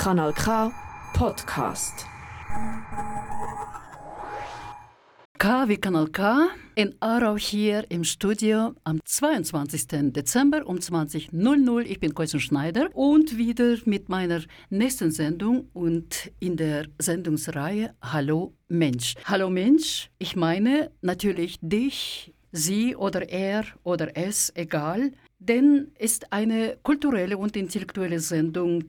Kanal 0.00 0.32
K 0.32 0.72
Podcast. 1.12 2.06
K 5.38 5.68
wie 5.68 5.76
Kanal 5.76 6.08
K 6.08 6.48
in 6.74 6.94
Aarau 7.00 7.36
hier 7.36 7.84
im 7.90 8.04
Studio 8.04 8.72
am 8.84 9.04
22. 9.04 10.10
Dezember 10.10 10.66
um 10.66 10.78
20.00 10.78 11.82
Ich 11.82 12.00
bin 12.00 12.14
Koizen 12.14 12.40
Schneider 12.40 12.88
und 12.94 13.36
wieder 13.36 13.76
mit 13.84 14.08
meiner 14.08 14.40
nächsten 14.70 15.10
Sendung 15.10 15.68
und 15.74 16.32
in 16.40 16.56
der 16.56 16.86
Sendungsreihe 16.98 17.94
Hallo 18.00 18.54
Mensch. 18.68 19.16
Hallo 19.26 19.50
Mensch, 19.50 20.10
ich 20.18 20.34
meine 20.34 20.92
natürlich 21.02 21.58
dich, 21.60 22.32
sie 22.52 22.96
oder 22.96 23.28
er 23.28 23.64
oder 23.82 24.16
es, 24.16 24.50
egal, 24.56 25.12
denn 25.38 25.92
ist 25.98 26.32
eine 26.32 26.78
kulturelle 26.82 27.36
und 27.36 27.54
intellektuelle 27.54 28.20
Sendung 28.20 28.84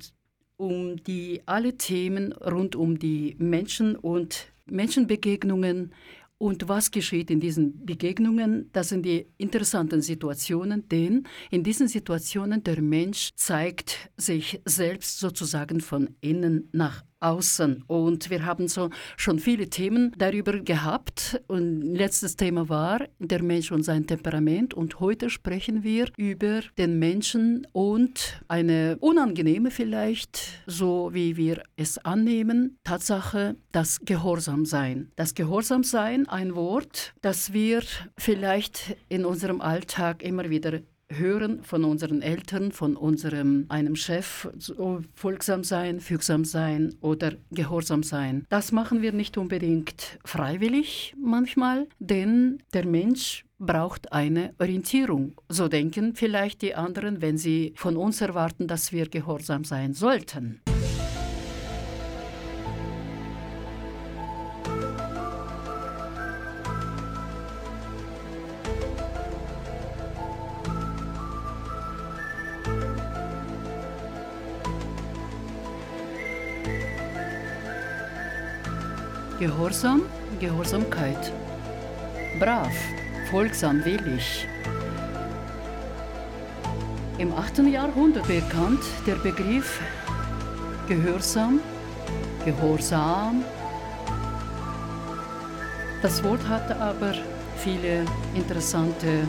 um 0.62 1.04
die 1.04 1.42
alle 1.48 1.76
Themen 1.76 2.34
rund 2.34 2.76
um 2.76 3.00
die 3.00 3.36
Menschen 3.40 3.96
und 3.96 4.54
Menschenbegegnungen 4.68 5.92
und 6.38 6.70
was 6.70 6.92
geschieht 6.92 7.32
in 7.32 7.40
diesen 7.40 7.84
Begegnungen? 7.84 8.70
Das 8.72 8.90
sind 8.90 9.04
die 9.04 9.26
interessanten 9.38 10.04
Situationen, 10.04 10.88
denn 10.88 11.28
in 11.50 11.64
diesen 11.64 11.88
Situationen 11.88 12.64
der 12.64 12.80
Mensch 12.82 13.32
zeigt 13.36 14.12
sich 14.18 14.62
selbst 14.66 15.20
sozusagen 15.20 15.82
von 15.82 16.16
innen 16.22 16.70
nach 16.72 17.04
außen. 17.22 17.84
Und 17.88 18.30
wir 18.30 18.46
haben 18.46 18.68
so 18.68 18.90
schon 19.16 19.40
viele 19.40 19.70
Themen 19.70 20.14
darüber 20.18 20.60
gehabt. 20.60 21.42
Und 21.48 21.82
letztes 21.82 22.36
Thema 22.36 22.68
war 22.70 23.06
der 23.20 23.44
Mensch 23.44 23.72
und 23.72 23.84
sein 23.84 24.08
Temperament. 24.08 24.74
Und 24.74 25.00
heute 25.00 25.30
sprechen 25.30 25.84
wir 25.84 26.08
über 26.18 26.62
den 26.78 27.00
Menschen 27.00 27.68
und 27.72 28.42
eine 28.48 28.98
unangenehme 29.00 29.72
vielleicht, 29.72 30.40
so 30.68 31.12
wie 31.14 31.38
wir 31.38 31.64
es 31.76 31.98
annehmen, 32.00 32.78
Tatsache, 32.84 33.56
das 33.72 34.00
Gehorsamsein. 34.04 35.12
Das 35.16 35.36
Gehorsamsein, 35.36 36.28
ein 36.28 36.56
Wort, 36.56 37.14
das 37.22 37.54
wir 37.54 37.82
vielleicht 38.18 38.98
in 39.10 39.26
unserem 39.26 39.62
Alltag 39.62 40.24
immer 40.24 40.50
wieder 40.50 40.82
hören 41.18 41.64
von 41.64 41.84
unseren 41.84 42.22
Eltern, 42.22 42.72
von 42.72 42.96
unserem 42.96 43.66
einem 43.70 43.96
Chef, 43.96 44.50
so 44.58 45.02
folgsam 45.14 45.64
sein, 45.64 46.00
fügsam 46.00 46.46
sein 46.46 46.96
oder 47.02 47.34
gehorsam 47.52 48.04
sein. 48.04 48.46
Das 48.50 48.72
machen 48.72 49.02
wir 49.02 49.12
nicht 49.12 49.38
unbedingt 49.38 50.20
freiwillig 50.24 51.16
manchmal, 51.22 51.88
denn 52.00 52.60
der 52.74 52.86
Mensch 52.86 53.46
braucht 53.60 54.12
eine 54.12 54.54
Orientierung. 54.60 55.34
So 55.48 55.68
denken 55.68 56.16
vielleicht 56.16 56.62
die 56.62 56.76
anderen, 56.76 57.22
wenn 57.22 57.38
sie 57.38 57.74
von 57.76 57.96
uns 57.96 58.22
erwarten, 58.22 58.68
dass 58.68 58.92
wir 58.92 59.08
gehorsam 59.08 59.64
sein 59.64 59.94
sollten. 59.94 60.62
Gehorsam, 79.42 80.04
Gehorsamkeit. 80.40 81.34
Brav, 82.40 82.72
folgsam, 83.32 83.84
willig. 83.84 84.48
Im 87.18 87.34
8. 87.34 87.58
Jahrhundert 87.66 88.28
bekannt 88.28 88.84
der 89.08 89.16
Begriff 89.16 89.80
Gehorsam, 90.88 91.60
Gehorsam. 92.46 93.44
Das 96.04 96.24
Wort 96.24 96.48
hatte 96.48 96.76
aber 96.76 97.16
viele 97.58 98.06
interessante, 98.36 99.28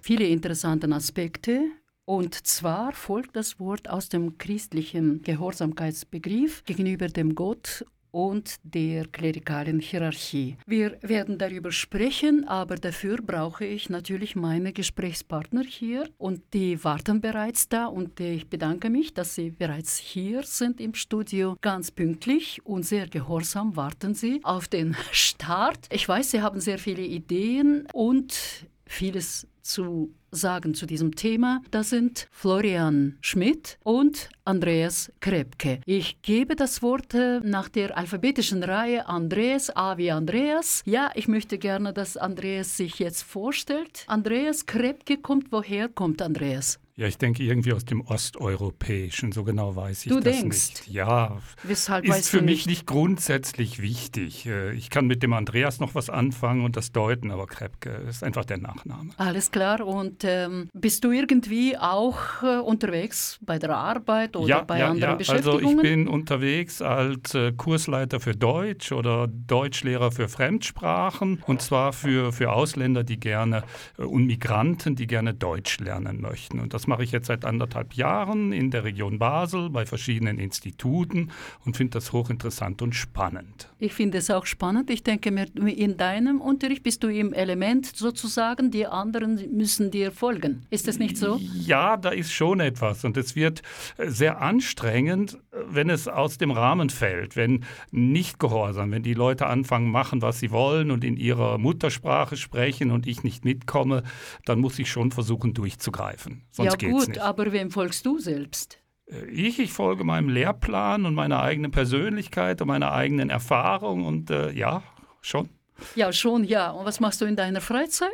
viele 0.00 0.28
interessante 0.28 0.86
Aspekte 0.94 1.72
und 2.08 2.46
zwar 2.46 2.92
folgt 2.94 3.36
das 3.36 3.60
Wort 3.60 3.90
aus 3.90 4.08
dem 4.08 4.38
christlichen 4.38 5.20
Gehorsamkeitsbegriff 5.20 6.64
gegenüber 6.64 7.08
dem 7.08 7.34
Gott 7.34 7.84
und 8.10 8.56
der 8.62 9.06
klerikalen 9.08 9.78
Hierarchie. 9.78 10.56
Wir 10.64 10.96
werden 11.02 11.36
darüber 11.36 11.70
sprechen, 11.70 12.48
aber 12.48 12.76
dafür 12.76 13.18
brauche 13.18 13.66
ich 13.66 13.90
natürlich 13.90 14.36
meine 14.36 14.72
Gesprächspartner 14.72 15.64
hier 15.64 16.08
und 16.16 16.40
die 16.54 16.82
warten 16.82 17.20
bereits 17.20 17.68
da 17.68 17.84
und 17.84 18.18
ich 18.20 18.48
bedanke 18.48 18.88
mich, 18.88 19.12
dass 19.12 19.34
sie 19.34 19.50
bereits 19.50 19.98
hier 19.98 20.44
sind 20.44 20.80
im 20.80 20.94
Studio. 20.94 21.58
Ganz 21.60 21.90
pünktlich 21.90 22.64
und 22.64 22.86
sehr 22.86 23.06
gehorsam 23.06 23.76
warten 23.76 24.14
sie 24.14 24.40
auf 24.44 24.66
den 24.66 24.96
Start. 25.12 25.88
Ich 25.92 26.08
weiß, 26.08 26.30
sie 26.30 26.40
haben 26.40 26.62
sehr 26.62 26.78
viele 26.78 27.02
Ideen 27.02 27.86
und 27.92 28.66
vieles 28.88 29.46
zu 29.62 30.14
sagen 30.30 30.74
zu 30.74 30.86
diesem 30.86 31.14
Thema. 31.14 31.62
Das 31.70 31.90
sind 31.90 32.26
Florian 32.30 33.18
Schmidt 33.20 33.78
und 33.82 34.30
Andreas 34.44 35.12
Krebke. 35.20 35.80
Ich 35.84 36.20
gebe 36.22 36.56
das 36.56 36.82
Wort 36.82 37.14
äh, 37.14 37.40
nach 37.40 37.68
der 37.68 37.96
alphabetischen 37.96 38.62
Reihe 38.62 39.06
Andreas, 39.06 39.74
A 39.74 39.96
wie 39.98 40.10
Andreas. 40.10 40.82
Ja, 40.84 41.10
ich 41.14 41.28
möchte 41.28 41.58
gerne, 41.58 41.92
dass 41.92 42.16
Andreas 42.16 42.76
sich 42.76 42.98
jetzt 42.98 43.22
vorstellt. 43.22 44.04
Andreas 44.06 44.66
Krebke 44.66 45.18
kommt, 45.18 45.52
woher 45.52 45.88
kommt 45.88 46.22
Andreas? 46.22 46.78
Ja, 46.98 47.06
ich 47.06 47.16
denke 47.16 47.44
irgendwie 47.44 47.72
aus 47.72 47.84
dem 47.84 48.00
Osteuropäischen, 48.00 49.30
so 49.30 49.44
genau 49.44 49.76
weiß 49.76 50.04
ich 50.04 50.12
du 50.12 50.18
das 50.18 50.40
denkst. 50.40 50.68
nicht. 50.70 50.88
Ja, 50.88 51.38
Weshalb 51.62 52.04
ist 52.04 52.28
für 52.28 52.38
mich 52.42 52.66
nicht? 52.66 52.66
nicht 52.66 52.86
grundsätzlich 52.86 53.80
wichtig. 53.80 54.46
Äh, 54.46 54.72
Ich 54.72 54.90
kann 54.90 55.06
mit 55.06 55.22
dem 55.22 55.32
Andreas 55.32 55.78
noch 55.78 55.94
was 55.94 56.10
anfangen 56.10 56.64
und 56.64 56.76
das 56.76 56.90
deuten, 56.90 57.30
aber 57.30 57.46
Krebke 57.46 57.90
ist 58.08 58.24
einfach 58.24 58.44
der 58.44 58.58
Nachname. 58.58 59.10
Alles 59.16 59.52
klar. 59.52 59.86
Und 59.86 60.24
ähm, 60.24 60.70
bist 60.74 61.04
du 61.04 61.12
irgendwie 61.12 61.78
auch 61.78 62.42
äh, 62.42 62.56
unterwegs 62.58 63.38
bei 63.42 63.60
der 63.60 63.76
Arbeit 63.76 64.34
oder 64.34 64.48
ja, 64.48 64.62
bei 64.62 64.80
ja, 64.80 64.88
anderen 64.88 65.12
ja. 65.12 65.16
Beschäftigungen? 65.16 65.64
Also 65.66 65.76
ich 65.76 65.82
bin 65.82 66.08
unterwegs 66.08 66.82
als 66.82 67.32
äh, 67.32 67.52
Kursleiter 67.52 68.18
für 68.18 68.34
Deutsch 68.34 68.90
oder 68.90 69.28
Deutschlehrer 69.28 70.10
für 70.10 70.28
Fremdsprachen 70.28 71.44
und 71.46 71.62
zwar 71.62 71.92
für, 71.92 72.32
für 72.32 72.50
Ausländer, 72.52 73.04
die 73.04 73.20
gerne 73.20 73.62
äh, 73.98 74.02
und 74.02 74.26
Migranten, 74.26 74.96
die 74.96 75.06
gerne 75.06 75.32
Deutsch 75.32 75.78
lernen 75.78 76.20
möchten. 76.20 76.58
Und 76.58 76.74
das 76.74 76.87
mache 76.88 77.04
ich 77.04 77.12
jetzt 77.12 77.28
seit 77.28 77.44
anderthalb 77.44 77.94
Jahren 77.94 78.52
in 78.52 78.70
der 78.72 78.82
Region 78.82 79.18
Basel 79.18 79.70
bei 79.70 79.86
verschiedenen 79.86 80.38
Instituten 80.38 81.30
und 81.64 81.76
finde 81.76 81.92
das 81.92 82.12
hochinteressant 82.12 82.82
und 82.82 82.94
spannend. 82.94 83.68
Ich 83.80 83.94
finde 83.94 84.18
es 84.18 84.28
auch 84.28 84.44
spannend. 84.44 84.90
Ich 84.90 85.04
denke 85.04 85.30
mir, 85.30 85.46
in 85.54 85.96
deinem 85.96 86.40
Unterricht 86.40 86.82
bist 86.82 87.04
du 87.04 87.08
im 87.08 87.32
Element 87.32 87.86
sozusagen, 87.86 88.72
die 88.72 88.86
anderen 88.86 89.40
müssen 89.56 89.92
dir 89.92 90.10
folgen. 90.10 90.66
Ist 90.70 90.88
das 90.88 90.98
nicht 90.98 91.16
so? 91.16 91.38
Ja, 91.54 91.96
da 91.96 92.10
ist 92.10 92.32
schon 92.32 92.58
etwas. 92.58 93.04
Und 93.04 93.16
es 93.16 93.36
wird 93.36 93.62
äh, 93.96 94.08
sehr 94.08 94.40
anstrengend, 94.40 95.34
äh, 95.52 95.58
wenn 95.68 95.90
es 95.90 96.08
aus 96.08 96.38
dem 96.38 96.50
Rahmen 96.50 96.90
fällt, 96.90 97.36
wenn 97.36 97.64
nicht 97.92 98.40
gehorsam, 98.40 98.90
wenn 98.90 99.04
die 99.04 99.14
Leute 99.14 99.46
anfangen, 99.46 99.92
machen, 99.92 100.22
was 100.22 100.40
sie 100.40 100.50
wollen 100.50 100.90
und 100.90 101.04
in 101.04 101.16
ihrer 101.16 101.58
Muttersprache 101.58 102.36
sprechen 102.36 102.90
und 102.90 103.06
ich 103.06 103.22
nicht 103.22 103.44
mitkomme, 103.44 104.02
dann 104.44 104.58
muss 104.58 104.78
ich 104.80 104.90
schon 104.90 105.12
versuchen, 105.12 105.54
durchzugreifen. 105.54 106.42
Sonst 106.50 106.72
ja 106.72 106.76
geht's 106.76 106.92
gut, 106.92 107.08
nicht. 107.08 107.20
aber 107.20 107.52
wem 107.52 107.70
folgst 107.70 108.04
du 108.04 108.18
selbst? 108.18 108.80
Äh, 109.10 109.26
Ich, 109.30 109.58
ich 109.58 109.72
folge 109.72 110.04
meinem 110.04 110.28
Lehrplan 110.28 111.06
und 111.06 111.14
meiner 111.14 111.42
eigenen 111.42 111.70
Persönlichkeit 111.70 112.60
und 112.60 112.68
meiner 112.68 112.92
eigenen 112.92 113.30
Erfahrung 113.30 114.04
und 114.04 114.30
äh, 114.30 114.50
ja, 114.52 114.82
schon. 115.20 115.48
Ja, 115.94 116.12
schon, 116.12 116.44
ja. 116.44 116.70
Und 116.70 116.86
was 116.86 116.98
machst 116.98 117.20
du 117.20 117.24
in 117.24 117.36
deiner 117.36 117.60
Freizeit? 117.60 118.10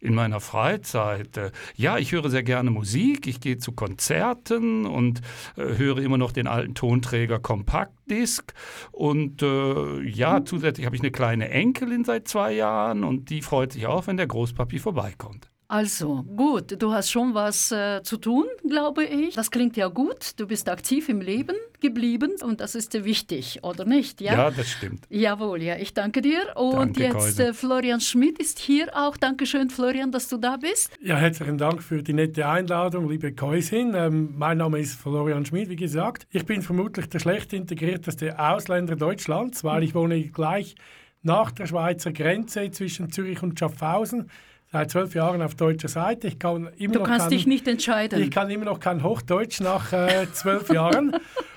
In 0.00 0.14
meiner 0.14 0.40
Freizeit, 0.40 1.36
äh, 1.36 1.52
ja, 1.76 1.96
ich 1.98 2.12
höre 2.12 2.28
sehr 2.28 2.42
gerne 2.42 2.70
Musik, 2.70 3.26
ich 3.26 3.40
gehe 3.40 3.58
zu 3.58 3.72
Konzerten 3.72 4.84
und 4.86 5.20
äh, 5.56 5.76
höre 5.76 5.98
immer 5.98 6.18
noch 6.18 6.32
den 6.32 6.46
alten 6.46 6.74
Tonträger 6.74 7.38
Kompaktdisk 7.38 8.52
und 8.90 9.42
äh, 9.42 10.00
ja, 10.02 10.44
zusätzlich 10.44 10.86
habe 10.86 10.96
ich 10.96 11.02
eine 11.02 11.12
kleine 11.12 11.50
Enkelin 11.50 12.04
seit 12.04 12.26
zwei 12.26 12.52
Jahren 12.52 13.04
und 13.04 13.30
die 13.30 13.42
freut 13.42 13.72
sich 13.72 13.86
auch, 13.86 14.06
wenn 14.06 14.16
der 14.16 14.26
Großpapi 14.26 14.78
vorbeikommt. 14.80 15.53
Also, 15.66 16.24
gut, 16.36 16.80
du 16.80 16.92
hast 16.92 17.10
schon 17.10 17.34
was 17.34 17.72
äh, 17.72 18.02
zu 18.02 18.18
tun, 18.18 18.44
glaube 18.68 19.04
ich. 19.04 19.34
Das 19.34 19.50
klingt 19.50 19.76
ja 19.76 19.88
gut. 19.88 20.38
Du 20.38 20.46
bist 20.46 20.68
aktiv 20.68 21.08
im 21.08 21.20
Leben 21.20 21.56
geblieben 21.80 22.32
und 22.42 22.60
das 22.60 22.74
ist 22.74 22.92
dir 22.94 23.04
wichtig, 23.04 23.60
oder 23.62 23.84
nicht? 23.84 24.20
Ja, 24.20 24.50
das 24.50 24.68
stimmt. 24.70 25.06
Jawohl, 25.08 25.62
ja, 25.62 25.76
ich 25.76 25.94
danke 25.94 26.20
dir. 26.20 26.40
Und 26.54 26.98
Danke, 26.98 27.02
jetzt 27.04 27.40
äh, 27.40 27.52
Florian 27.54 28.00
Schmidt 28.00 28.38
ist 28.38 28.58
hier 28.58 28.88
auch. 28.94 29.16
Dankeschön, 29.16 29.70
Florian, 29.70 30.12
dass 30.12 30.28
du 30.28 30.36
da 30.36 30.56
bist. 30.56 30.90
Ja, 31.02 31.16
herzlichen 31.16 31.58
Dank 31.58 31.82
für 31.82 32.02
die 32.02 32.12
nette 32.12 32.46
Einladung, 32.46 33.08
liebe 33.08 33.32
Käusin. 33.32 33.94
Ähm, 33.94 34.34
mein 34.36 34.58
Name 34.58 34.78
ist 34.80 35.00
Florian 35.00 35.46
Schmid, 35.46 35.70
wie 35.70 35.76
gesagt. 35.76 36.26
Ich 36.30 36.44
bin 36.44 36.62
vermutlich 36.62 37.08
der 37.08 37.18
schlecht 37.18 37.52
integrierteste 37.52 38.38
Ausländer 38.38 38.96
Deutschlands, 38.96 39.64
weil 39.64 39.82
ich 39.82 39.94
wohne 39.94 40.22
gleich 40.28 40.74
nach 41.22 41.50
der 41.52 41.66
Schweizer 41.66 42.12
Grenze 42.12 42.70
zwischen 42.70 43.10
Zürich 43.10 43.42
und 43.42 43.58
Schaffhausen. 43.58 44.30
Seit 44.74 44.90
zwölf 44.90 45.14
Jahren 45.14 45.40
auf 45.40 45.54
deutscher 45.54 45.86
Seite. 45.86 46.26
Ich 46.26 46.40
kann 46.40 46.68
immer 46.76 46.94
du 46.94 46.98
noch 46.98 47.06
kannst 47.06 47.26
kein, 47.26 47.30
dich 47.30 47.46
nicht 47.46 47.68
entscheiden. 47.68 48.20
Ich 48.20 48.32
kann 48.32 48.50
immer 48.50 48.64
noch 48.64 48.80
kein 48.80 49.04
Hochdeutsch 49.04 49.60
nach 49.60 49.92
äh, 49.92 50.26
zwölf 50.32 50.68
Jahren. 50.72 51.16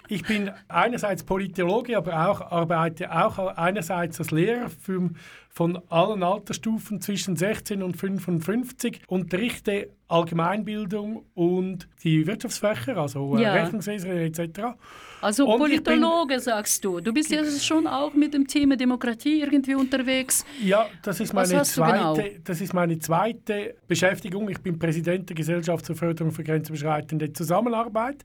Ich 0.10 0.24
bin 0.24 0.52
einerseits 0.68 1.24
Politologe, 1.24 1.98
aber 1.98 2.30
auch 2.30 2.42
arbeite 2.52 3.12
auch 3.12 3.38
einerseits 3.58 4.20
als 4.20 4.32
Lehrer 4.32 4.70
für, 4.70 5.10
von 5.50 5.82
allen 5.90 6.24
Altersstufen 6.24 7.02
zwischen 7.02 7.36
16 7.36 7.84
und 7.84 7.98
55, 7.98 9.02
unterrichte 9.08 9.90
Allgemeinbildung 10.08 11.26
und 11.34 11.90
die 12.04 12.26
Wirtschaftsfächer, 12.28 12.96
also 12.98 13.36
äh, 13.38 13.42
Ja. 13.42 13.54
Rechnungswesen 13.54 14.10
etc. 14.12 14.40
Also 15.22 15.46
Und 15.48 15.70
ich 15.72 15.84
bin- 15.84 16.00
Politologe 16.00 16.40
sagst 16.40 16.86
du. 16.86 17.00
Du 17.02 17.12
bist 17.12 17.32
ja 17.32 17.44
schon 17.60 17.88
auch 17.88 18.14
mit 18.14 18.34
dem 18.34 18.48
Thema 18.48 18.78
Demokratie 18.78 19.42
irgendwie 19.42 19.76
unterwegs. 19.76 20.46
Ja, 20.64 20.86
das 21.02 21.20
ist 21.20 21.34
meine 21.34 21.50
du 21.58 21.64
zweite, 21.64 22.22
genau? 22.22 22.40
das 22.44 22.62
ist 22.62 22.74
meine 22.74 23.00
zweite 23.00 23.76
Beschäftigung. 23.88 24.48
Ich 24.50 24.60
bin 24.62 24.78
Präsident 24.80 25.28
der 25.30 25.36
Gesellschaft 25.36 25.86
zur 25.86 25.96
Förderung 25.96 26.32
für 26.32 26.44
grenzüberschreitende 26.44 27.34
Zusammenarbeit. 27.34 28.24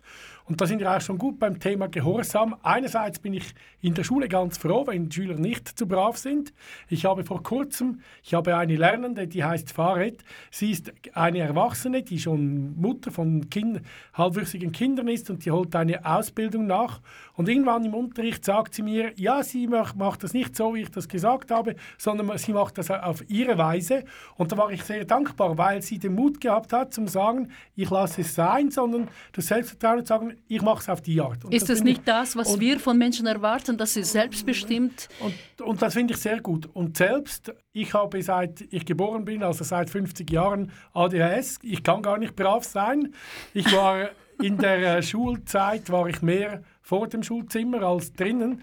Und 0.53 0.61
da 0.61 0.67
sind 0.67 0.81
wir 0.81 0.95
auch 0.95 1.01
schon 1.01 1.17
gut 1.17 1.39
beim 1.39 1.59
Thema 1.59 1.89
Gehorsam. 1.89 2.57
Einerseits 2.63 3.19
bin 3.19 3.33
ich 3.33 3.55
in 3.81 3.95
der 3.95 4.05
Schule 4.05 4.29
ganz 4.29 4.59
froh, 4.59 4.87
wenn 4.87 5.11
Schüler 5.11 5.37
nicht 5.37 5.67
zu 5.67 5.89
brav 5.89 6.19
sind. 6.19 6.53
Ich 6.91 7.07
habe 7.07 7.25
vor 7.25 7.43
kurzem, 7.43 8.03
ich 8.23 8.35
habe 8.35 8.55
eine 8.55 8.77
Lernende, 8.77 9.27
die 9.27 9.43
heißt 9.43 9.73
Farid. 9.73 10.23
Sie 10.51 10.71
ist 10.71 10.93
eine 11.15 11.39
Erwachsene, 11.39 12.03
die 12.03 12.19
schon 12.19 12.79
Mutter 12.79 13.11
von 13.11 13.49
kind, 13.49 13.81
halbwüchsigen 14.13 14.73
Kindern 14.73 15.09
ist 15.09 15.31
und 15.31 15.43
die 15.47 15.51
holt 15.51 15.75
eine 15.75 16.05
Ausbildung 16.05 16.67
nach. 16.67 17.01
Und 17.33 17.49
irgendwann 17.49 17.87
im 17.87 17.95
Unterricht 17.95 18.45
sagt 18.45 18.75
sie 18.75 18.83
mir, 18.83 19.13
ja, 19.17 19.43
sie 19.43 19.67
mach- 19.67 19.95
macht 19.95 20.23
das 20.23 20.35
nicht 20.35 20.55
so, 20.55 20.75
wie 20.75 20.83
ich 20.83 20.91
das 20.91 21.09
gesagt 21.09 21.51
habe, 21.51 21.77
sondern 21.97 22.37
sie 22.37 22.53
macht 22.53 22.77
das 22.77 22.91
auf 22.91 23.25
ihre 23.31 23.57
Weise. 23.57 24.05
Und 24.37 24.53
da 24.53 24.59
war 24.59 24.71
ich 24.71 24.85
sehr 24.85 25.07
dankbar, 25.07 25.57
weil 25.57 25.81
sie 25.81 25.99
den 25.99 26.15
Mut 26.15 26.43
gehabt 26.43 26.75
hat, 26.75 26.93
zum 26.93 27.09
sagen, 27.09 27.49
ich 27.75 27.89
lasse 27.89 28.21
es 28.21 28.35
sein, 28.35 28.71
sondern 28.71 29.09
das 29.33 29.47
Selbstvertrauen 29.47 30.01
zu 30.01 30.09
sagen, 30.09 30.37
ich 30.49 30.63
mache 30.63 30.81
es 30.81 30.89
auf 30.89 31.01
die 31.01 31.21
Art. 31.21 31.45
Und 31.45 31.55
Ist 31.55 31.69
das 31.69 31.79
finde 31.79 31.93
nicht 31.93 32.07
das, 32.07 32.37
was 32.37 32.55
und- 32.55 32.61
wir 32.61 32.79
von 32.81 32.99
Menschen 32.99 33.27
erwarten, 33.27 33.77
dass 33.79 33.95
sie 33.95 34.03
selbstbestimmt 34.05 35.09
und, 35.21 35.35
und 35.67 35.83
das 35.83 35.95
finde 35.95 36.15
ich 36.15 36.21
sehr 36.21 36.41
gut. 36.41 36.69
Und 36.73 36.97
selbst, 36.97 37.53
ich 37.73 37.95
habe 37.95 38.23
seit 38.23 38.61
ich 38.71 38.85
geboren 38.85 39.25
bin, 39.25 39.43
also 39.43 39.65
seit 39.65 39.91
50 39.91 40.31
Jahren 40.31 40.71
ADHS. 40.93 41.59
Ich 41.63 41.83
kann 41.83 42.03
gar 42.03 42.19
nicht 42.19 42.37
brav 42.37 42.65
sein. 42.65 43.15
Ich 43.55 43.73
war 43.75 44.09
in 44.43 44.59
der 44.59 44.99
äh, 44.99 45.03
Schulzeit 45.03 45.91
war 45.91 46.09
ich 46.09 46.21
mehr 46.23 46.63
vor 46.81 47.07
dem 47.09 47.23
Schulzimmer 47.23 47.83
als 47.83 48.13
drinnen. 48.13 48.63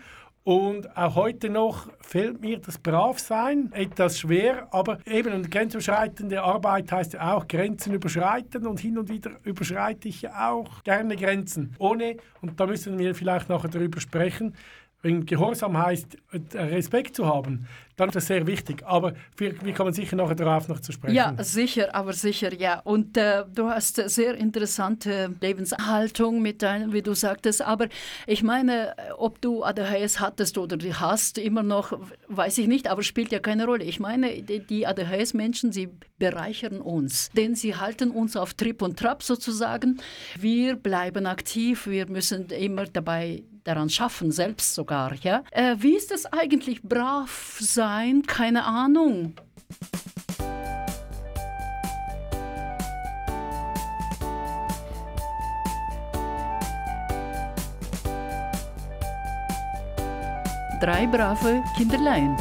Und 0.49 0.97
auch 0.97 1.13
heute 1.13 1.47
noch 1.47 1.89
fällt 2.01 2.41
mir 2.41 2.57
das 2.57 2.79
Bravsein 2.79 3.71
etwas 3.71 4.17
schwer, 4.17 4.67
aber 4.71 4.97
eben 5.05 5.31
eine 5.31 5.47
grenzüberschreitende 5.47 6.41
Arbeit 6.41 6.91
heißt 6.91 7.13
ja 7.13 7.35
auch 7.35 7.47
Grenzen 7.47 7.93
überschreiten 7.93 8.65
und 8.65 8.79
hin 8.79 8.97
und 8.97 9.09
wieder 9.09 9.29
überschreite 9.43 10.07
ich 10.07 10.23
ja 10.23 10.49
auch 10.49 10.83
gerne 10.83 11.15
Grenzen. 11.17 11.75
Ohne, 11.77 12.17
und 12.41 12.59
da 12.59 12.65
müssen 12.65 12.97
wir 12.97 13.13
vielleicht 13.13 13.47
nachher 13.47 13.69
darüber 13.69 14.01
sprechen, 14.01 14.55
wenn 15.03 15.27
Gehorsam 15.27 15.77
heißt, 15.77 16.17
äh, 16.31 16.57
Respekt 16.57 17.15
zu 17.15 17.27
haben, 17.27 17.67
dann 17.99 18.09
ist 18.09 18.15
das 18.15 18.27
sehr 18.27 18.47
wichtig. 18.47 18.83
Aber 18.85 19.13
wir, 19.37 19.61
wir 19.61 19.73
kommen 19.73 19.93
sicher 19.93 20.15
nachher 20.15 20.35
darauf 20.35 20.67
noch 20.67 20.79
zu 20.79 20.91
sprechen. 20.91 21.15
Ja, 21.15 21.35
sicher, 21.39 21.93
aber 21.93 22.13
sicher, 22.13 22.53
ja. 22.53 22.79
Und 22.79 23.17
äh, 23.17 23.43
du 23.53 23.69
hast 23.69 23.95
sehr 24.09 24.35
interessante 24.35 25.35
Lebenshaltung 25.41 26.41
mit 26.41 26.61
deinem, 26.61 26.93
wie 26.93 27.01
du 27.01 27.13
sagtest. 27.13 27.61
Aber 27.61 27.87
ich 28.25 28.43
meine, 28.43 28.95
ob 29.17 29.41
du 29.41 29.63
ADHS 29.63 30.19
hattest 30.19 30.57
oder 30.57 30.77
die 30.77 30.93
hast, 30.93 31.37
immer 31.37 31.63
noch, 31.63 31.99
weiß 32.27 32.57
ich 32.59 32.67
nicht, 32.67 32.87
aber 32.87 33.03
spielt 33.03 33.31
ja 33.31 33.39
keine 33.39 33.65
Rolle. 33.65 33.83
Ich 33.83 33.99
meine, 33.99 34.41
die, 34.41 34.59
die 34.59 34.87
ADHS-Menschen, 34.87 35.71
sie 35.71 35.89
bereichern 36.17 36.81
uns, 36.81 37.29
denn 37.35 37.55
sie 37.55 37.75
halten 37.75 38.11
uns 38.11 38.35
auf 38.35 38.53
Trip 38.53 38.81
und 38.81 38.97
Trab 38.99 39.23
sozusagen. 39.23 39.99
Wir 40.37 40.75
bleiben 40.75 41.25
aktiv, 41.25 41.87
wir 41.87 42.07
müssen 42.07 42.47
immer 42.47 42.85
dabei 42.85 43.43
daran 43.63 43.89
schaffen, 43.89 44.31
selbst 44.31 44.73
sogar. 44.73 45.13
Ja? 45.21 45.43
Äh, 45.51 45.75
wie 45.79 45.95
ist 45.95 46.11
es 46.11 46.25
eigentlich, 46.25 46.81
brav 46.81 47.57
sein? 47.61 47.88
Keine 48.27 48.63
Ahnung. 48.65 49.33
Drei 60.79 61.07
brave 61.07 61.63
Kinderlein. 61.75 62.37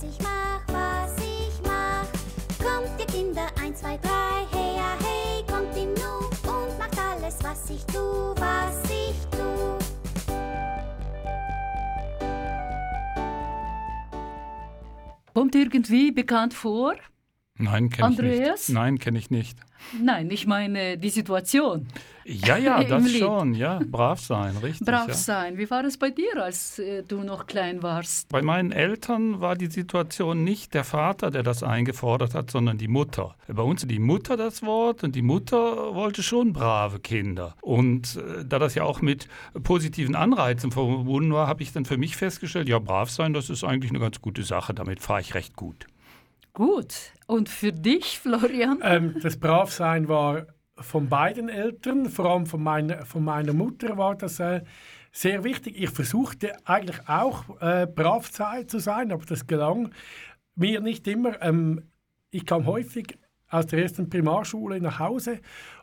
Was 0.00 0.08
ich 0.08 0.18
mach, 0.22 0.66
was 0.68 1.16
ich 1.18 1.62
mach. 1.62 2.06
Kommt 2.58 2.98
der 2.98 3.06
Kinder, 3.06 3.46
eins, 3.62 3.80
zwei, 3.80 3.98
drei, 3.98 4.46
hey, 4.50 4.76
ja, 4.76 4.96
hey, 4.98 5.44
kommt 5.46 5.76
ihm 5.76 5.92
nu 5.94 6.50
und 6.50 6.78
macht 6.78 6.98
alles, 6.98 7.38
was 7.42 7.68
ich 7.70 7.84
tu, 7.84 7.98
was 8.36 8.82
ich 8.84 9.14
tu. 9.30 9.78
Kommt 15.34 15.54
irgendwie 15.54 16.12
bekannt 16.12 16.54
vor? 16.54 16.94
Nein, 17.56 17.90
kenne 17.90 18.12
ich 18.12 18.18
Andreas? 18.18 18.68
nicht. 18.68 18.74
Nein, 18.74 18.98
kenne 18.98 19.18
ich 19.18 19.30
nicht. 19.30 19.58
Nein, 20.00 20.30
ich 20.30 20.46
meine 20.46 20.96
die 20.96 21.10
Situation. 21.10 21.86
Ja, 22.30 22.56
ja, 22.56 22.84
das 22.88 23.04
Lied. 23.04 23.18
schon. 23.18 23.54
Ja, 23.54 23.80
brav 23.84 24.20
sein, 24.20 24.56
richtig. 24.58 24.86
Brav 24.86 25.08
ja. 25.08 25.14
sein. 25.14 25.58
Wie 25.58 25.68
war 25.68 25.84
es 25.84 25.96
bei 25.96 26.10
dir, 26.10 26.42
als 26.42 26.78
äh, 26.78 27.02
du 27.02 27.22
noch 27.22 27.46
klein 27.46 27.82
warst? 27.82 28.28
Bei 28.28 28.40
meinen 28.40 28.70
Eltern 28.70 29.40
war 29.40 29.56
die 29.56 29.66
Situation 29.66 30.44
nicht 30.44 30.74
der 30.74 30.84
Vater, 30.84 31.30
der 31.30 31.42
das 31.42 31.62
eingefordert 31.62 32.34
hat, 32.34 32.50
sondern 32.50 32.78
die 32.78 32.88
Mutter. 32.88 33.34
Bei 33.48 33.62
uns 33.62 33.84
die 33.86 33.98
Mutter 33.98 34.36
das 34.36 34.62
Wort 34.62 35.02
und 35.02 35.16
die 35.16 35.22
Mutter 35.22 35.94
wollte 35.94 36.22
schon 36.22 36.52
brave 36.52 37.00
Kinder. 37.00 37.56
Und 37.62 38.16
äh, 38.16 38.44
da 38.44 38.60
das 38.60 38.76
ja 38.76 38.84
auch 38.84 39.02
mit 39.02 39.26
positiven 39.64 40.14
Anreizen 40.14 40.70
verbunden 40.70 41.32
war, 41.32 41.48
habe 41.48 41.62
ich 41.62 41.72
dann 41.72 41.84
für 41.84 41.96
mich 41.96 42.16
festgestellt, 42.16 42.68
ja, 42.68 42.78
brav 42.78 43.10
sein, 43.10 43.32
das 43.32 43.50
ist 43.50 43.64
eigentlich 43.64 43.90
eine 43.90 43.98
ganz 43.98 44.20
gute 44.20 44.44
Sache. 44.44 44.72
Damit 44.72 45.00
fahre 45.00 45.20
ich 45.20 45.34
recht 45.34 45.56
gut. 45.56 45.86
Gut. 46.52 46.94
Und 47.26 47.48
für 47.48 47.72
dich, 47.72 48.18
Florian? 48.18 48.80
Ähm, 48.82 49.16
das 49.22 49.36
Bravsein 49.36 50.08
war 50.08 50.46
von 50.80 51.08
beiden 51.08 51.48
Eltern, 51.48 52.08
vor 52.08 52.26
allem 52.26 52.46
von 52.46 52.62
meiner, 52.62 53.04
von 53.04 53.24
meiner 53.24 53.52
Mutter 53.52 53.96
war 53.96 54.16
das 54.16 54.40
äh, 54.40 54.62
sehr 55.12 55.44
wichtig. 55.44 55.80
Ich 55.80 55.90
versuchte 55.90 56.54
eigentlich 56.66 57.08
auch 57.08 57.60
äh, 57.60 57.86
brav 57.86 58.30
zu 58.30 58.78
sein, 58.78 59.12
aber 59.12 59.24
das 59.24 59.46
gelang 59.46 59.92
mir 60.54 60.80
nicht 60.80 61.06
immer. 61.08 61.40
Ähm, 61.42 61.82
ich 62.30 62.46
kam 62.46 62.66
häufig 62.66 63.18
aus 63.48 63.66
der 63.66 63.82
ersten 63.82 64.08
Primarschule 64.08 64.80
nach 64.80 64.98
Hause 64.98 65.40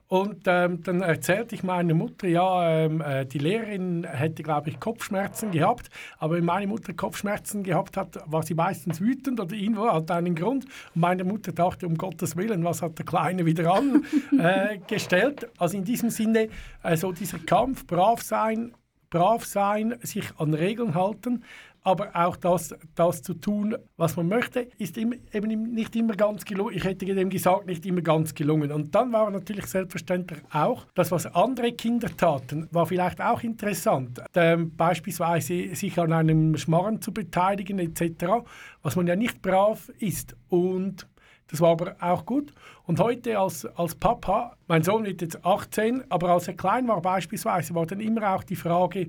und 0.09 0.43
ähm, 0.47 0.83
dann 0.83 1.01
erzählte 1.01 1.53
ich 1.53 1.63
meiner 1.63 1.93
Mutter, 1.93 2.27
ja, 2.29 2.69
ähm, 2.69 3.01
äh, 3.01 3.25
die 3.25 3.39
Lehrerin 3.39 4.05
hätte, 4.05 4.41
glaube 4.41 4.69
ich, 4.69 4.79
Kopfschmerzen 4.79 5.51
gehabt. 5.51 5.89
Aber 6.17 6.35
wenn 6.35 6.45
meine 6.45 6.67
Mutter 6.67 6.93
Kopfschmerzen 6.93 7.61
gehabt 7.63 7.97
hat, 7.97 8.17
war 8.25 8.41
sie 8.43 8.53
meistens 8.53 9.01
wütend 9.01 9.39
oder 9.41 9.53
irgendwo 9.53 9.91
hat 9.91 10.09
einen 10.11 10.33
Grund. 10.33 10.65
Und 10.95 11.01
meine 11.01 11.25
Mutter 11.25 11.51
dachte, 11.51 11.85
um 11.85 11.97
Gottes 11.97 12.37
Willen, 12.37 12.63
was 12.63 12.81
hat 12.81 12.97
der 12.97 13.05
Kleine 13.05 13.45
wieder 13.45 13.73
angestellt? 13.73 15.43
äh, 15.43 15.47
also 15.57 15.75
in 15.75 15.83
diesem 15.83 16.09
Sinne, 16.09 16.47
äh, 16.83 16.95
so 16.95 17.11
dieser 17.11 17.39
Kampf, 17.39 17.85
brav 17.85 18.21
sein, 18.21 18.73
brav 19.09 19.45
sein, 19.45 19.95
sich 20.03 20.25
an 20.37 20.53
Regeln 20.53 20.95
halten, 20.95 21.43
aber 21.87 22.13
auch 22.13 22.35
das, 22.35 22.75
das 22.95 23.21
zu 23.21 23.33
tun, 23.33 23.77
was 23.95 24.17
man 24.17 24.27
möchte, 24.27 24.67
ist 24.77 24.97
eben 24.97 25.73
nicht 25.73 25.95
immer 25.95 26.15
ganz 26.15 26.43
gelungen. 26.43 26.75
Ich 26.75 26.83
hätte 26.83 27.05
dem 27.05 27.29
gesagt, 27.29 27.65
nicht 27.65 27.85
immer 27.85 28.01
ganz 28.01 28.35
gelungen. 28.35 28.73
Und 28.73 28.93
dann 28.93 29.13
war 29.13 29.31
natürlich 29.31 29.67
selbstverständlich 29.67 30.41
auch, 30.51 30.85
das, 30.95 31.11
was 31.11 31.27
andere 31.27 31.71
Kinder 31.71 32.09
taten, 32.09 32.67
war 32.71 32.87
vielleicht 32.87 33.21
auch 33.21 33.41
interessant. 33.41 34.19
Ähm, 34.35 34.75
beispielsweise 34.75 35.73
sich 35.75 35.97
an 35.97 36.11
einem 36.11 36.57
Schmarrn 36.57 37.01
zu 37.01 37.13
beteiligen 37.13 37.79
etc., 37.79 38.43
was 38.83 38.97
man 38.97 39.07
ja 39.07 39.15
nicht 39.15 39.41
brav 39.41 39.89
ist. 39.97 40.35
Und 40.49 41.07
das 41.47 41.61
war 41.61 41.69
aber 41.69 41.95
auch 42.01 42.25
gut. 42.25 42.51
Und 42.83 42.99
heute 42.99 43.39
als, 43.39 43.65
als 43.65 43.95
Papa, 43.95 44.57
mein 44.67 44.83
Sohn 44.83 45.05
wird 45.05 45.21
jetzt 45.21 45.45
18, 45.45 46.03
aber 46.09 46.31
als 46.31 46.49
er 46.49 46.55
klein 46.55 46.85
war 46.89 47.01
beispielsweise, 47.01 47.73
war 47.75 47.85
dann 47.85 48.01
immer 48.01 48.35
auch 48.35 48.43
die 48.43 48.57
Frage, 48.57 49.07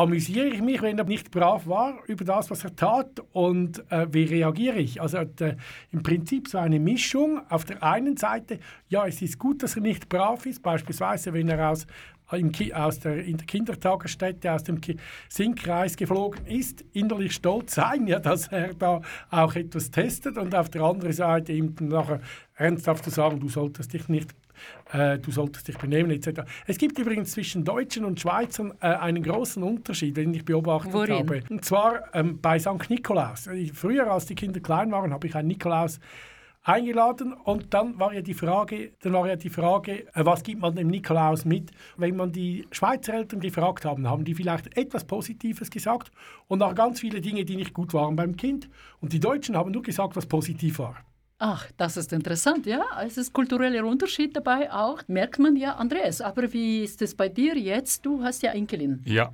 amüsiere 0.00 0.46
ich 0.46 0.62
mich, 0.62 0.80
wenn 0.80 0.96
er 0.98 1.04
nicht 1.04 1.30
brav 1.30 1.66
war 1.66 1.98
über 2.06 2.24
das, 2.24 2.50
was 2.50 2.64
er 2.64 2.74
tat 2.74 3.20
und 3.32 3.84
äh, 3.90 4.06
wie 4.10 4.24
reagiere 4.24 4.78
ich. 4.78 5.00
Also 5.00 5.18
äh, 5.18 5.56
im 5.92 6.02
Prinzip 6.02 6.48
so 6.48 6.56
eine 6.56 6.80
Mischung. 6.80 7.42
Auf 7.50 7.66
der 7.66 7.82
einen 7.82 8.16
Seite, 8.16 8.60
ja, 8.88 9.06
es 9.06 9.20
ist 9.20 9.38
gut, 9.38 9.62
dass 9.62 9.76
er 9.76 9.82
nicht 9.82 10.08
brav 10.08 10.46
ist, 10.46 10.62
beispielsweise 10.62 11.34
wenn 11.34 11.50
er 11.50 11.70
aus, 11.70 11.86
im 12.32 12.50
aus 12.72 13.00
der, 13.00 13.24
in 13.24 13.36
der 13.36 13.46
Kindertagesstätte 13.46 14.50
aus 14.50 14.64
dem 14.64 14.80
Sinkkreis 15.28 15.96
geflogen 15.96 16.46
ist, 16.46 16.82
innerlich 16.92 17.34
stolz 17.34 17.74
sein, 17.74 18.06
ja, 18.06 18.20
dass 18.20 18.48
er 18.48 18.72
da 18.72 19.02
auch 19.30 19.54
etwas 19.54 19.90
testet 19.90 20.38
und 20.38 20.54
auf 20.54 20.70
der 20.70 20.80
anderen 20.80 21.12
Seite 21.12 21.52
ihm 21.52 21.74
nachher 21.78 22.22
ernsthaft 22.54 23.04
zu 23.04 23.10
sagen, 23.10 23.38
du 23.38 23.50
solltest 23.50 23.92
dich 23.92 24.08
nicht 24.08 24.30
äh, 24.92 25.18
du 25.18 25.30
solltest 25.30 25.68
dich 25.68 25.78
benehmen 25.78 26.10
etc. 26.10 26.42
Es 26.66 26.78
gibt 26.78 26.98
übrigens 26.98 27.32
zwischen 27.32 27.64
Deutschen 27.64 28.04
und 28.04 28.20
Schweizern 28.20 28.72
äh, 28.80 28.86
einen 28.86 29.22
großen 29.22 29.62
Unterschied, 29.62 30.16
den 30.16 30.34
ich 30.34 30.44
beobachtet 30.44 30.92
Worin? 30.92 31.14
habe. 31.14 31.42
Und 31.48 31.64
zwar 31.64 32.14
ähm, 32.14 32.40
bei 32.40 32.58
St. 32.58 32.88
Nikolaus. 32.88 33.48
Früher, 33.74 34.10
als 34.10 34.26
die 34.26 34.34
Kinder 34.34 34.60
klein 34.60 34.90
waren, 34.92 35.12
habe 35.12 35.26
ich 35.26 35.34
einen 35.34 35.48
Nikolaus 35.48 36.00
eingeladen 36.62 37.32
und 37.32 37.72
dann 37.72 37.98
war 37.98 38.12
ja 38.12 38.20
die 38.20 38.34
Frage, 38.34 38.92
dann 39.00 39.14
war 39.14 39.26
ja 39.26 39.36
die 39.36 39.48
Frage, 39.48 40.06
äh, 40.14 40.24
was 40.24 40.42
gibt 40.42 40.60
man 40.60 40.74
dem 40.74 40.88
Nikolaus 40.88 41.44
mit? 41.44 41.70
Wenn 41.96 42.16
man 42.16 42.32
die 42.32 42.66
Schweizer 42.70 43.14
Eltern 43.14 43.40
gefragt 43.40 43.84
haben, 43.84 44.08
haben 44.08 44.24
die 44.24 44.34
vielleicht 44.34 44.76
etwas 44.76 45.04
Positives 45.04 45.70
gesagt 45.70 46.10
und 46.48 46.62
auch 46.62 46.74
ganz 46.74 47.00
viele 47.00 47.20
Dinge, 47.20 47.44
die 47.44 47.56
nicht 47.56 47.72
gut 47.72 47.94
waren 47.94 48.16
beim 48.16 48.36
Kind. 48.36 48.68
Und 49.00 49.12
die 49.12 49.20
Deutschen 49.20 49.56
haben 49.56 49.70
nur 49.70 49.82
gesagt, 49.82 50.16
was 50.16 50.26
positiv 50.26 50.78
war. 50.78 50.96
Ach, 51.42 51.66
das 51.78 51.96
ist 51.96 52.12
interessant, 52.12 52.66
ja. 52.66 52.84
Es 53.02 53.16
ist 53.16 53.32
kultureller 53.32 53.86
Unterschied 53.86 54.36
dabei 54.36 54.70
auch, 54.70 55.00
merkt 55.08 55.38
man 55.38 55.56
ja, 55.56 55.74
Andreas. 55.76 56.20
Aber 56.20 56.52
wie 56.52 56.84
ist 56.84 57.00
es 57.00 57.14
bei 57.14 57.30
dir 57.30 57.56
jetzt? 57.56 58.04
Du 58.04 58.22
hast 58.22 58.42
ja 58.42 58.52
Enkelin. 58.52 59.00
Ja. 59.06 59.32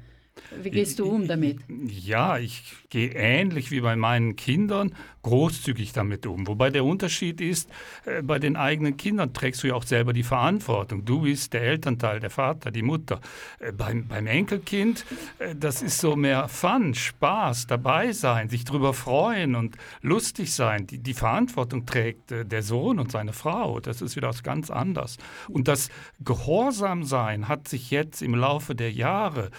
Wie 0.63 0.71
gehst 0.71 1.01
du 1.01 1.07
um 1.07 1.27
damit? 1.27 1.59
Ja, 1.69 2.39
ich 2.39 2.63
gehe 2.91 3.11
ähnlich 3.11 3.73
wie 3.73 3.81
bei 3.81 3.97
meinen 3.97 4.37
Kindern 4.37 4.95
großzügig 5.27 5.93
damit 5.93 6.25
um. 6.25 6.47
Wobei 6.47 6.71
der 6.71 6.85
Unterschied 6.85 7.41
ist, 7.41 7.69
äh, 8.05 8.23
bei 8.23 8.39
den 8.39 8.57
eigenen 8.57 8.97
Kindern 8.97 9.35
trägst 9.35 9.63
du 9.63 9.67
ja 9.67 9.75
auch 9.75 9.83
selber 9.83 10.13
die 10.13 10.23
Verantwortung. 10.23 11.05
Du 11.05 11.23
bist 11.23 11.53
der 11.53 11.63
Elternteil, 11.63 12.21
der 12.21 12.31
Vater, 12.31 12.71
die 12.71 12.83
Mutter. 12.83 13.21
Äh, 13.59 13.73
beim, 13.73 14.07
beim 14.07 14.29
Enkelkind, 14.29 15.05
äh, 15.41 15.57
das 15.57 15.83
ist 15.83 15.99
so 15.99 16.15
mehr 16.15 16.49
Fun, 16.49 16.95
Spaß, 16.95 17.67
dabei 17.67 18.13
sein, 18.13 18.49
sich 18.49 18.65
darüber 18.65 18.95
freuen 18.95 19.57
und 19.57 19.77
lustig 20.01 20.55
sein. 20.55 20.87
Die, 20.87 20.99
die 20.99 21.15
Verantwortung 21.15 21.87
trägt 21.87 22.31
der 22.31 22.63
Sohn 22.63 23.01
und 23.01 23.11
seine 23.11 23.33
Frau. 23.33 23.81
Das 23.81 24.03
ist 24.03 24.15
wieder 24.15 24.29
was 24.29 24.45
ganz 24.45 24.71
anderes. 24.71 25.19
Und 25.49 25.67
das 25.67 25.89
Gehorsamsein 26.21 27.49
hat 27.49 27.67
sich 27.67 27.91
jetzt 27.91 28.23
im 28.23 28.35
Laufe 28.35 28.75
der 28.75 28.93
Jahre 28.93 29.51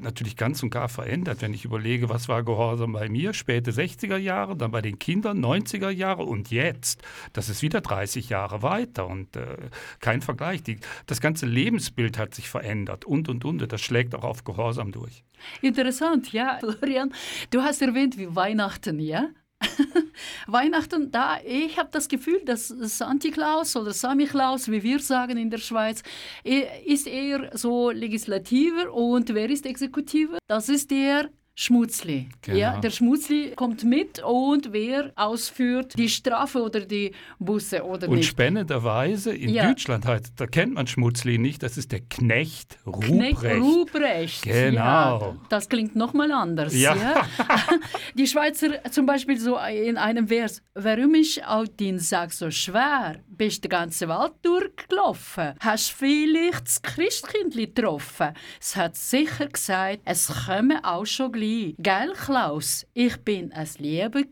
natürlich 0.00 0.36
ganz 0.36 0.62
und 0.62 0.70
gar 0.70 0.88
verändert. 0.88 1.42
Wenn 1.42 1.54
ich 1.54 1.64
überlege, 1.64 2.08
was 2.08 2.28
war 2.28 2.42
Gehorsam 2.42 2.92
bei 2.92 3.08
mir, 3.08 3.32
späte 3.34 3.72
60er 3.72 4.16
Jahre, 4.16 4.56
dann 4.56 4.70
bei 4.70 4.80
den 4.80 4.98
Kindern 5.02 5.44
90er 5.44 5.90
Jahre 5.90 6.22
und 6.22 6.52
jetzt, 6.52 7.02
das 7.32 7.48
ist 7.48 7.60
wieder 7.60 7.80
30 7.80 8.28
Jahre 8.28 8.62
weiter 8.62 9.08
und 9.08 9.34
äh, 9.34 9.56
kein 9.98 10.22
Vergleich. 10.22 10.62
Die, 10.62 10.78
das 11.06 11.20
ganze 11.20 11.44
Lebensbild 11.44 12.18
hat 12.18 12.36
sich 12.36 12.48
verändert 12.48 13.04
und, 13.04 13.28
und, 13.28 13.44
und. 13.44 13.72
Das 13.72 13.80
schlägt 13.80 14.14
auch 14.14 14.22
auf 14.22 14.44
Gehorsam 14.44 14.92
durch. 14.92 15.24
Interessant, 15.60 16.32
ja. 16.32 16.58
Florian, 16.60 17.12
du 17.50 17.62
hast 17.62 17.82
erwähnt, 17.82 18.16
wie 18.16 18.36
Weihnachten, 18.36 19.00
ja? 19.00 19.30
Weihnachten, 20.46 21.10
da 21.10 21.40
ich 21.44 21.76
habe 21.80 21.88
das 21.90 22.08
Gefühl, 22.08 22.40
dass 22.44 22.68
Santi 22.68 23.32
Claus 23.32 23.74
oder 23.74 23.92
Sami 23.92 24.26
Claus, 24.26 24.70
wie 24.70 24.84
wir 24.84 25.00
sagen 25.00 25.36
in 25.36 25.50
der 25.50 25.58
Schweiz, 25.58 26.04
ist 26.44 27.08
eher 27.08 27.50
so 27.58 27.90
legislativer 27.90 28.92
und 28.94 29.34
wer 29.34 29.50
ist 29.50 29.66
exekutiver? 29.66 30.38
Das 30.46 30.68
ist 30.68 30.92
der 30.92 31.28
Schmutzli. 31.62 32.28
Genau. 32.42 32.58
Ja, 32.58 32.80
der 32.80 32.90
Schmutzli 32.90 33.52
kommt 33.54 33.84
mit 33.84 34.20
und 34.20 34.72
wer 34.72 35.12
ausführt 35.14 35.96
die 35.96 36.08
Strafe 36.08 36.60
oder 36.60 36.80
die 36.80 37.12
Busse 37.38 37.84
oder 37.84 38.08
und 38.08 38.16
nicht. 38.16 38.28
spannenderweise 38.28 39.32
in 39.32 39.50
ja. 39.50 39.68
Deutschland 39.68 40.04
halt, 40.04 40.32
da 40.36 40.48
kennt 40.48 40.74
man 40.74 40.88
Schmutzli 40.88 41.38
nicht, 41.38 41.62
das 41.62 41.78
ist 41.78 41.92
der 41.92 42.00
Knecht 42.00 42.78
Ruprecht. 42.84 43.38
Knecht 43.38 43.62
Ruprecht. 43.62 44.42
Genau. 44.42 44.74
Ja, 44.74 45.36
das 45.48 45.68
klingt 45.68 45.94
nochmal 45.94 46.32
anders. 46.32 46.74
Ja. 46.74 46.96
ja. 46.96 47.26
die 48.14 48.26
Schweizer 48.26 48.82
zum 48.90 49.06
Beispiel 49.06 49.38
so 49.38 49.56
in 49.58 49.96
einem 49.96 50.26
Vers, 50.26 50.62
warum 50.74 51.14
ist 51.14 51.44
auch 51.46 51.66
dein 51.76 52.00
Sack 52.00 52.32
so 52.32 52.50
schwer? 52.50 53.20
Bist 53.28 53.62
den 53.62 53.68
ganzen 53.68 54.08
Wald 54.08 54.32
durchgelaufen? 54.42 55.54
Hast 55.60 55.92
vielleicht 55.92 56.66
das 56.66 56.82
Christkind 56.82 57.54
getroffen? 57.54 58.30
Es 58.60 58.74
hat 58.74 58.96
sicher 58.96 59.46
gesagt, 59.46 60.00
es 60.04 60.26
komme 60.46 60.80
auch 60.82 61.06
schon 61.06 61.30
gleich. 61.30 61.51
Gell, 61.78 62.12
Klaus? 62.14 62.86
Ich 62.94 63.16
bin 63.18 63.52
es 63.52 63.78
Liebe 63.78 64.24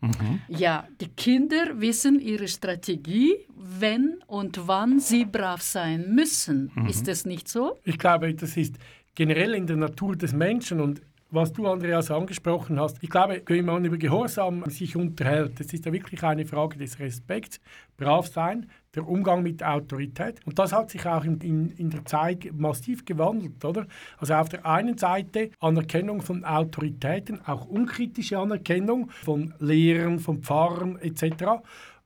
Mhm. 0.00 0.40
Ja, 0.48 0.86
die 1.00 1.08
Kinder 1.08 1.80
wissen 1.80 2.20
ihre 2.20 2.46
Strategie, 2.46 3.34
wenn 3.56 4.18
und 4.26 4.68
wann 4.68 5.00
sie 5.00 5.24
brav 5.24 5.60
sein 5.62 6.14
müssen. 6.14 6.70
Mhm. 6.74 6.86
Ist 6.86 7.08
das 7.08 7.24
nicht 7.24 7.48
so? 7.48 7.78
Ich 7.84 7.98
glaube, 7.98 8.32
das 8.34 8.56
ist 8.56 8.76
generell 9.14 9.54
in 9.54 9.66
der 9.66 9.76
Natur 9.76 10.14
des 10.14 10.32
Menschen 10.32 10.80
und 10.80 11.02
was 11.30 11.52
du, 11.52 11.66
Andreas, 11.66 12.10
angesprochen 12.10 12.80
hast. 12.80 12.98
Ich 13.02 13.10
glaube, 13.10 13.42
wenn 13.46 13.64
man 13.64 13.84
über 13.84 13.98
Gehorsam 13.98 14.64
sich 14.66 14.96
unterhält, 14.96 15.60
das 15.60 15.72
ist 15.72 15.84
ja 15.84 15.92
wirklich 15.92 16.22
eine 16.22 16.46
Frage 16.46 16.78
des 16.78 16.98
Respekts, 16.98 17.60
brav 17.96 18.28
sein, 18.28 18.70
der 18.94 19.06
Umgang 19.06 19.42
mit 19.42 19.62
Autorität. 19.62 20.40
Und 20.46 20.58
das 20.58 20.72
hat 20.72 20.90
sich 20.90 21.04
auch 21.06 21.24
in, 21.24 21.38
in, 21.40 21.68
in 21.72 21.90
der 21.90 22.04
Zeit 22.06 22.48
massiv 22.54 23.04
gewandelt, 23.04 23.62
oder? 23.64 23.86
Also 24.16 24.34
auf 24.34 24.48
der 24.48 24.64
einen 24.64 24.96
Seite 24.96 25.50
Anerkennung 25.60 26.22
von 26.22 26.44
Autoritäten, 26.44 27.40
auch 27.46 27.66
unkritische 27.66 28.38
Anerkennung 28.38 29.10
von 29.10 29.52
Lehrern, 29.58 30.20
von 30.20 30.42
Pfarrern 30.42 30.98
etc. 31.00 31.60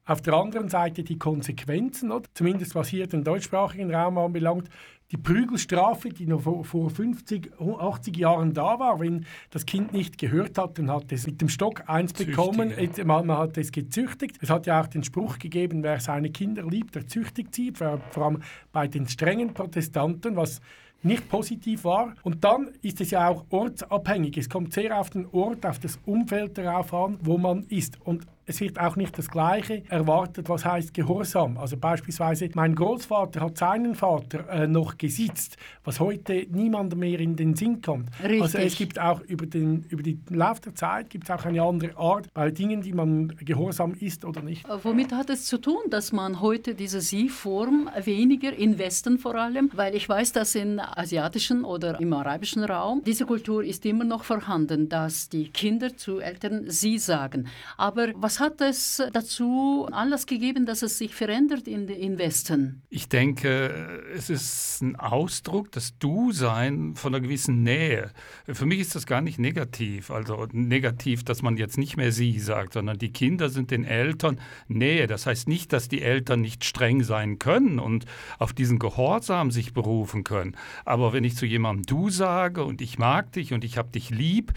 Auf 0.04 0.20
der 0.20 0.34
anderen 0.34 0.68
Seite 0.68 1.04
die 1.04 1.18
Konsequenzen, 1.18 2.10
oder? 2.10 2.28
zumindest 2.34 2.74
was 2.74 2.88
hier 2.88 3.06
den 3.06 3.22
deutschsprachigen 3.22 3.94
Raum 3.94 4.18
anbelangt, 4.18 4.68
die 5.12 5.18
Prügelstrafe, 5.18 6.08
die 6.08 6.26
noch 6.26 6.42
vor 6.42 6.90
50, 6.90 7.52
80 7.60 8.16
Jahren 8.16 8.54
da 8.54 8.78
war, 8.78 8.98
wenn 8.98 9.26
das 9.50 9.66
Kind 9.66 9.92
nicht 9.92 10.16
gehört 10.16 10.56
hat, 10.56 10.78
dann 10.78 10.90
hat 10.90 11.12
es 11.12 11.26
mit 11.26 11.40
dem 11.40 11.50
Stock 11.50 11.82
eins 11.86 12.14
bekommen, 12.14 12.72
man, 13.04 13.26
man 13.26 13.36
hat 13.36 13.58
es 13.58 13.72
gezüchtigt. 13.72 14.38
Es 14.40 14.48
hat 14.48 14.66
ja 14.66 14.80
auch 14.80 14.86
den 14.86 15.04
Spruch 15.04 15.38
gegeben, 15.38 15.82
wer 15.82 16.00
seine 16.00 16.30
Kinder 16.30 16.64
liebt, 16.64 16.94
der 16.94 17.06
züchtigt 17.06 17.54
sie, 17.54 17.72
vor 17.72 18.00
allem 18.16 18.42
bei 18.72 18.88
den 18.88 19.06
strengen 19.06 19.52
Protestanten, 19.52 20.34
was 20.34 20.62
nicht 21.02 21.28
positiv 21.28 21.84
war. 21.84 22.14
Und 22.22 22.44
dann 22.44 22.70
ist 22.80 23.00
es 23.00 23.10
ja 23.10 23.28
auch 23.28 23.44
ortsabhängig. 23.50 24.38
Es 24.38 24.48
kommt 24.48 24.72
sehr 24.72 24.98
auf 24.98 25.10
den 25.10 25.26
Ort, 25.26 25.66
auf 25.66 25.78
das 25.78 25.98
Umfeld 26.06 26.56
darauf 26.56 26.94
an, 26.94 27.18
wo 27.22 27.36
man 27.38 27.64
ist. 27.64 28.00
Und 28.00 28.24
es 28.46 28.60
wird 28.60 28.78
auch 28.80 28.96
nicht 28.96 29.16
das 29.16 29.30
Gleiche 29.30 29.82
erwartet, 29.88 30.48
was 30.48 30.64
heißt 30.64 30.94
Gehorsam. 30.94 31.58
Also 31.58 31.76
beispielsweise, 31.76 32.48
mein 32.54 32.74
Großvater 32.74 33.40
hat 33.40 33.58
seinen 33.58 33.94
Vater 33.94 34.48
äh, 34.48 34.66
noch 34.66 34.98
gesitzt, 34.98 35.56
was 35.84 36.00
heute 36.00 36.46
niemand 36.50 36.96
mehr 36.96 37.20
in 37.20 37.36
den 37.36 37.54
Sinn 37.54 37.80
kommt. 37.82 38.10
Richtig. 38.22 38.42
Also 38.42 38.58
es 38.58 38.76
gibt 38.76 38.98
auch 38.98 39.20
über 39.22 39.46
den 39.46 39.84
über 39.88 40.02
den 40.02 40.22
Lauf 40.30 40.60
der 40.60 40.74
Zeit 40.74 41.10
gibt 41.10 41.24
es 41.24 41.30
auch 41.30 41.44
eine 41.44 41.62
andere 41.62 41.96
Art 41.96 42.32
bei 42.34 42.50
Dingen, 42.50 42.82
die 42.82 42.92
man 42.92 43.28
gehorsam 43.38 43.94
ist 43.94 44.24
oder 44.24 44.42
nicht. 44.42 44.66
Äh, 44.66 44.78
Womit 44.82 45.12
hat 45.12 45.30
es 45.30 45.46
zu 45.46 45.58
tun, 45.58 45.82
dass 45.90 46.12
man 46.12 46.40
heute 46.40 46.74
diese 46.74 47.00
Sie-Form 47.00 47.88
weniger 48.04 48.52
in 48.52 48.78
Westen 48.78 49.18
vor 49.18 49.34
allem, 49.34 49.70
weil 49.74 49.94
ich 49.94 50.08
weiß, 50.08 50.32
dass 50.32 50.54
im 50.54 50.80
asiatischen 50.80 51.64
oder 51.64 52.00
im 52.00 52.12
arabischen 52.12 52.64
Raum 52.64 53.02
diese 53.04 53.26
Kultur 53.26 53.62
ist 53.64 53.86
immer 53.86 54.04
noch 54.04 54.24
vorhanden, 54.24 54.88
dass 54.88 55.28
die 55.28 55.48
Kinder 55.48 55.96
zu 55.96 56.20
Eltern 56.20 56.64
Sie 56.68 56.98
sagen. 56.98 57.46
Aber 57.76 58.08
was 58.16 58.31
hat 58.40 58.60
es 58.60 59.02
dazu 59.12 59.88
Anlass 59.90 60.26
gegeben, 60.26 60.66
dass 60.66 60.82
es 60.82 60.98
sich 60.98 61.14
verändert 61.14 61.66
in, 61.68 61.88
in 61.88 62.18
Westen? 62.18 62.82
Ich 62.88 63.08
denke, 63.08 64.02
es 64.14 64.30
ist 64.30 64.82
ein 64.82 64.96
Ausdruck, 64.96 65.72
das 65.72 65.98
Du-Sein 65.98 66.94
von 66.94 67.14
einer 67.14 67.22
gewissen 67.22 67.62
Nähe. 67.62 68.10
Für 68.46 68.66
mich 68.66 68.80
ist 68.80 68.94
das 68.94 69.06
gar 69.06 69.20
nicht 69.20 69.38
negativ. 69.38 70.10
Also 70.10 70.46
negativ, 70.52 71.24
dass 71.24 71.42
man 71.42 71.56
jetzt 71.56 71.78
nicht 71.78 71.96
mehr 71.96 72.12
sie 72.12 72.38
sagt, 72.38 72.74
sondern 72.74 72.98
die 72.98 73.12
Kinder 73.12 73.48
sind 73.48 73.70
den 73.70 73.84
Eltern 73.84 74.40
Nähe. 74.68 75.06
Das 75.06 75.26
heißt 75.26 75.48
nicht, 75.48 75.72
dass 75.72 75.88
die 75.88 76.02
Eltern 76.02 76.40
nicht 76.40 76.64
streng 76.64 77.02
sein 77.02 77.38
können 77.38 77.78
und 77.78 78.04
auf 78.38 78.52
diesen 78.52 78.78
Gehorsam 78.78 79.50
sich 79.50 79.72
berufen 79.72 80.24
können. 80.24 80.56
Aber 80.84 81.12
wenn 81.12 81.24
ich 81.24 81.36
zu 81.36 81.46
jemandem 81.46 81.86
du 81.86 82.10
sage 82.10 82.64
und 82.64 82.80
ich 82.80 82.98
mag 82.98 83.32
dich 83.32 83.52
und 83.52 83.64
ich 83.64 83.78
habe 83.78 83.90
dich 83.90 84.10
lieb, 84.10 84.52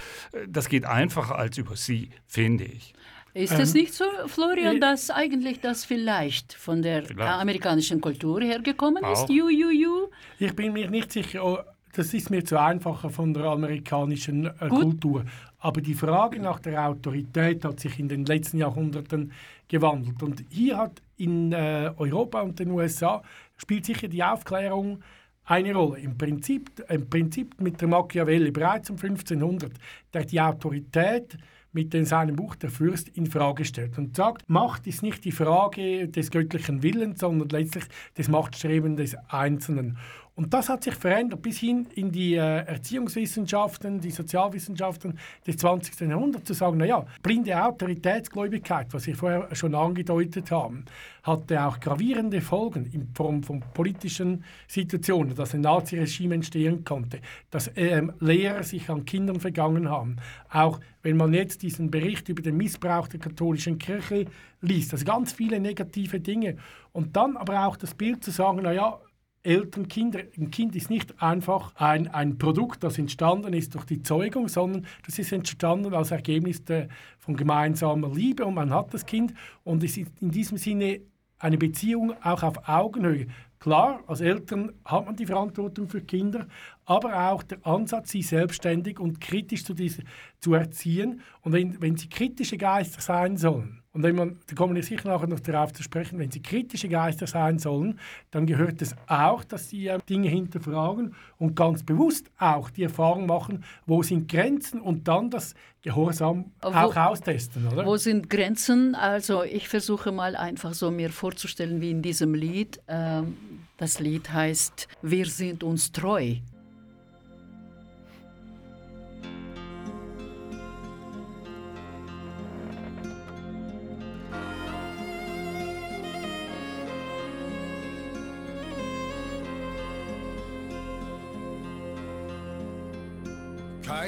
das 0.47 0.69
geht 0.69 0.85
einfacher 0.85 1.37
als 1.37 1.57
über 1.57 1.75
sie, 1.75 2.09
finde 2.25 2.65
ich. 2.65 2.93
Ist 3.35 3.51
es 3.59 3.75
Ähm, 3.75 3.81
nicht 3.81 3.93
so, 3.93 4.05
Florian, 4.27 4.77
äh, 4.77 4.79
dass 4.79 5.11
eigentlich 5.11 5.59
das 5.59 5.83
vielleicht 5.83 6.53
von 6.53 6.81
der 6.81 7.03
Vielleicht. 7.03 7.29
amerikanischen 7.29 7.99
Kultur 7.99 8.41
hergekommen 8.41 9.03
ist? 9.03 9.25
Auch. 9.25 9.29
You, 9.29 9.49
you, 9.49 9.69
you. 9.71 10.07
Ich 10.39 10.55
bin 10.55 10.71
mir 10.71 10.89
nicht 10.89 11.11
sicher, 11.11 11.43
oh, 11.45 11.59
das 11.91 12.13
ist 12.13 12.29
mir 12.29 12.45
zu 12.45 12.57
einfacher 12.57 13.09
von 13.09 13.33
der 13.33 13.43
amerikanischen 13.43 14.45
äh. 14.45 14.69
Kultur. 14.69 15.25
Aber 15.59 15.81
die 15.81 15.95
Frage 15.95 16.39
nach 16.39 16.59
der 16.59 16.87
Autorität 16.87 17.65
hat 17.65 17.81
sich 17.81 17.99
in 17.99 18.07
den 18.07 18.23
letzten 18.23 18.57
Jahrhunderten 18.59 19.33
gewandelt. 19.67 20.23
Und 20.23 20.45
hier 20.49 20.77
hat 20.77 21.01
in 21.17 21.51
äh, 21.51 21.91
Europa 21.97 22.39
und 22.39 22.57
den 22.57 22.71
USA 22.71 23.21
spielt 23.57 23.85
sicher 23.85 24.07
die 24.07 24.23
Aufklärung 24.23 25.03
eine 25.43 25.73
Rolle. 25.73 25.99
Im 25.99 26.17
Prinzip, 26.17 26.69
im 26.87 27.09
Prinzip 27.09 27.59
mit 27.59 27.81
der 27.81 27.89
Machiavelli 27.89 28.51
bereits 28.51 28.89
um 28.89 28.95
1500, 28.95 29.73
der 30.13 30.23
die 30.23 30.39
Autorität 30.39 31.37
mit 31.75 31.93
in 31.93 32.05
seinem 32.05 32.37
Buch 32.37 32.55
Der 32.55 32.69
Fürst 32.69 33.09
in 33.09 33.27
Frage 33.27 33.65
stellt 33.65 33.97
und 33.97 34.15
sagt, 34.15 34.49
Macht 34.49 34.87
ist 34.87 35.03
nicht 35.03 35.25
die 35.25 35.31
Frage 35.31 36.07
des 36.07 36.31
göttlichen 36.31 36.81
Willens, 36.81 37.19
sondern 37.19 37.49
letztlich 37.49 37.83
des 38.17 38.29
Machtstrebens 38.29 38.97
des 38.97 39.15
Einzelnen. 39.27 39.97
Und 40.35 40.53
das 40.53 40.67
hat 40.67 40.83
sich 40.83 40.95
verändert 40.95 41.41
bis 41.41 41.59
hin 41.59 41.87
in 41.95 42.11
die 42.11 42.35
äh, 42.35 42.65
Erziehungswissenschaften, 42.65 44.01
die 44.01 44.11
Sozialwissenschaften 44.11 45.17
des 45.47 45.55
20. 45.57 46.01
Jahrhunderts, 46.01 46.45
zu 46.45 46.53
sagen, 46.53 46.77
naja, 46.77 47.05
blinde 47.23 47.57
Autoritätsgläubigkeit, 47.63 48.93
was 48.93 49.07
wir 49.07 49.15
vorher 49.15 49.55
schon 49.55 49.73
angedeutet 49.73 50.51
haben, 50.51 50.83
hatte 51.23 51.65
auch 51.65 51.79
gravierende 51.79 52.41
Folgen 52.41 52.85
in 52.91 53.07
Form 53.13 53.43
von 53.43 53.63
politischen 53.73 54.43
Situationen, 54.67 55.35
dass 55.35 55.53
ein 55.53 55.61
Naziregime 55.61 56.35
entstehen 56.35 56.83
konnte, 56.83 57.21
dass 57.49 57.71
ähm, 57.77 58.11
Lehrer 58.19 58.63
sich 58.63 58.89
an 58.89 59.05
Kindern 59.05 59.39
vergangen 59.39 59.89
haben. 59.89 60.17
Auch 60.49 60.81
wenn 61.01 61.15
man 61.15 61.33
jetzt 61.33 61.61
diesen 61.61 61.89
Bericht 61.89 62.27
über 62.27 62.41
den 62.41 62.57
Missbrauch 62.57 63.07
der 63.07 63.21
katholischen 63.21 63.77
Kirche 63.77 64.25
liest, 64.59 64.91
also 64.91 65.05
ganz 65.05 65.31
viele 65.31 65.61
negative 65.61 66.19
Dinge. 66.19 66.57
Und 66.91 67.15
dann 67.15 67.37
aber 67.37 67.65
auch 67.65 67.77
das 67.77 67.93
Bild 67.93 68.21
zu 68.21 68.31
sagen, 68.31 68.63
naja, 68.63 68.99
Eltern, 69.45 69.87
Kinder. 69.87 70.19
Ein 70.37 70.51
Kind 70.51 70.75
ist 70.75 70.89
nicht 70.89 71.21
einfach 71.21 71.75
ein, 71.75 72.07
ein 72.07 72.37
Produkt, 72.37 72.83
das 72.83 72.97
entstanden 72.97 73.53
ist 73.53 73.75
durch 73.75 73.85
die 73.85 74.01
Zeugung, 74.01 74.47
sondern 74.47 74.85
das 75.05 75.19
ist 75.19 75.31
entstanden 75.31 75.93
als 75.93 76.11
Ergebnis 76.11 76.63
der, 76.65 76.87
von 77.19 77.35
gemeinsamer 77.35 78.13
Liebe 78.13 78.45
und 78.45 78.55
man 78.55 78.71
hat 78.71 78.93
das 78.93 79.05
Kind 79.05 79.33
und 79.63 79.83
es 79.83 79.97
ist 79.97 80.11
in 80.19 80.31
diesem 80.31 80.57
Sinne 80.57 81.01
eine 81.39 81.57
Beziehung 81.57 82.13
auch 82.23 82.43
auf 82.43 82.67
Augenhöhe. 82.67 83.27
Klar, 83.59 84.03
als 84.07 84.21
Eltern 84.21 84.73
hat 84.83 85.05
man 85.05 85.15
die 85.15 85.25
Verantwortung 85.25 85.89
für 85.89 86.01
Kinder, 86.01 86.47
aber 86.85 87.31
auch 87.31 87.41
der 87.43 87.65
Ansatz, 87.65 88.11
sie 88.11 88.21
selbstständig 88.21 88.99
und 88.99 89.19
kritisch 89.19 89.63
zu, 89.63 89.73
diese, 89.73 90.03
zu 90.39 90.53
erziehen. 90.53 91.21
Und 91.41 91.53
wenn, 91.53 91.81
wenn 91.81 91.97
sie 91.97 92.07
kritische 92.07 92.57
Geister 92.57 93.01
sein 93.01 93.37
sollen, 93.37 93.81
und 93.95 94.03
wenn 94.03 94.15
man, 94.15 94.37
da 94.47 94.55
kommen 94.55 94.75
wir 94.75 94.83
sicher 94.83 95.07
nachher 95.09 95.25
noch 95.27 95.39
darauf 95.39 95.73
zu 95.73 95.81
sprechen, 95.81 96.19
wenn 96.19 96.29
sie 96.29 96.41
kritische 96.43 96.87
Geister 96.89 97.25
sein 97.25 97.57
sollen, 97.57 97.97
dann 98.29 98.45
gehört 98.45 98.81
es 98.83 98.93
auch, 99.07 99.43
dass 99.43 99.69
sie 99.69 99.87
äh, 99.87 99.97
Dinge 100.07 100.29
hinterfragen 100.29 101.15
und 101.39 101.55
ganz 101.55 101.81
bewusst 101.81 102.29
auch 102.37 102.69
die 102.69 102.83
Erfahrung 102.83 103.25
machen, 103.25 103.63
wo 103.87 104.03
sind 104.03 104.29
Grenzen 104.29 104.79
und 104.81 105.07
dann 105.07 105.29
das 105.31 105.55
Gehorsam 105.81 106.51
wo- 106.61 106.67
auch 106.69 106.95
austesten, 106.95 107.67
oder? 107.67 107.85
Wo 107.85 107.95
sind 107.97 108.29
Grenzen? 108.29 108.93
Also 108.95 109.43
ich 109.43 109.67
versuche 109.69 110.11
mal 110.11 110.35
einfach 110.35 110.73
so 110.73 110.91
mir 110.91 111.09
vorzustellen, 111.09 111.79
wie 111.81 111.91
in 111.91 112.01
diesem 112.01 112.33
Lied. 112.33 112.79
Ähm, 112.87 113.37
das 113.77 113.99
Lied 113.99 114.31
heißt 114.31 114.87
Wir 115.01 115.25
sind 115.25 115.63
uns 115.63 115.91
treu. 115.91 116.35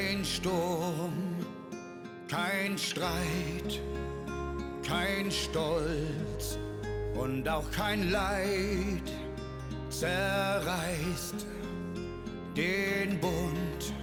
Kein 0.08 0.24
Sturm, 0.24 1.12
kein 2.30 2.78
Streit, 2.78 3.82
kein 4.82 5.30
Stolz 5.30 6.58
und 7.14 7.48
auch 7.50 7.70
kein 7.72 8.10
Leid 8.10 9.04
zerreißt 9.90 11.46
den 12.56 13.20
Bund. 13.20 13.94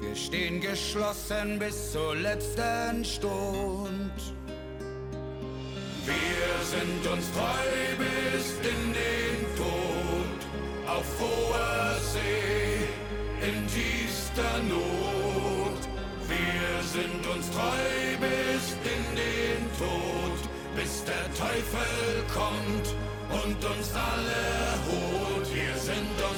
Wir 0.00 0.16
stehen 0.16 0.62
geschlossen 0.62 1.58
bis 1.58 1.92
zur 1.92 2.16
letzten 2.16 3.04
Stund. 3.04 4.16
Wir 6.06 6.52
sind 6.64 7.12
uns 7.12 7.30
treu 7.32 7.96
bis 7.98 8.52
in 8.62 8.94
den 8.94 9.56
Tod, 9.58 10.88
auf 10.88 11.04
hoher 11.20 11.98
See, 12.14 12.88
in 13.46 13.66
tiefster 13.66 14.62
Not. 14.66 14.97
Sind 16.98 17.26
uns 17.28 17.48
treu 17.52 18.18
bis 18.18 18.74
in 18.82 19.04
den 19.14 19.62
Tod, 19.78 20.38
bis 20.74 21.04
der 21.04 21.26
Teufel 21.32 22.24
kommt 22.34 22.86
und 23.30 23.58
uns 23.64 23.88
alle 23.94 24.42
holt. 24.88 25.46
Wir 25.54 25.76
sind 25.78 26.16
uns 26.30 26.37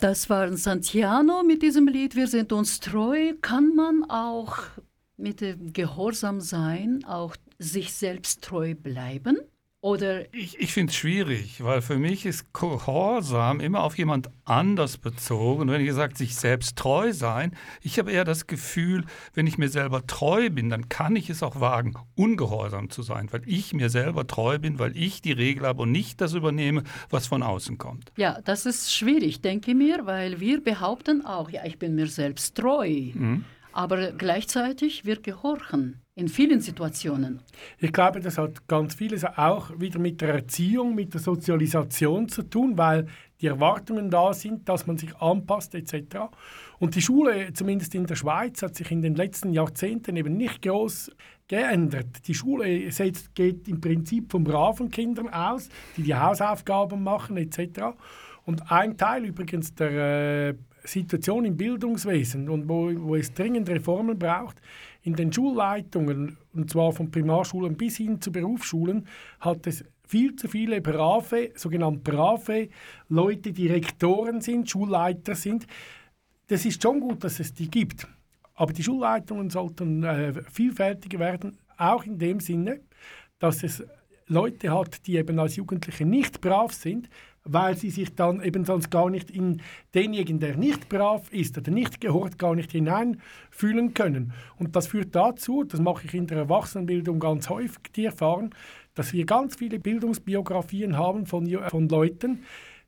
Das 0.00 0.30
war 0.30 0.56
Santiano 0.56 1.42
mit 1.42 1.60
diesem 1.62 1.86
Lied 1.86 2.16
Wir 2.16 2.26
sind 2.26 2.52
uns 2.52 2.80
treu. 2.80 3.34
Kann 3.42 3.74
man 3.74 4.08
auch 4.08 4.56
mit 5.18 5.42
dem 5.42 5.74
Gehorsam 5.74 6.40
sein, 6.40 7.04
auch 7.04 7.36
sich 7.58 7.92
selbst 7.92 8.42
treu 8.42 8.74
bleiben? 8.74 9.36
Oder 9.82 10.32
Ich, 10.34 10.60
ich 10.60 10.74
finde 10.74 10.90
es 10.90 10.96
schwierig, 10.96 11.64
weil 11.64 11.80
für 11.80 11.96
mich 11.96 12.26
ist 12.26 12.52
Gehorsam 12.52 13.60
immer 13.60 13.82
auf 13.82 13.96
jemand 13.96 14.28
anders 14.44 14.98
bezogen. 14.98 15.62
Und 15.62 15.70
wenn 15.70 15.82
ihr 15.82 15.94
sagt, 15.94 16.18
sich 16.18 16.36
selbst 16.36 16.76
treu 16.76 17.14
sein, 17.14 17.56
ich 17.80 17.98
habe 17.98 18.12
eher 18.12 18.24
das 18.24 18.46
Gefühl, 18.46 19.06
wenn 19.32 19.46
ich 19.46 19.56
mir 19.56 19.70
selber 19.70 20.06
treu 20.06 20.50
bin, 20.50 20.68
dann 20.68 20.90
kann 20.90 21.16
ich 21.16 21.30
es 21.30 21.42
auch 21.42 21.60
wagen, 21.60 21.94
ungehorsam 22.14 22.90
zu 22.90 23.02
sein, 23.02 23.28
weil 23.30 23.40
ich 23.46 23.72
mir 23.72 23.88
selber 23.88 24.26
treu 24.26 24.58
bin, 24.58 24.78
weil 24.78 24.94
ich 24.94 25.22
die 25.22 25.32
Regel 25.32 25.66
habe 25.66 25.82
und 25.82 25.92
nicht 25.92 26.20
das 26.20 26.34
übernehme, 26.34 26.82
was 27.08 27.26
von 27.26 27.42
außen 27.42 27.78
kommt. 27.78 28.12
ja, 28.16 28.38
das 28.44 28.66
ist 28.66 28.92
schwierig, 28.94 29.40
denke 29.40 29.70
ich 29.70 29.76
mir, 29.76 30.04
weil 30.04 30.40
wir 30.40 30.62
behaupten 30.62 31.24
auch, 31.24 31.48
ja, 31.48 31.64
ich 31.64 31.78
bin 31.78 31.94
mir 31.94 32.08
selbst 32.08 32.54
treu. 32.54 33.12
Aber 33.72 34.12
gleichzeitig 34.12 35.04
wir 35.04 35.20
gehorchen 35.22 36.00
in 36.20 36.28
vielen 36.28 36.60
Situationen. 36.60 37.40
Ich 37.78 37.92
glaube, 37.92 38.20
das 38.20 38.38
hat 38.38 38.68
ganz 38.68 38.94
vieles 38.94 39.24
auch 39.24 39.70
wieder 39.80 39.98
mit 39.98 40.20
der 40.20 40.34
Erziehung, 40.34 40.94
mit 40.94 41.14
der 41.14 41.20
Sozialisation 41.20 42.28
zu 42.28 42.42
tun, 42.42 42.76
weil 42.76 43.06
die 43.40 43.46
Erwartungen 43.46 44.10
da 44.10 44.34
sind, 44.34 44.68
dass 44.68 44.86
man 44.86 44.98
sich 44.98 45.16
anpasst 45.16 45.74
etc. 45.74 46.28
Und 46.78 46.94
die 46.94 47.00
Schule, 47.00 47.52
zumindest 47.54 47.94
in 47.94 48.06
der 48.06 48.16
Schweiz, 48.16 48.62
hat 48.62 48.74
sich 48.76 48.90
in 48.90 49.00
den 49.00 49.14
letzten 49.14 49.52
Jahrzehnten 49.52 50.16
eben 50.16 50.36
nicht 50.36 50.60
groß 50.60 51.10
geändert. 51.48 52.28
Die 52.28 52.34
Schule 52.34 52.92
setzt, 52.92 53.34
geht 53.34 53.66
im 53.66 53.80
Prinzip 53.80 54.30
von 54.30 54.44
braven 54.44 54.90
Kindern 54.90 55.28
aus, 55.30 55.70
die 55.96 56.02
die 56.02 56.14
Hausaufgaben 56.14 57.02
machen 57.02 57.36
etc. 57.38 57.96
Und 58.44 58.70
ein 58.70 58.96
Teil 58.96 59.24
übrigens 59.24 59.74
der 59.74 60.50
äh, 60.50 60.54
Situation 60.84 61.44
im 61.44 61.56
Bildungswesen 61.56 62.48
und 62.48 62.68
wo, 62.68 62.90
wo 62.94 63.16
es 63.16 63.32
dringend 63.32 63.68
Reformen 63.68 64.18
braucht, 64.18 64.60
in 65.02 65.14
den 65.14 65.32
Schulleitungen, 65.32 66.36
und 66.52 66.70
zwar 66.70 66.92
von 66.92 67.10
Primarschulen 67.10 67.76
bis 67.76 67.96
hin 67.96 68.20
zu 68.20 68.30
Berufsschulen, 68.32 69.06
hat 69.40 69.66
es 69.66 69.84
viel 70.06 70.34
zu 70.36 70.48
viele 70.48 70.80
brave, 70.80 71.52
sogenannte 71.54 72.00
brave 72.00 72.68
Leute, 73.08 73.52
die 73.52 73.68
Rektoren 73.68 74.40
sind, 74.40 74.68
Schulleiter 74.68 75.34
sind. 75.34 75.66
Das 76.48 76.64
ist 76.64 76.82
schon 76.82 77.00
gut, 77.00 77.22
dass 77.22 77.38
es 77.40 77.54
die 77.54 77.70
gibt. 77.70 78.06
Aber 78.54 78.72
die 78.72 78.82
Schulleitungen 78.82 79.48
sollten 79.50 80.02
äh, 80.02 80.34
vielfältiger 80.50 81.18
werden, 81.18 81.58
auch 81.78 82.04
in 82.04 82.18
dem 82.18 82.40
Sinne, 82.40 82.80
dass 83.38 83.62
es 83.62 83.82
Leute 84.26 84.70
hat, 84.70 85.06
die 85.06 85.16
eben 85.16 85.38
als 85.38 85.56
Jugendliche 85.56 86.04
nicht 86.04 86.40
brav 86.40 86.72
sind, 86.72 87.08
weil 87.44 87.76
sie 87.76 87.90
sich 87.90 88.14
dann 88.14 88.42
eben 88.42 88.64
sonst 88.64 88.90
gar 88.90 89.08
nicht 89.10 89.30
in 89.30 89.62
denjenigen, 89.94 90.40
der 90.40 90.56
nicht 90.56 90.88
brav 90.88 91.32
ist 91.32 91.56
oder 91.56 91.70
nicht 91.70 92.00
gehört, 92.00 92.38
gar 92.38 92.54
nicht 92.54 92.72
hineinfühlen 92.72 93.94
können. 93.94 94.32
Und 94.56 94.76
das 94.76 94.88
führt 94.88 95.14
dazu, 95.14 95.64
das 95.64 95.80
mache 95.80 96.06
ich 96.06 96.14
in 96.14 96.26
der 96.26 96.38
Erwachsenenbildung 96.38 97.18
ganz 97.18 97.48
häufig, 97.48 97.80
die 97.96 98.04
Erfahrung, 98.04 98.54
dass 98.94 99.12
wir 99.12 99.24
ganz 99.24 99.56
viele 99.56 99.78
Bildungsbiografien 99.78 100.96
haben 100.96 101.26
von, 101.26 101.46
von 101.68 101.88
Leuten, 101.88 102.44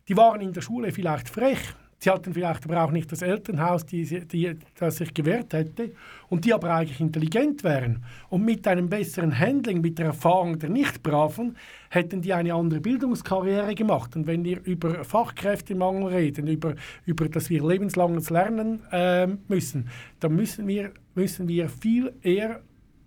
die 0.08 0.16
waren 0.16 0.40
in 0.40 0.52
der 0.52 0.60
Schule 0.60 0.92
vielleicht 0.92 1.28
frech, 1.28 1.74
Sie 2.02 2.10
hatten 2.10 2.34
vielleicht 2.34 2.64
aber 2.64 2.82
auch 2.82 2.90
nicht 2.90 3.12
das 3.12 3.22
Elternhaus, 3.22 3.86
die, 3.86 4.04
die, 4.26 4.56
das 4.74 4.96
sich 4.96 5.14
gewehrt 5.14 5.52
hätte 5.52 5.92
und 6.30 6.44
die 6.44 6.52
aber 6.52 6.74
eigentlich 6.74 6.98
intelligent 6.98 7.62
wären. 7.62 8.02
Und 8.28 8.44
mit 8.44 8.66
einem 8.66 8.88
besseren 8.88 9.38
Handling, 9.38 9.80
mit 9.80 10.00
der 10.00 10.06
Erfahrung 10.06 10.58
der 10.58 10.70
Nicht-Braven, 10.70 11.56
hätten 11.90 12.20
die 12.20 12.32
eine 12.32 12.54
andere 12.54 12.80
Bildungskarriere 12.80 13.76
gemacht. 13.76 14.16
Und 14.16 14.26
wenn 14.26 14.44
wir 14.44 14.64
über 14.64 15.04
Fachkräftemangel 15.04 16.08
reden, 16.08 16.48
über, 16.48 16.74
über 17.06 17.28
dass 17.28 17.50
wir 17.50 17.64
lebenslanges 17.64 18.30
Lernen 18.30 18.82
ähm, 18.90 19.38
müssen, 19.46 19.88
dann 20.18 20.34
müssen 20.34 20.66
wir, 20.66 20.90
müssen 21.14 21.46
wir 21.46 21.68
viel 21.68 22.12
eher 22.22 22.62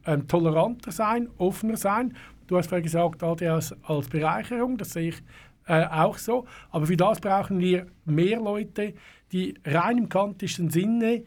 ähm, 0.05 0.25
toleranter 0.25 0.93
sein, 0.93 1.27
offener 1.37 1.75
sein. 1.75 2.13
Du 2.47 2.55
hast 2.55 2.69
vorhin 2.69 2.83
gesagt, 2.83 3.23
ADHS 3.23 3.75
als 3.83 4.07
Bereicherung, 4.07 4.77
das 4.77 4.91
sehe 4.91 5.09
ich 5.09 5.21
äh, 5.67 5.85
auch 5.85 6.17
so. 6.17 6.45
Aber 6.69 6.87
für 6.87 6.97
das 6.97 7.19
brauchen 7.19 7.59
wir 7.59 7.87
mehr 8.05 8.39
Leute, 8.39 8.93
die 9.31 9.55
rein 9.65 9.97
im 9.97 10.09
kantischen 10.09 10.69
Sinne 10.69 11.23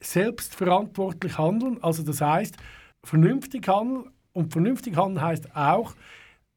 selbstverantwortlich 0.00 1.38
handeln. 1.38 1.82
Also 1.82 2.02
das 2.02 2.20
heißt, 2.20 2.56
vernünftig 3.02 3.68
handeln. 3.68 4.10
Und 4.32 4.52
vernünftig 4.52 4.96
handeln 4.96 5.24
heißt 5.24 5.54
auch, 5.54 5.94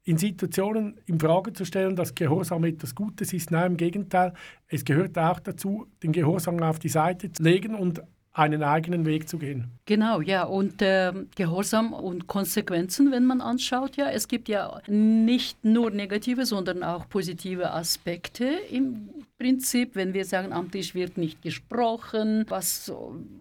in 0.04 0.18
Situationen 0.18 0.98
in 1.06 1.20
Frage 1.20 1.52
zu 1.52 1.66
stellen, 1.66 1.98
dass 1.98 2.16
Gehorsam 2.16 2.64
etwas 2.64 2.96
Gutes 2.96 3.34
ist. 3.34 3.52
Nein, 3.52 3.72
im 3.72 3.78
Gegenteil, 3.78 4.34
es 4.70 4.86
gehört 4.86 5.18
auch 5.18 5.40
dazu, 5.42 5.86
den 6.02 6.14
Gehorsam 6.14 6.64
auf 6.64 6.80
die 6.80 6.88
Seite 6.88 7.30
zu 7.30 7.44
legen 7.44 7.76
und 7.76 8.02
einen 8.38 8.64
eigenen 8.64 9.06
Weg 9.06 9.28
zu 9.28 9.38
gehen. 9.38 9.72
Genau, 9.86 10.22
ja, 10.22 10.44
und 10.44 10.76
ähm, 10.82 11.28
Gehorsam 11.36 11.94
und 11.94 12.28
Konsequenzen, 12.28 13.12
wenn 13.12 13.26
man 13.26 13.42
anschaut, 13.42 13.98
ja, 13.98 14.10
es 14.10 14.28
gibt 14.28 14.50
ja 14.50 14.82
nicht 14.88 15.64
nur 15.64 15.92
negative, 15.92 16.46
sondern 16.46 16.84
auch 16.84 17.10
positive 17.10 17.72
Aspekte 17.72 18.46
im 18.70 19.10
Prinzip, 19.40 19.96
wenn 19.96 20.16
wir 20.16 20.26
sagen, 20.26 20.52
am 20.52 20.72
Tisch 20.72 20.96
wird 20.96 21.18
nicht 21.18 21.44
gesprochen, 21.44 22.44
was 22.50 22.92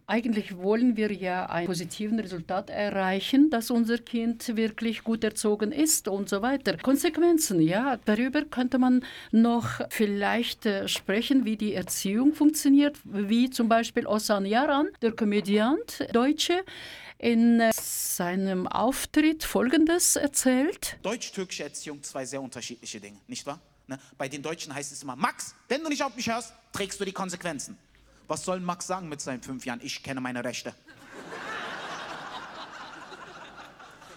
eigentlich 0.06 0.56
wollen 0.58 0.96
wir 0.96 1.10
ja 1.10 1.46
ein 1.46 1.66
positiven 1.66 2.20
Resultat 2.20 2.68
erreichen, 2.68 3.48
dass 3.48 3.70
unser 3.70 3.96
Kind 3.96 4.56
wirklich 4.56 5.04
gut 5.04 5.24
erzogen 5.24 5.72
ist 5.72 6.06
und 6.06 6.28
so 6.28 6.42
weiter. 6.42 6.76
Konsequenzen, 6.76 7.60
ja, 7.62 7.98
darüber 8.04 8.42
könnte 8.42 8.78
man 8.78 9.04
noch 9.32 9.80
vielleicht 9.88 10.66
äh, 10.66 10.86
sprechen, 10.86 11.46
wie 11.46 11.56
die 11.56 11.72
Erziehung 11.72 12.34
funktioniert, 12.34 12.98
wie 13.04 13.48
zum 13.48 13.70
Beispiel 13.70 14.06
Osan 14.06 14.44
Yaran, 14.44 14.85
der 15.02 15.12
Komödiant, 15.12 16.06
Deutsche, 16.12 16.64
in 17.18 17.60
äh, 17.60 17.72
seinem 17.72 18.66
Auftritt 18.66 19.44
Folgendes 19.44 20.16
erzählt. 20.16 20.98
Deutsch-türkische 21.02 21.64
Erziehung 21.64 22.02
zwei 22.02 22.24
sehr 22.24 22.42
unterschiedliche 22.42 23.00
Dinge, 23.00 23.18
nicht 23.26 23.46
wahr? 23.46 23.60
Ne? 23.86 23.98
Bei 24.18 24.28
den 24.28 24.42
Deutschen 24.42 24.74
heißt 24.74 24.92
es 24.92 25.02
immer, 25.02 25.16
Max, 25.16 25.54
wenn 25.68 25.82
du 25.82 25.88
nicht 25.88 26.02
auf 26.02 26.14
mich 26.16 26.28
hörst, 26.28 26.52
trägst 26.72 27.00
du 27.00 27.04
die 27.04 27.12
Konsequenzen. 27.12 27.78
Was 28.28 28.44
soll 28.44 28.60
Max 28.60 28.86
sagen 28.86 29.08
mit 29.08 29.20
seinen 29.20 29.42
fünf 29.42 29.64
Jahren? 29.64 29.80
Ich 29.82 30.02
kenne 30.02 30.20
meine 30.20 30.42
Rechte. 30.42 30.74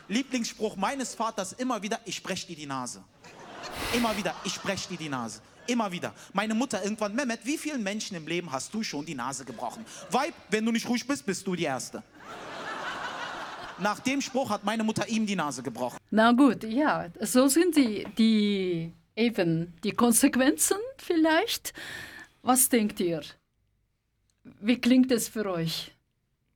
Lieblingsspruch 0.08 0.76
meines 0.76 1.14
Vaters 1.14 1.54
immer 1.54 1.82
wieder, 1.82 2.00
ich 2.06 2.24
brech 2.24 2.48
dir 2.48 2.56
die 2.56 2.66
Nase. 2.66 3.04
Immer 3.94 4.18
wieder, 4.18 4.34
ich 4.44 4.60
brech 4.60 4.88
dir 4.88 4.98
die 4.98 5.10
Nase. 5.10 5.42
Immer 5.70 5.92
wieder. 5.92 6.14
Meine 6.34 6.56
Mutter 6.56 6.84
irgendwann, 6.84 7.14
Mehmet, 7.16 7.42
wie 7.44 7.58
vielen 7.58 7.84
Menschen 7.84 8.18
im 8.18 8.28
Leben 8.28 8.52
hast 8.52 8.74
du 8.74 8.82
schon 8.82 9.06
die 9.06 9.14
Nase 9.14 9.46
gebrochen? 9.46 9.86
Weib, 10.10 10.34
wenn 10.50 10.66
du 10.66 10.72
nicht 10.72 10.90
ruhig 10.90 11.06
bist, 11.06 11.26
bist 11.26 11.46
du 11.46 11.56
die 11.56 11.66
Erste. 11.66 12.02
Nach 13.78 14.00
dem 14.00 14.20
Spruch 14.20 14.50
hat 14.50 14.64
meine 14.64 14.84
Mutter 14.84 15.08
ihm 15.08 15.26
die 15.26 15.36
Nase 15.36 15.62
gebrochen. 15.62 15.98
Na 16.10 16.32
gut, 16.32 16.64
ja, 16.64 17.08
so 17.22 17.48
sind 17.48 17.78
die, 17.78 18.06
die 18.18 18.92
eben 19.16 19.74
die 19.84 19.92
Konsequenzen 19.92 20.78
vielleicht. 20.98 21.74
Was 22.42 22.68
denkt 22.70 23.00
ihr? 23.00 23.22
Wie 24.44 24.82
klingt 24.82 25.12
es 25.12 25.30
für 25.30 25.46
euch? 25.46 25.92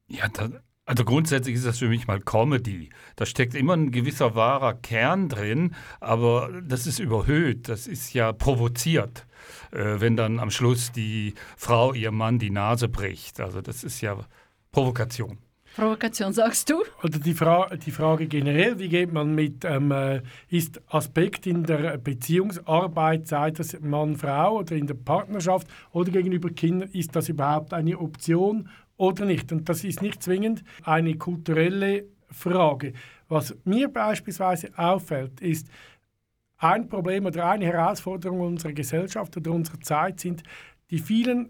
Ja, 0.08 0.28
da, 0.28 0.49
also 0.86 1.06
grundsätzlich 1.06 1.56
ist 1.56 1.65
das 1.65 1.80
für 1.80 1.88
mich 1.88 2.08
mal 2.08 2.19
Comedy. 2.19 2.89
Da 3.15 3.26
steckt 3.26 3.56
immer 3.56 3.74
ein 3.74 3.91
gewisser 3.91 4.36
wahrer 4.36 4.74
Kern 4.74 5.30
drin, 5.30 5.76
aber 6.02 6.50
das 6.62 6.88
ist 6.88 7.00
überhöht, 7.00 7.69
das 7.69 7.88
ist 7.88 8.13
ja 8.13 8.34
provoziert, 8.34 9.26
äh, 9.72 10.00
wenn 10.00 10.17
dann 10.17 10.39
am 10.39 10.52
Schluss 10.52 10.91
die 10.91 11.36
Frau 11.56 11.93
ihrem 11.93 12.17
Mann 12.17 12.38
die 12.38 12.50
Nase 12.50 12.89
bricht. 12.89 13.39
Also 13.39 13.62
das 13.62 13.84
ist 13.84 14.02
ja 14.02 14.17
Provokation. 14.72 15.38
Provokation, 15.76 16.34
sagst 16.34 16.69
du? 16.69 16.84
Oder 17.02 17.17
die, 17.17 17.34
Fra 17.34 17.67
die 17.76 17.89
Frage 17.89 18.28
generell, 18.28 18.78
wie 18.78 18.89
geht 18.89 19.12
man 19.12 19.34
mit, 19.34 19.65
ähm, 19.65 19.91
äh, 19.91 20.22
ist 20.50 20.80
Aspekt 20.88 21.48
in 21.48 21.63
der 21.63 21.98
Beziehungsarbeit, 21.98 23.28
sei 23.28 23.50
das 23.50 23.80
Mann-Frau 23.80 24.60
oder 24.60 24.76
in 24.76 24.86
der 24.86 24.93
Partnerschaft 24.93 25.67
oder 25.91 26.12
gegenüber 26.12 26.52
Kindern, 26.52 26.89
ist 26.91 27.15
das 27.15 27.28
überhaupt 27.28 27.74
eine 27.74 27.98
Option 27.98 28.69
oder 28.98 29.26
nicht? 29.26 29.52
Und 29.52 29.68
das 29.70 29.84
ist 29.84 30.02
nicht 30.02 30.24
zwingend 30.24 30.64
eine 30.84 31.16
kulturelle 31.16 32.06
Frage. 32.30 32.94
Was 33.28 33.56
mir 33.64 33.90
beispielsweise 33.90 34.70
auffällt, 34.76 35.42
ist, 35.42 35.68
ein 36.58 36.88
Problem 36.88 37.26
oder 37.26 37.50
eine 37.50 37.66
Herausforderung 37.66 38.40
unserer 38.40 38.72
Gesellschaft 38.72 39.36
oder 39.36 39.52
unserer 39.52 39.82
Zeit 39.82 40.22
sind 40.22 40.44
die 40.90 41.00
vielen 41.00 41.50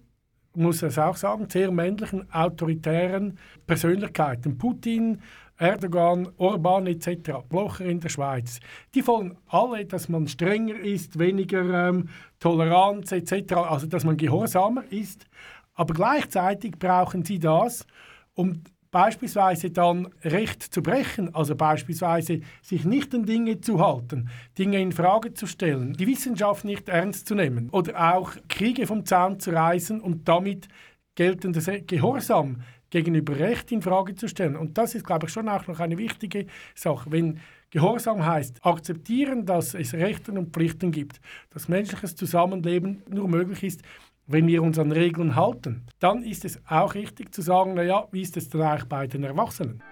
muss 0.55 0.83
es 0.83 0.99
auch 0.99 1.15
sagen, 1.15 1.47
sehr 1.49 1.71
männlichen, 1.71 2.31
autoritären 2.31 3.37
Persönlichkeiten. 3.65 4.57
Putin, 4.57 5.19
Erdogan, 5.57 6.29
Orban 6.37 6.87
etc., 6.87 7.39
Blocher 7.47 7.85
in 7.85 7.99
der 7.99 8.09
Schweiz. 8.09 8.59
Die 8.93 9.05
wollen 9.05 9.37
alle, 9.47 9.85
dass 9.85 10.09
man 10.09 10.27
strenger 10.27 10.79
ist, 10.79 11.17
weniger 11.19 11.89
ähm, 11.89 12.09
Toleranz 12.39 13.11
etc., 13.11 13.53
also 13.53 13.87
dass 13.87 14.03
man 14.03 14.17
gehorsamer 14.17 14.83
ist. 14.91 15.25
Aber 15.73 15.93
gleichzeitig 15.93 16.77
brauchen 16.77 17.23
sie 17.23 17.39
das, 17.39 17.85
um 18.33 18.63
beispielsweise 18.93 19.71
dann 19.71 20.07
Recht 20.23 20.61
zu 20.61 20.83
brechen, 20.83 21.33
also 21.33 21.55
beispielsweise 21.55 22.41
sich 22.61 22.85
nicht 22.85 23.13
an 23.15 23.25
Dinge 23.25 23.59
zu 23.59 23.79
halten, 23.85 24.29
Dinge 24.57 24.79
in 24.79 24.91
Frage 24.91 25.33
zu 25.33 25.47
stellen, 25.47 25.93
die 25.93 26.07
Wissenschaft 26.07 26.63
nicht 26.63 26.87
ernst 26.89 27.27
zu 27.27 27.33
nehmen 27.33 27.69
oder 27.71 28.15
auch 28.15 28.31
Kriege 28.47 28.85
vom 28.85 29.03
Zaun 29.05 29.39
zu 29.39 29.49
reißen 29.49 29.99
und 29.99 30.27
damit 30.27 30.67
geltendes 31.15 31.69
Gehorsam 31.87 32.61
gegenüber 32.91 33.37
Recht 33.39 33.71
in 33.71 33.81
Frage 33.81 34.13
zu 34.13 34.27
stellen. 34.27 34.55
Und 34.55 34.77
das 34.77 34.93
ist, 34.93 35.05
glaube 35.05 35.25
ich, 35.25 35.33
schon 35.33 35.49
auch 35.49 35.65
noch 35.65 35.79
eine 35.79 35.97
wichtige 35.97 36.45
Sache. 36.75 37.11
Wenn 37.11 37.39
Gehorsam 37.71 38.23
heißt, 38.23 38.63
akzeptieren, 38.63 39.47
dass 39.47 39.73
es 39.73 39.95
Rechte 39.95 40.31
und 40.31 40.53
Pflichten 40.53 40.91
gibt, 40.91 41.19
dass 41.49 41.67
menschliches 41.67 42.15
Zusammenleben 42.15 43.01
nur 43.09 43.27
möglich 43.27 43.63
ist, 43.63 43.81
wenn 44.27 44.47
wir 44.47 44.63
uns 44.63 44.79
an 44.79 44.91
Regeln 44.91 45.35
halten, 45.35 45.85
dann 45.99 46.23
ist 46.23 46.45
es 46.45 46.59
auch 46.67 46.93
richtig 46.93 47.33
zu 47.33 47.41
sagen, 47.41 47.73
naja, 47.73 48.07
wie 48.11 48.21
ist 48.21 48.37
es 48.37 48.49
dann 48.49 48.61
eigentlich 48.61 48.89
bei 48.89 49.07
den 49.07 49.23
Erwachsenen? 49.23 49.83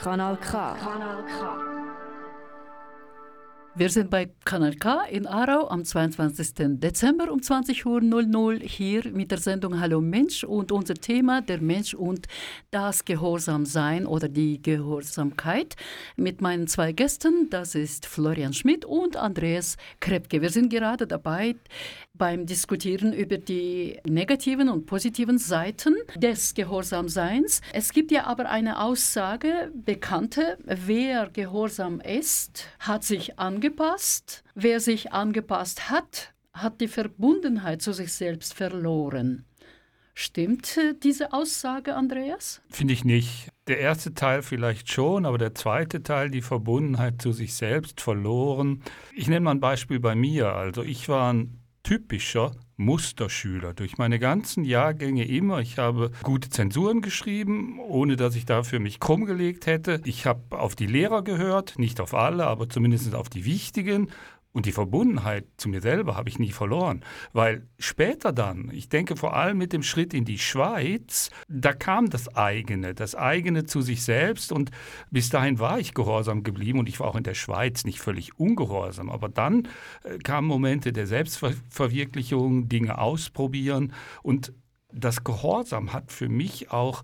Kanal 0.00 0.36
K. 0.36 0.74
Kanal 0.74 1.24
K. 1.24 1.72
Wir 3.74 3.88
sind 3.88 4.10
bei 4.10 4.30
Kanal 4.44 4.74
K 4.74 5.04
in 5.04 5.26
Aarau 5.26 5.66
am 5.70 5.82
22. 5.82 6.78
Dezember 6.78 7.32
um 7.32 7.40
20.00 7.40 8.36
Uhr 8.36 8.56
hier 8.56 9.10
mit 9.12 9.30
der 9.30 9.38
Sendung 9.38 9.80
Hallo 9.80 10.02
Mensch 10.02 10.44
und 10.44 10.70
unser 10.70 10.92
Thema 10.92 11.40
der 11.40 11.58
Mensch 11.58 11.94
und 11.94 12.26
das 12.70 13.06
Gehorsamsein 13.06 14.04
oder 14.04 14.28
die 14.28 14.60
Gehorsamkeit 14.60 15.76
mit 16.16 16.42
meinen 16.42 16.66
zwei 16.66 16.92
Gästen, 16.92 17.48
das 17.48 17.74
ist 17.74 18.04
Florian 18.04 18.52
Schmidt 18.52 18.84
und 18.84 19.16
Andreas 19.16 19.78
Krepke. 20.00 20.42
Wir 20.42 20.50
sind 20.50 20.68
gerade 20.68 21.06
dabei 21.06 21.54
beim 22.22 22.46
Diskutieren 22.46 23.12
über 23.12 23.36
die 23.36 23.98
negativen 24.08 24.68
und 24.68 24.86
positiven 24.86 25.38
Seiten 25.38 25.96
des 26.14 26.54
Gehorsamseins. 26.54 27.62
Es 27.72 27.92
gibt 27.92 28.12
ja 28.12 28.28
aber 28.28 28.48
eine 28.48 28.80
Aussage, 28.80 29.72
bekannte, 29.74 30.56
wer 30.64 31.28
gehorsam 31.30 32.00
ist, 32.00 32.68
hat 32.78 33.02
sich 33.02 33.40
angepasst. 33.40 34.44
Wer 34.54 34.78
sich 34.78 35.12
angepasst 35.12 35.90
hat, 35.90 36.32
hat 36.52 36.80
die 36.80 36.86
Verbundenheit 36.86 37.82
zu 37.82 37.92
sich 37.92 38.12
selbst 38.12 38.54
verloren. 38.54 39.44
Stimmt 40.14 40.76
äh, 40.76 40.94
diese 41.02 41.32
Aussage, 41.32 41.96
Andreas? 41.96 42.62
Finde 42.70 42.94
ich 42.94 43.04
nicht. 43.04 43.48
Der 43.66 43.80
erste 43.80 44.14
Teil 44.14 44.42
vielleicht 44.42 44.92
schon, 44.92 45.26
aber 45.26 45.38
der 45.38 45.56
zweite 45.56 46.04
Teil, 46.04 46.30
die 46.30 46.42
Verbundenheit 46.42 47.20
zu 47.20 47.32
sich 47.32 47.54
selbst 47.54 48.00
verloren. 48.00 48.84
Ich 49.12 49.26
nenne 49.26 49.40
mal 49.40 49.52
ein 49.52 49.60
Beispiel 49.60 49.98
bei 49.98 50.14
mir. 50.14 50.52
Also 50.52 50.84
ich 50.84 51.08
war 51.08 51.32
ein 51.32 51.61
typischer 51.92 52.52
Musterschüler 52.78 53.74
durch 53.74 53.98
meine 53.98 54.18
ganzen 54.18 54.64
Jahrgänge 54.64 55.26
immer. 55.26 55.60
Ich 55.60 55.76
habe 55.76 56.10
gute 56.22 56.48
Zensuren 56.48 57.02
geschrieben, 57.02 57.78
ohne 57.80 58.16
dass 58.16 58.34
ich 58.34 58.46
dafür 58.46 58.80
mich 58.80 58.98
krumm 58.98 59.26
gelegt 59.26 59.66
hätte. 59.66 60.00
Ich 60.06 60.24
habe 60.24 60.58
auf 60.58 60.74
die 60.74 60.86
Lehrer 60.86 61.20
gehört, 61.20 61.78
nicht 61.78 62.00
auf 62.00 62.14
alle, 62.14 62.46
aber 62.46 62.70
zumindest 62.70 63.14
auf 63.14 63.28
die 63.28 63.44
wichtigen 63.44 64.08
und 64.52 64.66
die 64.66 64.72
Verbundenheit 64.72 65.46
zu 65.56 65.68
mir 65.68 65.80
selber 65.80 66.16
habe 66.16 66.28
ich 66.28 66.38
nie 66.38 66.52
verloren, 66.52 67.02
weil 67.32 67.66
später 67.78 68.32
dann, 68.32 68.70
ich 68.72 68.88
denke 68.88 69.16
vor 69.16 69.34
allem 69.34 69.58
mit 69.58 69.72
dem 69.72 69.82
Schritt 69.82 70.12
in 70.12 70.24
die 70.24 70.38
Schweiz, 70.38 71.30
da 71.48 71.72
kam 71.72 72.10
das 72.10 72.34
eigene, 72.36 72.94
das 72.94 73.14
eigene 73.14 73.64
zu 73.64 73.80
sich 73.80 74.02
selbst 74.02 74.52
und 74.52 74.70
bis 75.10 75.30
dahin 75.30 75.58
war 75.58 75.78
ich 75.78 75.94
gehorsam 75.94 76.42
geblieben 76.42 76.78
und 76.78 76.88
ich 76.88 77.00
war 77.00 77.08
auch 77.08 77.16
in 77.16 77.24
der 77.24 77.34
Schweiz 77.34 77.84
nicht 77.84 78.00
völlig 78.00 78.38
ungehorsam, 78.38 79.10
aber 79.10 79.28
dann 79.28 79.68
äh, 80.04 80.18
kamen 80.18 80.48
Momente 80.48 80.92
der 80.92 81.06
Selbstverwirklichung, 81.06 82.68
Dinge 82.68 82.98
ausprobieren 82.98 83.92
und 84.22 84.52
das 84.94 85.24
Gehorsam 85.24 85.94
hat 85.94 86.12
für 86.12 86.28
mich 86.28 86.70
auch 86.70 87.02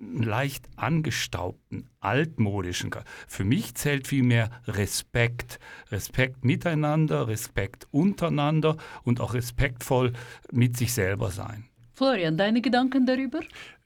leicht 0.00 0.68
angestaubten, 0.76 1.88
altmodischen. 2.00 2.90
Für 3.26 3.44
mich 3.44 3.74
zählt 3.74 4.06
vielmehr 4.06 4.50
Respekt. 4.66 5.58
Respekt 5.90 6.44
miteinander, 6.44 7.28
Respekt 7.28 7.86
untereinander 7.90 8.76
und 9.04 9.20
auch 9.20 9.34
respektvoll 9.34 10.12
mit 10.52 10.76
sich 10.76 10.92
selber 10.92 11.30
sein. 11.30 11.64
Florian, 11.94 12.36
deine 12.36 12.60
Gedanken 12.60 13.06
darüber? 13.06 13.40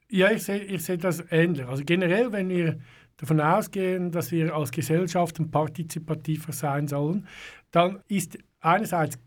Ja, 0.09 0.31
ich 0.31 0.43
sehe, 0.43 0.59
ich 0.59 0.83
sehe 0.83 0.97
das 0.97 1.23
ähnlich. 1.31 1.65
Also 1.65 1.83
generell, 1.85 2.31
wenn 2.31 2.49
wir 2.49 2.79
davon 3.17 3.39
ausgehen, 3.39 4.11
dass 4.11 4.31
wir 4.31 4.53
als 4.53 4.71
Gesellschaften 4.71 5.49
partizipativer 5.49 6.51
sein 6.51 6.87
sollen, 6.87 7.27
dann 7.71 7.99
ist 8.07 8.37
einerseits 8.59 9.17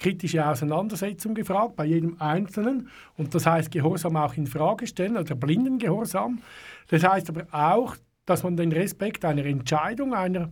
kritische 0.00 0.44
Auseinandersetzung 0.44 1.34
gefragt 1.34 1.76
bei 1.76 1.84
jedem 1.84 2.20
Einzelnen 2.20 2.88
und 3.16 3.34
das 3.34 3.46
heißt 3.46 3.70
Gehorsam 3.70 4.16
auch 4.16 4.34
in 4.34 4.46
Frage 4.46 4.86
stellen 4.86 5.16
oder 5.16 5.34
blinden 5.36 5.78
Gehorsam. 5.78 6.40
Das 6.88 7.04
heißt 7.04 7.28
aber 7.28 7.46
auch, 7.52 7.96
dass 8.24 8.42
man 8.42 8.56
den 8.56 8.72
Respekt 8.72 9.24
einer 9.24 9.44
Entscheidung 9.44 10.14
einer 10.14 10.50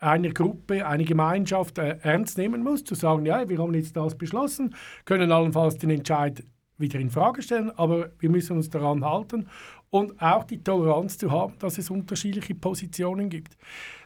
einer 0.00 0.30
Gruppe, 0.30 0.86
einer 0.86 1.04
Gemeinschaft 1.04 1.76
äh, 1.76 1.98
ernst 2.00 2.38
nehmen 2.38 2.62
muss, 2.62 2.84
zu 2.84 2.94
sagen, 2.94 3.26
ja, 3.26 3.46
wir 3.46 3.58
haben 3.58 3.74
jetzt 3.74 3.94
das 3.96 4.16
beschlossen, 4.16 4.74
können 5.04 5.30
allenfalls 5.30 5.76
den 5.76 5.90
Entscheid 5.90 6.42
wieder 6.78 6.98
in 6.98 7.10
Frage 7.10 7.42
stellen, 7.42 7.70
aber 7.76 8.10
wir 8.18 8.30
müssen 8.30 8.56
uns 8.56 8.70
daran 8.70 9.04
halten 9.04 9.46
und 9.90 10.20
auch 10.22 10.44
die 10.44 10.62
Toleranz 10.62 11.18
zu 11.18 11.30
haben, 11.30 11.52
dass 11.58 11.76
es 11.76 11.90
unterschiedliche 11.90 12.54
Positionen 12.54 13.28
gibt. 13.28 13.58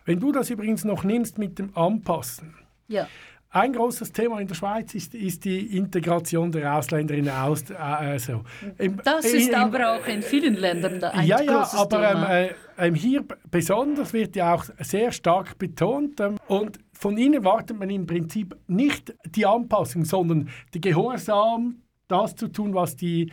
Wenn 0.04 0.18
du 0.18 0.32
das 0.32 0.50
übrigens 0.50 0.84
noch 0.84 1.04
nimmst 1.04 1.38
mit 1.38 1.60
dem 1.60 1.74
Anpassen, 1.76 2.54
ja. 2.88 3.08
Ein 3.54 3.72
großes 3.72 4.10
Thema 4.10 4.40
in 4.40 4.48
der 4.48 4.56
Schweiz 4.56 4.96
ist, 4.96 5.14
ist 5.14 5.44
die 5.44 5.76
Integration 5.76 6.50
der 6.50 6.74
Ausländerinnen 6.74 7.30
aus. 7.30 7.70
Also, 7.70 8.42
im, 8.78 9.00
das 9.04 9.26
ist 9.26 9.48
im, 9.50 9.54
aber 9.54 9.94
auch 9.94 10.06
in 10.08 10.22
vielen 10.22 10.56
Ländern 10.56 11.00
ein 11.04 11.24
ja, 11.24 11.36
großes 11.36 11.72
ja, 11.74 11.78
aber 11.78 12.08
Thema. 12.08 12.40
Ähm, 12.78 12.94
äh, 12.94 12.98
hier 12.98 13.24
besonders 13.52 14.12
wird 14.12 14.34
ja 14.34 14.54
auch 14.56 14.64
sehr 14.80 15.12
stark 15.12 15.56
betont 15.56 16.18
ähm, 16.18 16.36
und 16.48 16.80
von 16.92 17.16
ihnen 17.16 17.34
erwartet 17.34 17.78
man 17.78 17.90
im 17.90 18.08
Prinzip 18.08 18.56
nicht 18.66 19.14
die 19.24 19.46
Anpassung, 19.46 20.04
sondern 20.04 20.48
die 20.74 20.80
Gehorsam, 20.80 21.76
das 22.08 22.34
zu 22.34 22.48
tun, 22.48 22.74
was 22.74 22.96
die, 22.96 23.30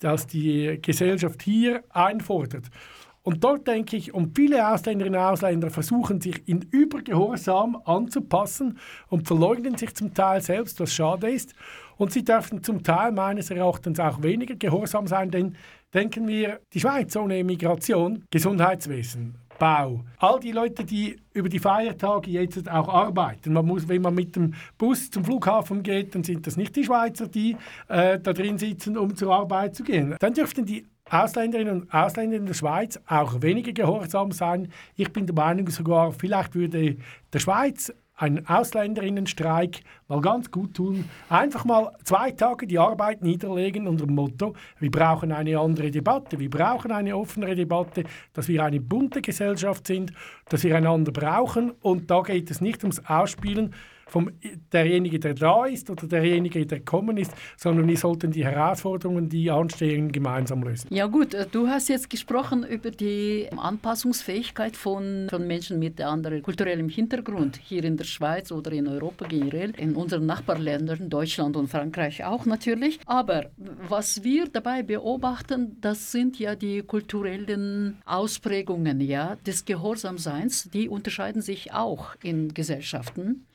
was 0.00 0.28
die 0.28 0.78
Gesellschaft 0.80 1.42
hier 1.42 1.82
einfordert. 1.90 2.66
Und 3.26 3.42
dort 3.42 3.66
denke 3.66 3.96
ich, 3.96 4.12
und 4.12 4.36
viele 4.36 4.68
Ausländerinnen 4.68 5.18
und 5.18 5.26
Ausländer 5.26 5.70
versuchen 5.70 6.20
sich 6.20 6.46
in 6.46 6.60
Übergehorsam 6.60 7.80
anzupassen 7.86 8.78
und 9.08 9.26
verleugnen 9.26 9.78
sich 9.78 9.94
zum 9.94 10.12
Teil 10.12 10.42
selbst, 10.42 10.78
was 10.78 10.92
schade 10.92 11.30
ist. 11.30 11.54
Und 11.96 12.12
sie 12.12 12.22
dürfen 12.22 12.62
zum 12.62 12.82
Teil 12.82 13.12
meines 13.12 13.50
Erachtens 13.50 13.98
auch 13.98 14.22
weniger 14.22 14.56
gehorsam 14.56 15.06
sein, 15.06 15.30
denn 15.30 15.56
denken 15.94 16.28
wir, 16.28 16.60
die 16.74 16.80
Schweiz 16.80 17.16
ohne 17.16 17.42
Migration, 17.44 18.24
Gesundheitswesen, 18.30 19.36
Bau. 19.58 20.04
All 20.18 20.40
die 20.40 20.52
Leute, 20.52 20.84
die 20.84 21.16
über 21.32 21.48
die 21.48 21.60
Feiertage 21.60 22.30
jetzt 22.30 22.70
auch 22.70 22.88
arbeiten. 22.88 23.54
Man 23.54 23.64
muss, 23.64 23.88
wenn 23.88 24.02
man 24.02 24.14
mit 24.14 24.36
dem 24.36 24.52
Bus 24.76 25.10
zum 25.10 25.24
Flughafen 25.24 25.82
geht, 25.82 26.14
dann 26.14 26.24
sind 26.24 26.46
das 26.46 26.58
nicht 26.58 26.76
die 26.76 26.84
Schweizer, 26.84 27.28
die 27.28 27.56
äh, 27.88 28.18
da 28.18 28.34
drin 28.34 28.58
sitzen, 28.58 28.98
um 28.98 29.14
zur 29.16 29.32
Arbeit 29.32 29.76
zu 29.76 29.82
gehen. 29.82 30.14
Dann 30.18 30.34
dürften 30.34 30.66
die 30.66 30.84
Ausländerinnen 31.10 31.82
und 31.82 31.94
Ausländer 31.94 32.36
in 32.36 32.46
der 32.46 32.54
Schweiz 32.54 32.98
auch 33.06 33.42
weniger 33.42 33.72
gehorsam 33.72 34.32
sein. 34.32 34.68
Ich 34.96 35.12
bin 35.12 35.26
der 35.26 35.34
Meinung 35.34 35.68
sogar, 35.68 36.12
vielleicht 36.12 36.54
würde 36.54 36.96
der 37.32 37.38
Schweiz 37.38 37.92
ein 38.16 38.46
Ausländerinnenstreik 38.46 39.80
mal 40.08 40.20
ganz 40.20 40.50
gut 40.50 40.74
tun. 40.74 41.04
Einfach 41.28 41.64
mal 41.64 41.92
zwei 42.04 42.30
Tage 42.30 42.66
die 42.66 42.78
Arbeit 42.78 43.22
niederlegen 43.22 43.88
unter 43.88 44.06
dem 44.06 44.14
Motto, 44.14 44.54
wir 44.78 44.90
brauchen 44.90 45.32
eine 45.32 45.58
andere 45.58 45.90
Debatte, 45.90 46.38
wir 46.38 46.50
brauchen 46.50 46.92
eine 46.92 47.16
offenere 47.16 47.56
Debatte, 47.56 48.04
dass 48.32 48.48
wir 48.48 48.62
eine 48.64 48.80
bunte 48.80 49.20
Gesellschaft 49.20 49.86
sind, 49.86 50.12
dass 50.48 50.62
wir 50.62 50.76
einander 50.76 51.12
brauchen 51.12 51.72
und 51.82 52.10
da 52.10 52.22
geht 52.22 52.50
es 52.50 52.60
nicht 52.60 52.82
ums 52.84 53.04
Ausspielen 53.06 53.74
vom 54.14 54.30
derjenige, 54.72 55.18
der 55.18 55.34
da 55.34 55.64
ist 55.64 55.90
oder 55.90 56.06
derjenige, 56.06 56.64
der 56.64 56.80
kommen 56.84 57.16
ist, 57.16 57.32
sondern 57.56 57.88
wir 57.88 57.96
sollten 57.96 58.30
die 58.30 58.44
Herausforderungen, 58.44 59.28
die 59.28 59.50
anstehen, 59.50 60.12
gemeinsam 60.12 60.62
lösen. 60.62 60.86
Ja 60.90 61.06
gut, 61.06 61.34
äh, 61.34 61.46
du 61.50 61.66
hast 61.66 61.88
jetzt 61.88 62.08
gesprochen 62.08 62.64
über 62.64 62.92
die 62.92 63.48
Anpassungsfähigkeit 63.56 64.76
von, 64.76 65.26
von 65.28 65.44
Menschen 65.48 65.80
mit 65.80 66.00
anderem 66.00 66.42
kulturellem 66.42 66.88
Hintergrund 66.88 67.58
hier 67.60 67.82
in 67.82 67.96
der 67.96 68.04
Schweiz 68.04 68.52
oder 68.52 68.70
in 68.70 68.86
Europa 68.86 69.26
generell, 69.26 69.72
in 69.76 69.96
unseren 69.96 70.26
Nachbarländern, 70.26 71.10
Deutschland 71.10 71.56
und 71.56 71.66
Frankreich 71.66 72.24
auch 72.24 72.46
natürlich. 72.46 73.00
Aber 73.06 73.50
was 73.88 74.22
wir 74.22 74.46
dabei 74.46 74.84
beobachten, 74.84 75.78
das 75.80 76.12
sind 76.12 76.38
ja 76.38 76.54
die 76.54 76.82
kulturellen 76.82 78.00
Ausprägungen 78.04 79.00
ja, 79.00 79.34
des 79.44 79.64
Gehorsamseins, 79.64 80.70
die 80.72 80.88
unterscheiden 80.88 81.42
sich 81.42 81.72
auch 81.72 82.14
in 82.22 82.54
Gesellschaften. 82.54 83.46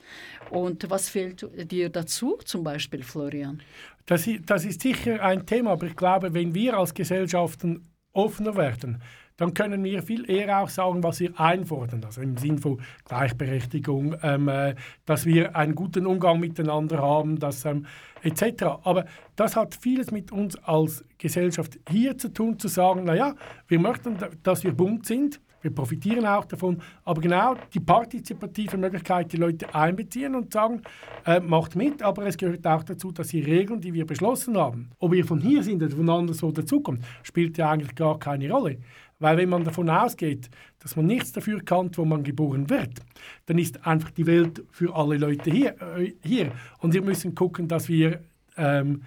Und 0.49 0.89
was 0.89 1.09
fehlt 1.09 1.45
dir 1.71 1.89
dazu, 1.89 2.37
zum 2.43 2.63
Beispiel, 2.63 3.03
Florian? 3.03 3.61
Das, 4.05 4.27
das 4.45 4.65
ist 4.65 4.81
sicher 4.81 5.21
ein 5.21 5.45
Thema, 5.45 5.71
aber 5.71 5.87
ich 5.87 5.95
glaube, 5.95 6.33
wenn 6.33 6.55
wir 6.55 6.77
als 6.77 6.93
Gesellschaften 6.93 7.87
offener 8.13 8.55
werden, 8.55 9.01
dann 9.39 9.53
können 9.53 9.83
wir 9.85 10.03
viel 10.03 10.29
eher 10.29 10.59
auch 10.59 10.67
sagen, 10.67 11.01
was 11.01 11.21
wir 11.21 11.39
einfordern. 11.39 12.03
Also 12.03 12.21
im 12.21 12.35
Sinne 12.35 12.57
von 12.57 12.81
Gleichberechtigung, 13.05 14.17
ähm, 14.21 14.49
äh, 14.49 14.75
dass 15.05 15.25
wir 15.25 15.55
einen 15.55 15.75
guten 15.75 16.05
Umgang 16.05 16.41
miteinander 16.41 16.97
haben, 16.97 17.39
dass, 17.39 17.63
ähm, 17.63 17.85
etc. 18.21 18.63
Aber 18.83 19.05
das 19.37 19.55
hat 19.55 19.75
vieles 19.75 20.11
mit 20.11 20.33
uns 20.33 20.57
als 20.57 21.05
Gesellschaft 21.17 21.79
hier 21.89 22.17
zu 22.17 22.33
tun, 22.33 22.59
zu 22.59 22.67
sagen, 22.67 23.05
naja, 23.05 23.35
wir 23.67 23.79
möchten, 23.79 24.17
dass 24.43 24.65
wir 24.65 24.73
bunt 24.73 25.05
sind, 25.05 25.39
wir 25.61 25.71
profitieren 25.71 26.25
auch 26.25 26.45
davon, 26.45 26.81
aber 27.03 27.21
genau 27.21 27.55
die 27.73 27.79
partizipative 27.79 28.77
Möglichkeit, 28.77 29.31
die 29.31 29.37
Leute 29.37 29.73
einbeziehen 29.73 30.35
und 30.35 30.53
sagen, 30.53 30.81
äh, 31.25 31.39
macht 31.39 31.75
mit, 31.75 32.01
aber 32.01 32.25
es 32.25 32.37
gehört 32.37 32.65
auch 32.65 32.83
dazu, 32.83 33.11
dass 33.11 33.29
die 33.29 33.41
Regeln, 33.41 33.81
die 33.81 33.93
wir 33.93 34.05
beschlossen 34.05 34.57
haben, 34.57 34.89
ob 34.99 35.13
ihr 35.13 35.25
von 35.25 35.39
hier 35.39 35.63
sind 35.63 35.83
oder 35.83 35.95
von 35.95 36.09
anderswo 36.09 36.51
dazukommt, 36.51 37.03
spielt 37.23 37.57
ja 37.57 37.71
eigentlich 37.71 37.95
gar 37.95 38.17
keine 38.19 38.51
Rolle. 38.51 38.77
Weil 39.19 39.37
wenn 39.37 39.49
man 39.49 39.65
davon 39.65 39.89
ausgeht, 39.89 40.49
dass 40.79 40.95
man 40.95 41.05
nichts 41.05 41.33
dafür 41.33 41.61
kann, 41.61 41.91
wo 41.95 42.05
man 42.05 42.23
geboren 42.23 42.69
wird, 42.69 43.01
dann 43.47 43.57
ist 43.57 43.85
einfach 43.85 44.11
die 44.11 44.25
Welt 44.25 44.63
für 44.71 44.95
alle 44.95 45.17
Leute 45.17 45.51
hier. 45.51 45.75
Äh, 45.97 46.13
hier. 46.23 46.51
Und 46.79 46.93
wir 46.93 47.01
müssen 47.01 47.35
gucken, 47.35 47.67
dass 47.67 47.89
wir 47.89 48.21
ähm, 48.55 49.01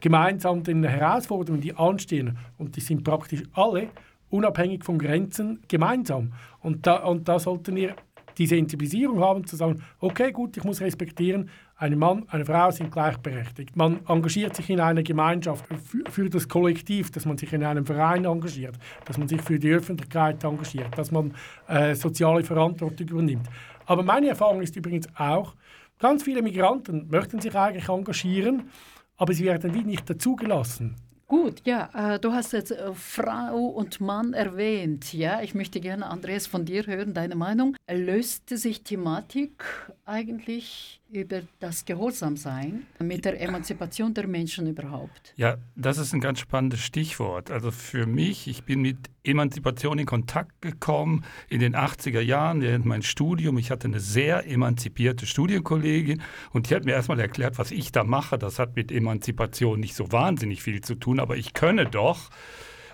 gemeinsam 0.00 0.62
den 0.62 0.84
Herausforderungen, 0.84 1.60
die 1.60 1.74
anstehen, 1.74 2.38
und 2.56 2.76
die 2.76 2.80
sind 2.80 3.04
praktisch 3.04 3.42
alle, 3.52 3.88
unabhängig 4.30 4.84
von 4.84 4.98
Grenzen, 4.98 5.60
gemeinsam. 5.68 6.32
Und 6.60 6.86
da, 6.86 7.04
und 7.04 7.28
da 7.28 7.38
sollten 7.38 7.76
wir 7.76 7.94
die 8.38 8.46
Sensibilisierung 8.46 9.20
haben, 9.20 9.46
zu 9.46 9.56
sagen, 9.56 9.82
okay, 9.98 10.32
gut, 10.32 10.56
ich 10.56 10.64
muss 10.64 10.80
respektieren, 10.80 11.50
ein 11.76 11.98
Mann, 11.98 12.24
eine 12.28 12.44
Frau 12.44 12.70
sind 12.70 12.90
gleichberechtigt. 12.90 13.76
Man 13.76 14.00
engagiert 14.06 14.54
sich 14.54 14.68
in 14.70 14.80
einer 14.80 15.02
Gemeinschaft 15.02 15.66
für, 15.66 16.10
für, 16.10 16.30
das 16.30 16.48
Kollektiv, 16.48 17.10
dass 17.10 17.26
man 17.26 17.38
sich 17.38 17.52
in 17.52 17.64
einem 17.64 17.86
Verein 17.86 18.24
engagiert, 18.24 18.78
dass 19.04 19.18
man 19.18 19.28
sich 19.28 19.40
für 19.40 19.58
die 19.58 19.70
Öffentlichkeit 19.70 20.42
engagiert, 20.44 20.96
dass 20.96 21.10
man 21.10 21.34
äh, 21.68 21.94
soziale 21.94 22.42
Verantwortung 22.42 23.08
übernimmt. 23.08 23.46
Aber 23.86 24.02
meine 24.02 24.28
Erfahrung 24.28 24.62
ist 24.62 24.76
übrigens 24.76 25.08
auch, 25.16 25.54
ganz 25.98 26.22
viele 26.22 26.42
Migranten 26.42 27.08
möchten 27.10 27.40
sich 27.40 27.54
eigentlich 27.54 27.88
engagieren, 27.88 28.70
aber 29.16 29.32
sie 29.32 29.44
werden 29.44 29.72
nicht 29.86 30.08
dazugelassen. 30.08 30.96
Gut, 31.30 31.62
ja, 31.64 32.14
äh, 32.14 32.18
du 32.18 32.32
hast 32.32 32.52
jetzt 32.54 32.72
äh, 32.72 32.92
Frau 32.92 33.66
und 33.66 34.00
Mann 34.00 34.32
erwähnt. 34.32 35.14
Ja, 35.14 35.40
ich 35.42 35.54
möchte 35.54 35.78
gerne, 35.78 36.06
Andreas, 36.06 36.48
von 36.48 36.64
dir 36.64 36.84
hören, 36.88 37.14
deine 37.14 37.36
Meinung. 37.36 37.76
Löste 37.88 38.58
sich 38.58 38.82
Thematik 38.82 39.62
eigentlich 40.04 41.00
über 41.08 41.42
das 41.60 41.84
Gehorsamsein 41.84 42.84
mit 42.98 43.24
der 43.24 43.40
Emanzipation 43.40 44.12
der 44.12 44.26
Menschen 44.26 44.66
überhaupt? 44.66 45.32
Ja, 45.36 45.58
das 45.76 45.98
ist 45.98 46.12
ein 46.12 46.20
ganz 46.20 46.40
spannendes 46.40 46.80
Stichwort. 46.80 47.52
Also 47.52 47.70
für 47.70 48.06
mich, 48.06 48.48
ich 48.48 48.64
bin 48.64 48.80
mit 48.80 48.98
Emanzipation 49.24 49.98
in 49.98 50.06
Kontakt 50.06 50.62
gekommen 50.62 51.24
in 51.48 51.60
den 51.60 51.76
80er 51.76 52.20
Jahren 52.20 52.60
während 52.60 52.86
mein 52.86 53.02
Studium. 53.02 53.58
Ich 53.58 53.70
hatte 53.70 53.88
eine 53.88 54.00
sehr 54.00 54.46
emanzipierte 54.46 55.26
Studienkollegin 55.26 56.22
und 56.52 56.70
die 56.70 56.74
hat 56.74 56.84
mir 56.84 56.92
erstmal 56.92 57.20
erklärt, 57.20 57.58
was 57.58 57.70
ich 57.70 57.92
da 57.92 58.04
mache. 58.04 58.38
Das 58.38 58.58
hat 58.58 58.76
mit 58.76 58.90
Emanzipation 58.90 59.80
nicht 59.80 59.94
so 59.94 60.10
wahnsinnig 60.12 60.62
viel 60.62 60.80
zu 60.80 60.94
tun, 60.94 61.20
aber 61.20 61.36
ich 61.36 61.54
könne 61.54 61.86
doch. 61.86 62.30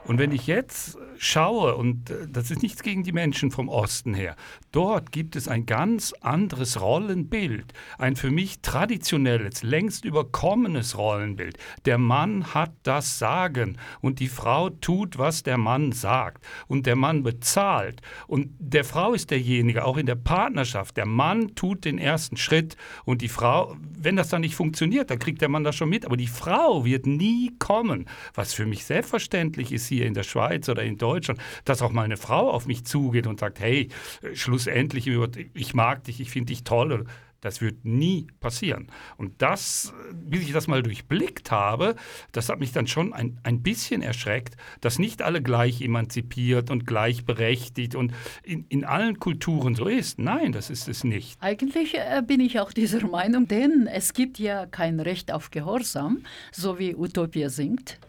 Und 0.07 0.19
wenn 0.19 0.31
ich 0.31 0.47
jetzt 0.47 0.99
schaue, 1.19 1.75
und 1.75 2.11
äh, 2.11 2.29
das 2.29 2.51
ist 2.51 2.63
nichts 2.63 2.83
gegen 2.83 3.03
die 3.03 3.13
Menschen 3.13 3.51
vom 3.51 3.69
Osten 3.69 4.15
her, 4.15 4.37
dort 4.71 5.11
gibt 5.11 5.35
es 5.35 5.49
ein 5.49 5.67
ganz 5.67 6.13
anderes 6.21 6.81
Rollenbild, 6.81 7.73
ein 7.99 8.15
für 8.15 8.31
mich 8.31 8.61
traditionelles, 8.61 9.63
längst 9.63 10.05
überkommenes 10.05 10.97
Rollenbild. 10.97 11.59
Der 11.87 11.99
Mann 11.99 12.55
hat 12.55 12.73
das 12.85 13.19
Sagen 13.19 13.79
und 14.01 14.21
die 14.21 14.29
Frau 14.29 14.71
tut, 14.71 15.19
was 15.19 15.43
der 15.43 15.59
Mann 15.59 15.93
sagt. 15.93 16.45
Und 16.69 16.87
der 16.87 16.97
Mann 16.97 17.23
bezahlt. 17.23 18.01
Und 18.27 18.51
der 18.59 18.85
Frau 18.85 19.13
ist 19.13 19.31
derjenige, 19.31 19.85
auch 19.85 19.97
in 19.97 20.07
der 20.07 20.15
Partnerschaft, 20.15 20.97
der 20.97 21.07
Mann 21.07 21.55
tut 21.55 21.85
den 21.85 21.99
ersten 21.99 22.37
Schritt 22.37 22.77
und 23.05 23.23
die 23.23 23.29
Frau, 23.29 23.77
wenn 23.99 24.17
das 24.17 24.29
dann 24.29 24.43
nicht 24.43 24.55
funktioniert, 24.55 25.11
dann 25.11 25.19
kriegt 25.19 25.41
der 25.41 25.49
Mann 25.49 25.65
das 25.65 25.75
schon 25.75 25.89
mit, 25.89 26.05
aber 26.07 26.17
die 26.17 26.27
Frau 26.27 26.85
wird 26.85 27.07
nie 27.07 27.53
kommen, 27.59 28.07
was 28.35 28.55
für 28.55 28.67
mich 28.67 28.85
selbstverständlich 28.85 29.73
ist 29.73 29.87
hier 29.87 29.96
in 30.03 30.15
der 30.15 30.23
Schweiz 30.23 30.69
oder 30.69 30.83
in 30.83 30.99
Deutschland, 30.99 31.41
dass 31.65 31.83
auch 31.83 31.93
mal 31.93 32.03
eine 32.03 32.17
Frau 32.17 32.51
auf 32.51 32.67
mich 32.67 32.85
zugeht 32.85 33.27
und 33.27 33.41
sagt, 33.41 33.61
hey, 33.61 33.89
schlussendlich, 34.35 35.09
ich 35.55 35.75
mag 35.75 36.05
dich, 36.05 36.21
ich 36.21 36.31
finde 36.31 36.53
dich 36.53 36.65
toll. 36.65 37.07
Das 37.41 37.61
wird 37.61 37.85
nie 37.85 38.27
passieren. 38.41 38.89
Und 39.19 39.41
das, 39.43 39.93
bis 40.13 40.43
ich 40.43 40.53
das 40.53 40.67
mal 40.67 40.83
durchblickt 40.83 41.51
habe, 41.51 41.95
das 42.33 42.49
hat 42.49 42.59
mich 42.59 42.73
dann 42.73 42.87
schon 42.87 43.13
ein, 43.13 43.39
ein 43.43 43.63
bisschen 43.63 44.03
erschreckt, 44.03 44.57
dass 44.81 44.99
nicht 44.99 45.23
alle 45.23 45.43
gleich 45.43 45.81
emanzipiert 45.81 46.71
und 46.71 46.87
gleichberechtigt 46.87 47.95
und 47.95 48.13
in, 48.43 48.65
in 48.69 48.85
allen 48.85 49.21
Kulturen 49.21 49.75
so 49.75 49.87
ist. 49.87 50.19
Nein, 50.19 50.51
das 50.51 50.71
ist 50.71 50.89
es 50.89 51.05
nicht. 51.05 51.41
Eigentlich 51.41 51.95
äh, 51.95 52.23
bin 52.27 52.41
ich 52.41 52.59
auch 52.59 52.73
dieser 52.73 53.07
Meinung, 53.07 53.47
denn 53.47 53.87
es 53.87 54.13
gibt 54.13 54.39
ja 54.39 54.67
kein 54.67 54.99
Recht 54.99 55.31
auf 55.31 55.51
Gehorsam, 55.51 56.25
so 56.53 56.79
wie 56.79 56.97
Utopia 56.97 57.49
singt. 57.49 58.01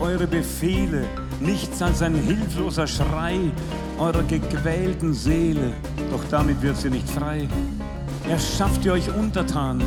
Eure 0.00 0.26
Befehle 0.26 1.04
nichts 1.40 1.82
als 1.82 2.02
ein 2.02 2.14
hilfloser 2.14 2.86
Schrei 2.86 3.38
eurer 3.98 4.22
gequälten 4.22 5.14
Seele, 5.14 5.72
doch 6.10 6.22
damit 6.30 6.60
wird 6.62 6.76
sie 6.76 6.90
nicht 6.90 7.08
frei. 7.08 7.48
Erschafft 8.28 8.84
ihr 8.84 8.92
euch 8.92 9.14
Untertanen, 9.14 9.84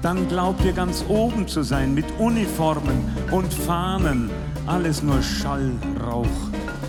dann 0.00 0.28
glaubt 0.28 0.64
ihr 0.64 0.72
ganz 0.72 1.04
oben 1.08 1.46
zu 1.46 1.62
sein 1.62 1.94
mit 1.94 2.06
Uniformen 2.18 3.04
und 3.30 3.52
Fahnen, 3.52 4.30
alles 4.66 5.02
nur 5.02 5.22
Schall, 5.22 5.72
Rauch 6.04 6.26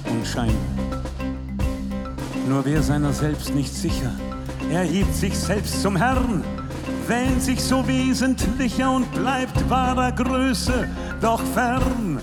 und 0.09 0.26
Schein. 0.26 0.55
Nur 2.47 2.65
wer 2.65 2.82
seiner 2.82 3.13
selbst 3.13 3.53
nicht 3.53 3.74
sicher, 3.74 4.11
erhebt 4.71 5.13
sich 5.15 5.38
selbst 5.38 5.82
zum 5.82 5.95
Herrn, 5.95 6.43
wähnt 7.07 7.41
sich 7.41 7.61
so 7.61 7.88
wesentlicher 7.88 8.91
und 8.91 9.11
bleibt 9.13 9.69
wahrer 9.69 10.11
Größe 10.11 10.88
doch 11.21 11.41
fern. 11.53 12.19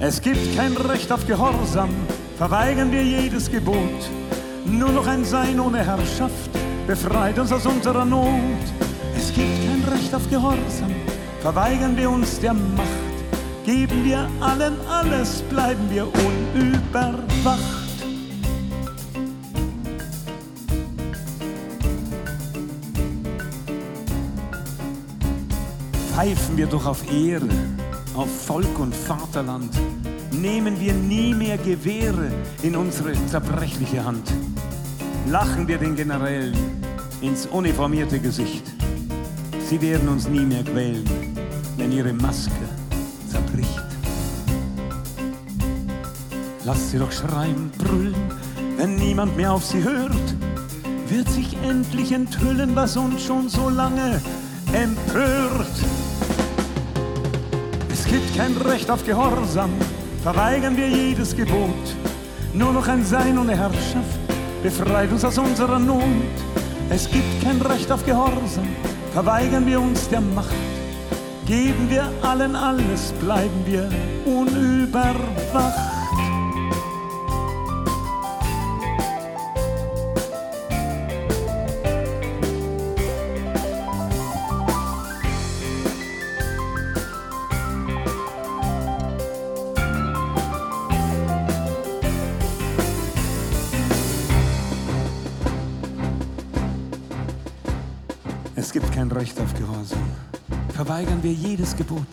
Es 0.00 0.22
gibt 0.22 0.56
kein 0.56 0.76
Recht 0.76 1.10
auf 1.10 1.26
Gehorsam, 1.26 1.90
verweigern 2.36 2.92
wir 2.92 3.02
jedes 3.02 3.50
Gebot. 3.50 4.10
Nur 4.64 4.90
noch 4.90 5.06
ein 5.06 5.24
Sein 5.24 5.58
ohne 5.58 5.84
Herrschaft 5.84 6.50
befreit 6.86 7.38
uns 7.38 7.52
aus 7.52 7.66
unserer 7.66 8.04
Not. 8.04 8.64
Es 9.16 9.32
gibt 9.34 9.58
kein 9.66 9.82
Recht 9.92 10.14
auf 10.14 10.28
Gehorsam, 10.30 10.94
verweigern 11.40 11.96
wir 11.96 12.10
uns 12.10 12.38
der 12.38 12.54
Macht. 12.54 12.88
Geben 13.66 14.04
wir 14.04 14.28
allen 14.40 14.76
alles, 14.88 15.42
bleiben 15.42 15.90
wir 15.90 16.06
unüberwacht. 16.06 17.78
pfeifen 26.18 26.56
wir 26.56 26.66
doch 26.66 26.84
auf 26.84 27.04
Ehre, 27.12 27.46
auf 28.18 28.46
Volk 28.46 28.80
und 28.80 28.94
Vaterland. 28.94 29.70
Nehmen 30.32 30.80
wir 30.80 30.92
nie 30.92 31.32
mehr 31.34 31.56
Gewehre 31.56 32.32
in 32.62 32.74
unsere 32.74 33.12
zerbrechliche 33.26 34.04
Hand. 34.04 34.32
Lachen 35.28 35.68
wir 35.68 35.78
den 35.78 35.94
Generälen 35.94 36.56
ins 37.20 37.46
uniformierte 37.46 38.18
Gesicht. 38.18 38.64
Sie 39.68 39.80
werden 39.80 40.08
uns 40.08 40.26
nie 40.26 40.44
mehr 40.44 40.64
quälen, 40.64 41.04
wenn 41.76 41.92
ihre 41.92 42.12
Maske 42.12 42.50
zerbricht. 43.30 43.84
Lasst 46.64 46.90
sie 46.90 46.98
doch 46.98 47.12
schreien, 47.12 47.70
brüllen, 47.78 48.16
wenn 48.76 48.96
niemand 48.96 49.36
mehr 49.36 49.52
auf 49.52 49.64
sie 49.64 49.84
hört. 49.84 50.34
Wird 51.08 51.30
sich 51.30 51.56
endlich 51.62 52.10
enthüllen, 52.10 52.74
was 52.74 52.96
uns 52.96 53.22
schon 53.22 53.48
so 53.48 53.68
lange 53.68 54.20
empört 54.72 55.97
kein 58.38 58.56
Recht 58.56 58.88
auf 58.88 59.04
Gehorsam, 59.04 59.70
verweigern 60.22 60.76
wir 60.76 60.88
jedes 60.88 61.34
Gebot. 61.34 61.96
Nur 62.54 62.72
noch 62.72 62.86
ein 62.86 63.04
Sein 63.04 63.36
ohne 63.36 63.56
Herrschaft 63.56 64.20
befreit 64.62 65.10
uns 65.10 65.24
aus 65.24 65.38
unserer 65.38 65.80
Not. 65.80 66.04
Es 66.88 67.10
gibt 67.10 67.42
kein 67.42 67.60
Recht 67.60 67.90
auf 67.90 68.06
Gehorsam, 68.06 68.68
verweigern 69.12 69.66
wir 69.66 69.80
uns 69.80 70.08
der 70.08 70.20
Macht. 70.20 70.54
Geben 71.46 71.90
wir 71.90 72.12
allen 72.22 72.54
alles, 72.54 73.12
bleiben 73.20 73.64
wir 73.66 73.90
unüberwacht. 74.24 75.97
Verweigern 101.18 101.22
wir 101.22 101.50
jedes 101.50 101.76
Gebot. 101.76 102.06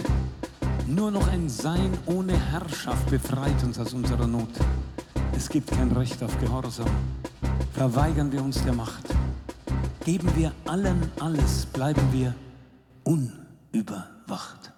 Nur 0.88 1.12
noch 1.12 1.28
ein 1.28 1.48
Sein 1.48 1.92
ohne 2.08 2.34
Herrschaft 2.34 3.08
befreit 3.10 3.64
uns 3.64 3.78
aus 3.78 3.94
unserer 3.94 4.26
Not. 4.26 4.50
Es 5.36 5.48
gibt 5.48 5.70
kein 5.70 5.92
Recht 5.92 6.24
auf 6.24 6.40
Gehorsam. 6.40 6.90
Verweigern 7.74 8.32
wir 8.32 8.42
uns 8.42 8.64
der 8.64 8.74
Macht. 8.74 9.04
Geben 10.04 10.30
wir 10.36 10.52
allen 10.66 11.12
alles, 11.20 11.68
bleiben 11.68 12.02
wir 12.12 12.34
unüberwacht. 13.04 14.75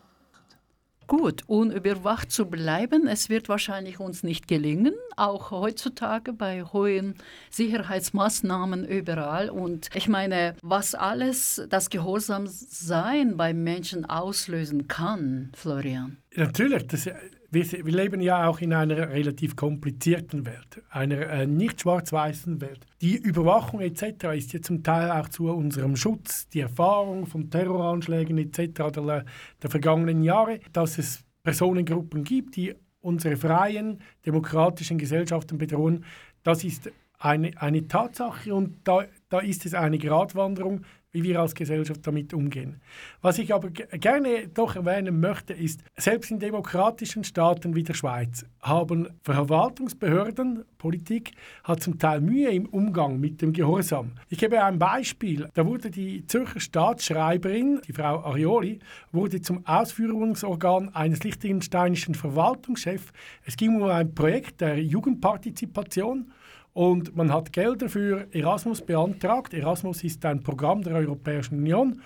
Gut, 1.08 1.44
unüberwacht 1.48 2.32
zu 2.32 2.48
bleiben, 2.48 3.08
es 3.08 3.30
wird 3.30 3.48
wahrscheinlich 3.48 4.02
uns 4.02 4.24
nicht 4.24 4.50
gelingen, 4.50 4.94
auch 5.16 5.52
heutzutage 5.52 6.34
bei 6.34 6.64
hohen 6.64 7.16
Sicherheitsmaßnahmen 7.50 8.86
überall. 8.86 9.50
Und 9.50 9.90
ich 9.96 10.10
meine, 10.10 10.56
was 10.62 10.96
alles 10.96 11.66
das 11.70 11.90
Gehorsamsein 11.90 13.38
beim 13.38 13.64
Menschen 13.64 14.04
auslösen 14.04 14.90
kann, 14.90 15.54
Florian. 15.56 16.18
Natürlich, 16.36 16.86
das, 16.88 17.10
wir, 17.50 17.66
wir 17.72 17.94
leben 17.94 18.22
ja 18.22 18.48
auch 18.48 18.60
in 18.60 18.74
einer 18.74 19.10
relativ 19.10 19.56
komplizierten 19.56 20.46
Welt, 20.46 20.82
einer 20.90 21.30
äh, 21.30 21.48
nicht 21.48 21.82
schwarz-weißen 21.82 22.60
Welt. 22.62 22.86
Die 23.02 23.16
Überwachung 23.16 23.80
etc. 23.80 24.36
ist 24.36 24.54
ja 24.54 24.62
zum 24.62 24.84
Teil 24.84 25.12
auch 25.12 25.30
zu 25.30 25.50
unserem 25.50 25.96
Schutz, 25.96 26.48
die 26.50 26.62
Erfahrung 26.62 27.26
von 27.26 27.50
Terroranschlägen 27.50 28.38
etc. 28.38 28.92
Der, 28.96 29.26
der 29.62 29.70
vergangenen 29.70 30.24
Jahre, 30.24 30.60
dass 30.74 30.98
es 30.98 31.24
Personengruppen 31.44 32.24
gibt, 32.24 32.56
die 32.58 32.76
unsere 33.00 33.38
freien, 33.38 34.02
demokratischen 34.26 34.98
Gesellschaften 34.98 35.58
bedrohen, 35.58 36.04
das 36.44 36.64
ist 36.64 36.92
eine, 37.20 37.52
eine 37.62 37.88
Tatsache 37.88 38.54
und 38.54 38.80
da, 38.84 39.06
da 39.30 39.40
ist 39.40 39.66
es 39.66 39.74
eine 39.74 39.98
Gratwanderung, 39.98 40.82
wie 41.18 41.24
wir 41.24 41.40
als 41.40 41.56
Gesellschaft 41.56 42.06
damit 42.06 42.32
umgehen. 42.32 42.80
Was 43.22 43.40
ich 43.40 43.52
aber 43.52 43.72
gerne 43.72 44.48
doch 44.54 44.76
erwähnen 44.76 45.20
möchte, 45.20 45.54
ist, 45.54 45.84
selbst 45.96 46.30
in 46.30 46.38
demokratischen 46.38 47.24
Staaten 47.24 47.76
wie 47.76 47.84
der 47.84 47.96
Schweiz 47.96 48.46
haben 48.62 49.10
Verwaltungsbehörden, 49.24 50.64
Politik, 50.78 51.32
hat 51.64 51.82
zum 51.82 51.98
Teil 51.98 52.22
Mühe 52.22 52.52
im 52.52 52.68
Umgang 52.68 53.20
mit 53.20 53.42
dem 53.42 53.52
Gehorsam. 53.52 54.12
Ich 54.30 54.38
gebe 54.38 54.64
ein 54.64 54.78
Beispiel. 54.78 55.50
Da 55.56 55.66
wurde 55.66 55.90
die 55.90 56.28
Zürcher 56.28 56.60
Staatsschreiberin, 56.60 57.82
die 57.88 57.94
Frau 57.94 58.20
Arioli, 58.24 58.80
wurde 59.12 59.42
zum 59.42 59.66
Ausführungsorgan 59.66 60.94
eines 60.94 61.24
liechtensteinischen 61.24 62.14
Verwaltungschefs. 62.14 63.12
Es 63.44 63.58
ging 63.58 63.82
um 63.82 63.90
ein 63.90 64.14
Projekt 64.14 64.62
der 64.62 64.80
Jugendpartizipation 64.80 66.32
und 66.78 67.16
man 67.16 67.34
hat 67.34 67.54
Gelder 67.54 67.90
für 67.90 68.28
Erasmus 68.32 68.84
beantragt. 68.84 69.52
Erasmus 69.56 70.04
ist 70.04 70.24
ein 70.28 70.44
Programm 70.44 70.84
der 70.84 70.94
Europäischen 70.94 71.58
Union. 71.58 72.04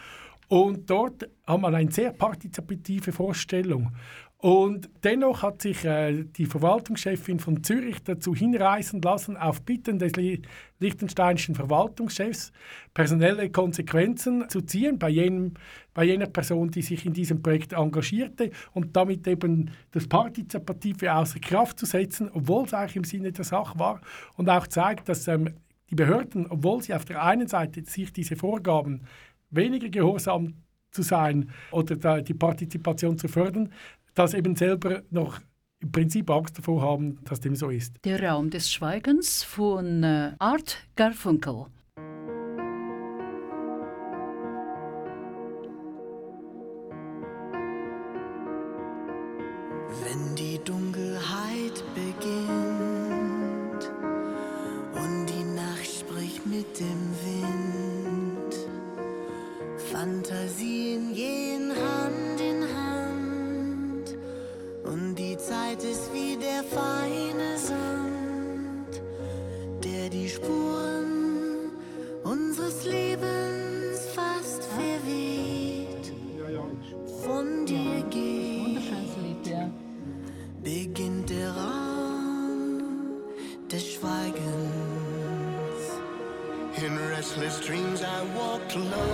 Und 0.47 0.89
dort 0.89 1.29
hat 1.45 1.59
man 1.59 1.75
eine 1.75 1.91
sehr 1.91 2.13
partizipative 2.13 3.11
Vorstellung. 3.11 3.91
Und 4.41 4.89
dennoch 5.03 5.43
hat 5.43 5.61
sich 5.61 5.85
äh, 5.85 6.23
die 6.23 6.47
Verwaltungschefin 6.47 7.39
von 7.39 7.63
Zürich 7.63 8.01
dazu 8.03 8.33
hinreißen 8.33 8.99
lassen, 8.99 9.37
auf 9.37 9.61
Bitten 9.61 9.99
des 9.99 10.13
liechtensteinischen 10.79 11.53
Verwaltungschefs 11.53 12.51
personelle 12.91 13.51
Konsequenzen 13.51 14.49
zu 14.49 14.61
ziehen 14.61 14.97
bei, 14.97 15.09
jenem, 15.09 15.53
bei 15.93 16.05
jener 16.05 16.25
Person, 16.25 16.71
die 16.71 16.81
sich 16.81 17.05
in 17.05 17.13
diesem 17.13 17.43
Projekt 17.43 17.73
engagierte 17.73 18.49
und 18.73 18.97
damit 18.97 19.27
eben 19.27 19.69
das 19.91 20.07
Partizipative 20.07 21.13
außer 21.13 21.39
Kraft 21.39 21.77
zu 21.77 21.85
setzen, 21.85 22.27
obwohl 22.33 22.65
es 22.65 22.73
eigentlich 22.73 22.95
im 22.95 23.03
Sinne 23.03 23.31
der 23.31 23.45
Sache 23.45 23.77
war 23.77 24.01
und 24.37 24.49
auch 24.49 24.65
zeigt, 24.65 25.07
dass 25.07 25.27
ähm, 25.27 25.53
die 25.91 25.95
Behörden, 25.95 26.47
obwohl 26.49 26.81
sie 26.81 26.95
auf 26.95 27.05
der 27.05 27.21
einen 27.21 27.47
Seite 27.47 27.83
sich 27.85 28.11
diese 28.11 28.35
Vorgaben 28.35 29.01
weniger 29.51 29.89
gehorsam 29.89 30.55
zu 30.89 31.03
sein 31.03 31.49
oder 31.71 32.21
die 32.21 32.33
Partizipation 32.33 33.17
zu 33.17 33.27
fördern, 33.27 33.69
dass 34.13 34.33
eben 34.33 34.55
selber 34.55 35.03
noch 35.09 35.39
im 35.79 35.91
Prinzip 35.91 36.29
Angst 36.29 36.57
davor 36.57 36.81
haben, 36.81 37.19
dass 37.23 37.39
dem 37.39 37.55
so 37.55 37.69
ist. 37.69 37.95
Der 38.05 38.21
Raum 38.21 38.49
des 38.49 38.71
Schweigens 38.71 39.43
von 39.43 40.03
äh, 40.03 40.33
Art 40.37 40.77
Garfunkel. 40.95 41.65
close. 88.71 89.10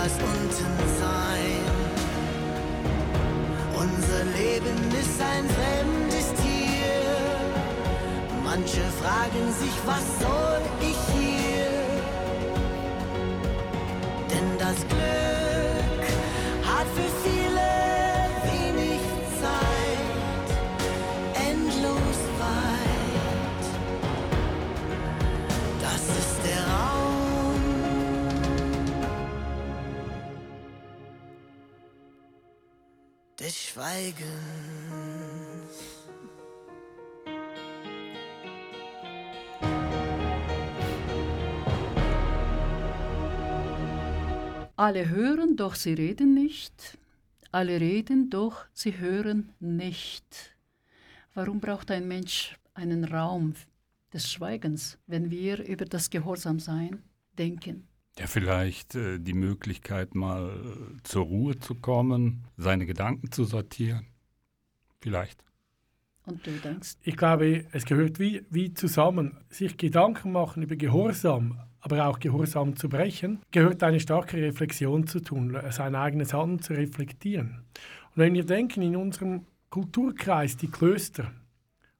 Jemals 0.00 0.12
unten 0.12 0.78
sein? 0.98 1.64
Unser 3.74 4.24
Leben 4.38 4.78
ist 4.98 5.20
ein 5.20 5.46
fremdes 5.48 6.28
Tier. 6.42 7.10
Manche 8.44 8.82
fragen 9.00 9.52
was 9.86 10.19
des 34.00 34.14
Schweigens. 34.14 35.90
Alle 44.76 45.08
hören, 45.08 45.56
doch 45.56 45.74
sie 45.74 45.92
reden 45.92 46.34
nicht. 46.34 46.98
Alle 47.52 47.80
reden, 47.80 48.30
doch 48.30 48.66
sie 48.72 48.98
hören 48.98 49.52
nicht. 49.60 50.56
Warum 51.34 51.60
braucht 51.60 51.90
ein 51.90 52.08
Mensch 52.08 52.56
einen 52.74 53.04
Raum 53.04 53.54
des 54.12 54.30
Schweigens, 54.30 54.98
wenn 55.06 55.30
wir 55.30 55.64
über 55.66 55.84
das 55.84 56.08
Gehorsamsein 56.08 57.02
denken? 57.36 57.89
Ja, 58.20 58.26
vielleicht 58.26 58.94
äh, 58.96 59.18
die 59.18 59.32
Möglichkeit, 59.32 60.14
mal 60.14 60.50
äh, 60.50 61.02
zur 61.04 61.24
Ruhe 61.24 61.58
zu 61.58 61.74
kommen, 61.74 62.44
seine 62.58 62.84
Gedanken 62.84 63.32
zu 63.32 63.44
sortieren. 63.44 64.06
Vielleicht. 65.00 65.42
Und 66.26 66.46
du 66.46 66.50
denkst, 66.50 66.96
Ich 67.02 67.16
glaube, 67.16 67.64
es 67.72 67.86
gehört 67.86 68.20
wie, 68.20 68.44
wie 68.50 68.74
zusammen. 68.74 69.38
Sich 69.48 69.78
Gedanken 69.78 70.32
machen 70.32 70.62
über 70.62 70.76
Gehorsam, 70.76 71.60
aber 71.80 72.08
auch 72.08 72.18
Gehorsam 72.18 72.76
zu 72.76 72.90
brechen, 72.90 73.40
gehört 73.52 73.82
eine 73.82 74.00
starke 74.00 74.36
Reflexion 74.36 75.06
zu 75.06 75.20
tun, 75.20 75.56
sein 75.70 75.94
eigenes 75.94 76.34
Handeln 76.34 76.60
zu 76.60 76.74
reflektieren. 76.74 77.64
Und 78.10 78.16
wenn 78.16 78.34
wir 78.34 78.44
denken, 78.44 78.82
in 78.82 78.96
unserem 78.96 79.46
Kulturkreis, 79.70 80.58
die 80.58 80.68
Klöster, 80.68 81.32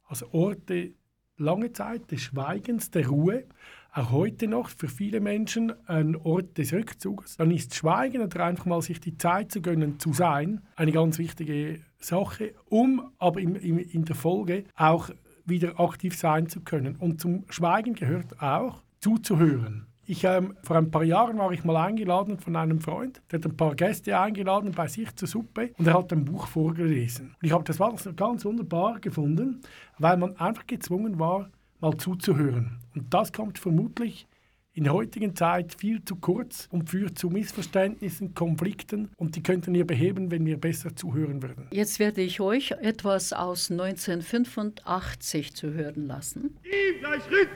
als 0.06 0.22
Orte 0.34 0.92
lange 1.38 1.72
Zeit 1.72 2.10
des 2.10 2.20
Schweigens, 2.20 2.90
der 2.90 3.08
Ruhe, 3.08 3.44
auch 3.92 4.10
heute 4.10 4.46
noch 4.46 4.68
für 4.68 4.88
viele 4.88 5.20
Menschen 5.20 5.72
ein 5.86 6.16
Ort 6.16 6.58
des 6.58 6.72
Rückzugs, 6.72 7.36
dann 7.36 7.50
ist 7.50 7.74
Schweigen 7.74 8.22
oder 8.22 8.44
einfach 8.44 8.66
mal 8.66 8.82
sich 8.82 9.00
die 9.00 9.16
Zeit 9.16 9.50
zu 9.50 9.60
gönnen, 9.60 9.98
zu 9.98 10.12
sein, 10.12 10.62
eine 10.76 10.92
ganz 10.92 11.18
wichtige 11.18 11.80
Sache, 11.98 12.54
um 12.66 13.10
aber 13.18 13.40
im, 13.40 13.56
im, 13.56 13.78
in 13.78 14.04
der 14.04 14.16
Folge 14.16 14.64
auch 14.76 15.10
wieder 15.44 15.80
aktiv 15.80 16.16
sein 16.16 16.48
zu 16.48 16.60
können. 16.60 16.96
Und 16.96 17.20
zum 17.20 17.44
Schweigen 17.50 17.94
gehört 17.94 18.40
auch 18.40 18.82
zuzuhören. 19.00 19.86
Ich, 20.06 20.24
ähm, 20.24 20.56
vor 20.64 20.76
ein 20.76 20.90
paar 20.90 21.04
Jahren 21.04 21.38
war 21.38 21.52
ich 21.52 21.62
mal 21.62 21.76
eingeladen 21.76 22.38
von 22.38 22.56
einem 22.56 22.80
Freund, 22.80 23.22
der 23.30 23.38
hat 23.38 23.46
ein 23.46 23.56
paar 23.56 23.76
Gäste 23.76 24.18
eingeladen 24.18 24.72
bei 24.72 24.88
sich 24.88 25.14
zur 25.14 25.28
Suppe 25.28 25.70
und 25.78 25.86
er 25.86 25.94
hat 25.94 26.12
ein 26.12 26.24
Buch 26.24 26.48
vorgelesen. 26.48 27.36
Und 27.40 27.46
ich 27.46 27.52
habe 27.52 27.62
das 27.62 27.78
ganz 28.16 28.44
wunderbar 28.44 28.98
gefunden, 28.98 29.60
weil 29.98 30.16
man 30.16 30.36
einfach 30.36 30.66
gezwungen 30.66 31.20
war, 31.20 31.48
mal 31.80 31.96
zuzuhören. 31.96 32.78
Und 32.94 33.12
das 33.12 33.32
kommt 33.32 33.58
vermutlich 33.58 34.26
in 34.72 34.84
der 34.84 34.92
heutigen 34.92 35.34
Zeit 35.34 35.74
viel 35.74 36.04
zu 36.04 36.16
kurz 36.16 36.68
und 36.70 36.90
führt 36.90 37.18
zu 37.18 37.28
Missverständnissen, 37.28 38.34
Konflikten 38.34 39.10
und 39.16 39.34
die 39.34 39.42
könnten 39.42 39.74
wir 39.74 39.86
beheben, 39.86 40.30
wenn 40.30 40.46
wir 40.46 40.58
besser 40.58 40.94
zuhören 40.94 41.42
würden. 41.42 41.66
jetzt 41.72 41.98
werde 41.98 42.20
ich 42.20 42.40
euch 42.40 42.70
etwas 42.70 43.32
aus 43.32 43.70
1985 43.70 45.54
zu 45.54 45.72
hören 45.72 46.06
lassen. 46.06 46.56
Ihm 46.64 47.00
gleich 47.00 47.22
Schritt! 47.24 47.48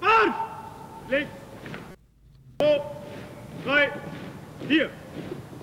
Marsch! 0.00 0.36
Links! 1.10 1.30
Zwei, 2.58 2.80
drei, 3.64 3.90
vier! 4.68 4.90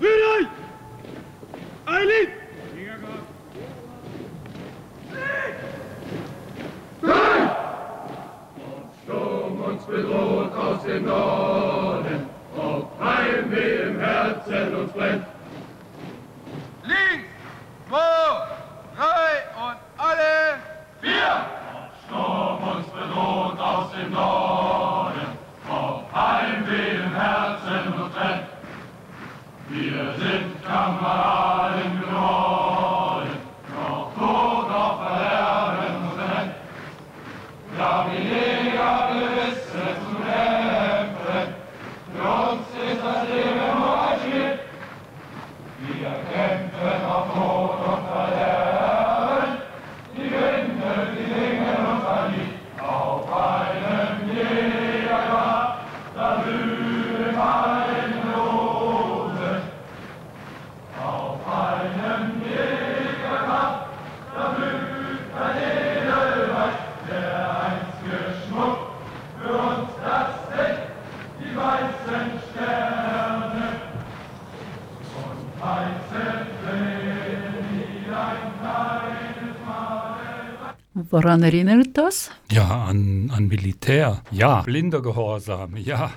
Rührt 0.01 0.41
euch! 0.41 0.47
Ein 1.85 2.07
Lied! 2.07 2.43
Sturm 9.03 9.61
uns 9.83 9.95
bedroht 9.95 10.55
aus 10.55 10.83
dem 10.83 11.05
Norden, 11.05 12.29
ob 12.57 12.91
Heimweh 13.01 13.83
im 13.83 13.99
Herzen 13.99 14.75
uns 14.75 14.91
brennt. 14.93 15.25
Links! 16.83 17.27
Zwei, 17.89 17.97
drei 18.97 19.33
und 19.61 19.77
alle! 19.97 20.59
Vier! 21.01 21.45
Sturm 22.05 22.63
uns 22.75 22.87
bedroht 22.87 23.59
aus 23.59 23.91
dem 23.91 24.13
Norden, 24.13 25.37
ob 25.69 26.13
Heimweh 26.13 26.95
im 26.95 27.15
Herzen 27.15 27.93
uns 27.93 28.13
brennt. 28.13 28.47
Wir 29.69 30.13
sind 30.17 30.63
Kameraden 30.65 31.99
geworden, 32.01 32.92
Woran 81.13 81.43
erinnert 81.43 81.89
das? 81.93 82.31
Ja, 82.51 82.85
an, 82.85 83.29
an 83.31 83.47
Militär. 83.47 84.23
Ja, 84.31 84.61
blinder 84.61 84.99
Gehorsam. 85.03 85.77
Ja, 85.77 86.11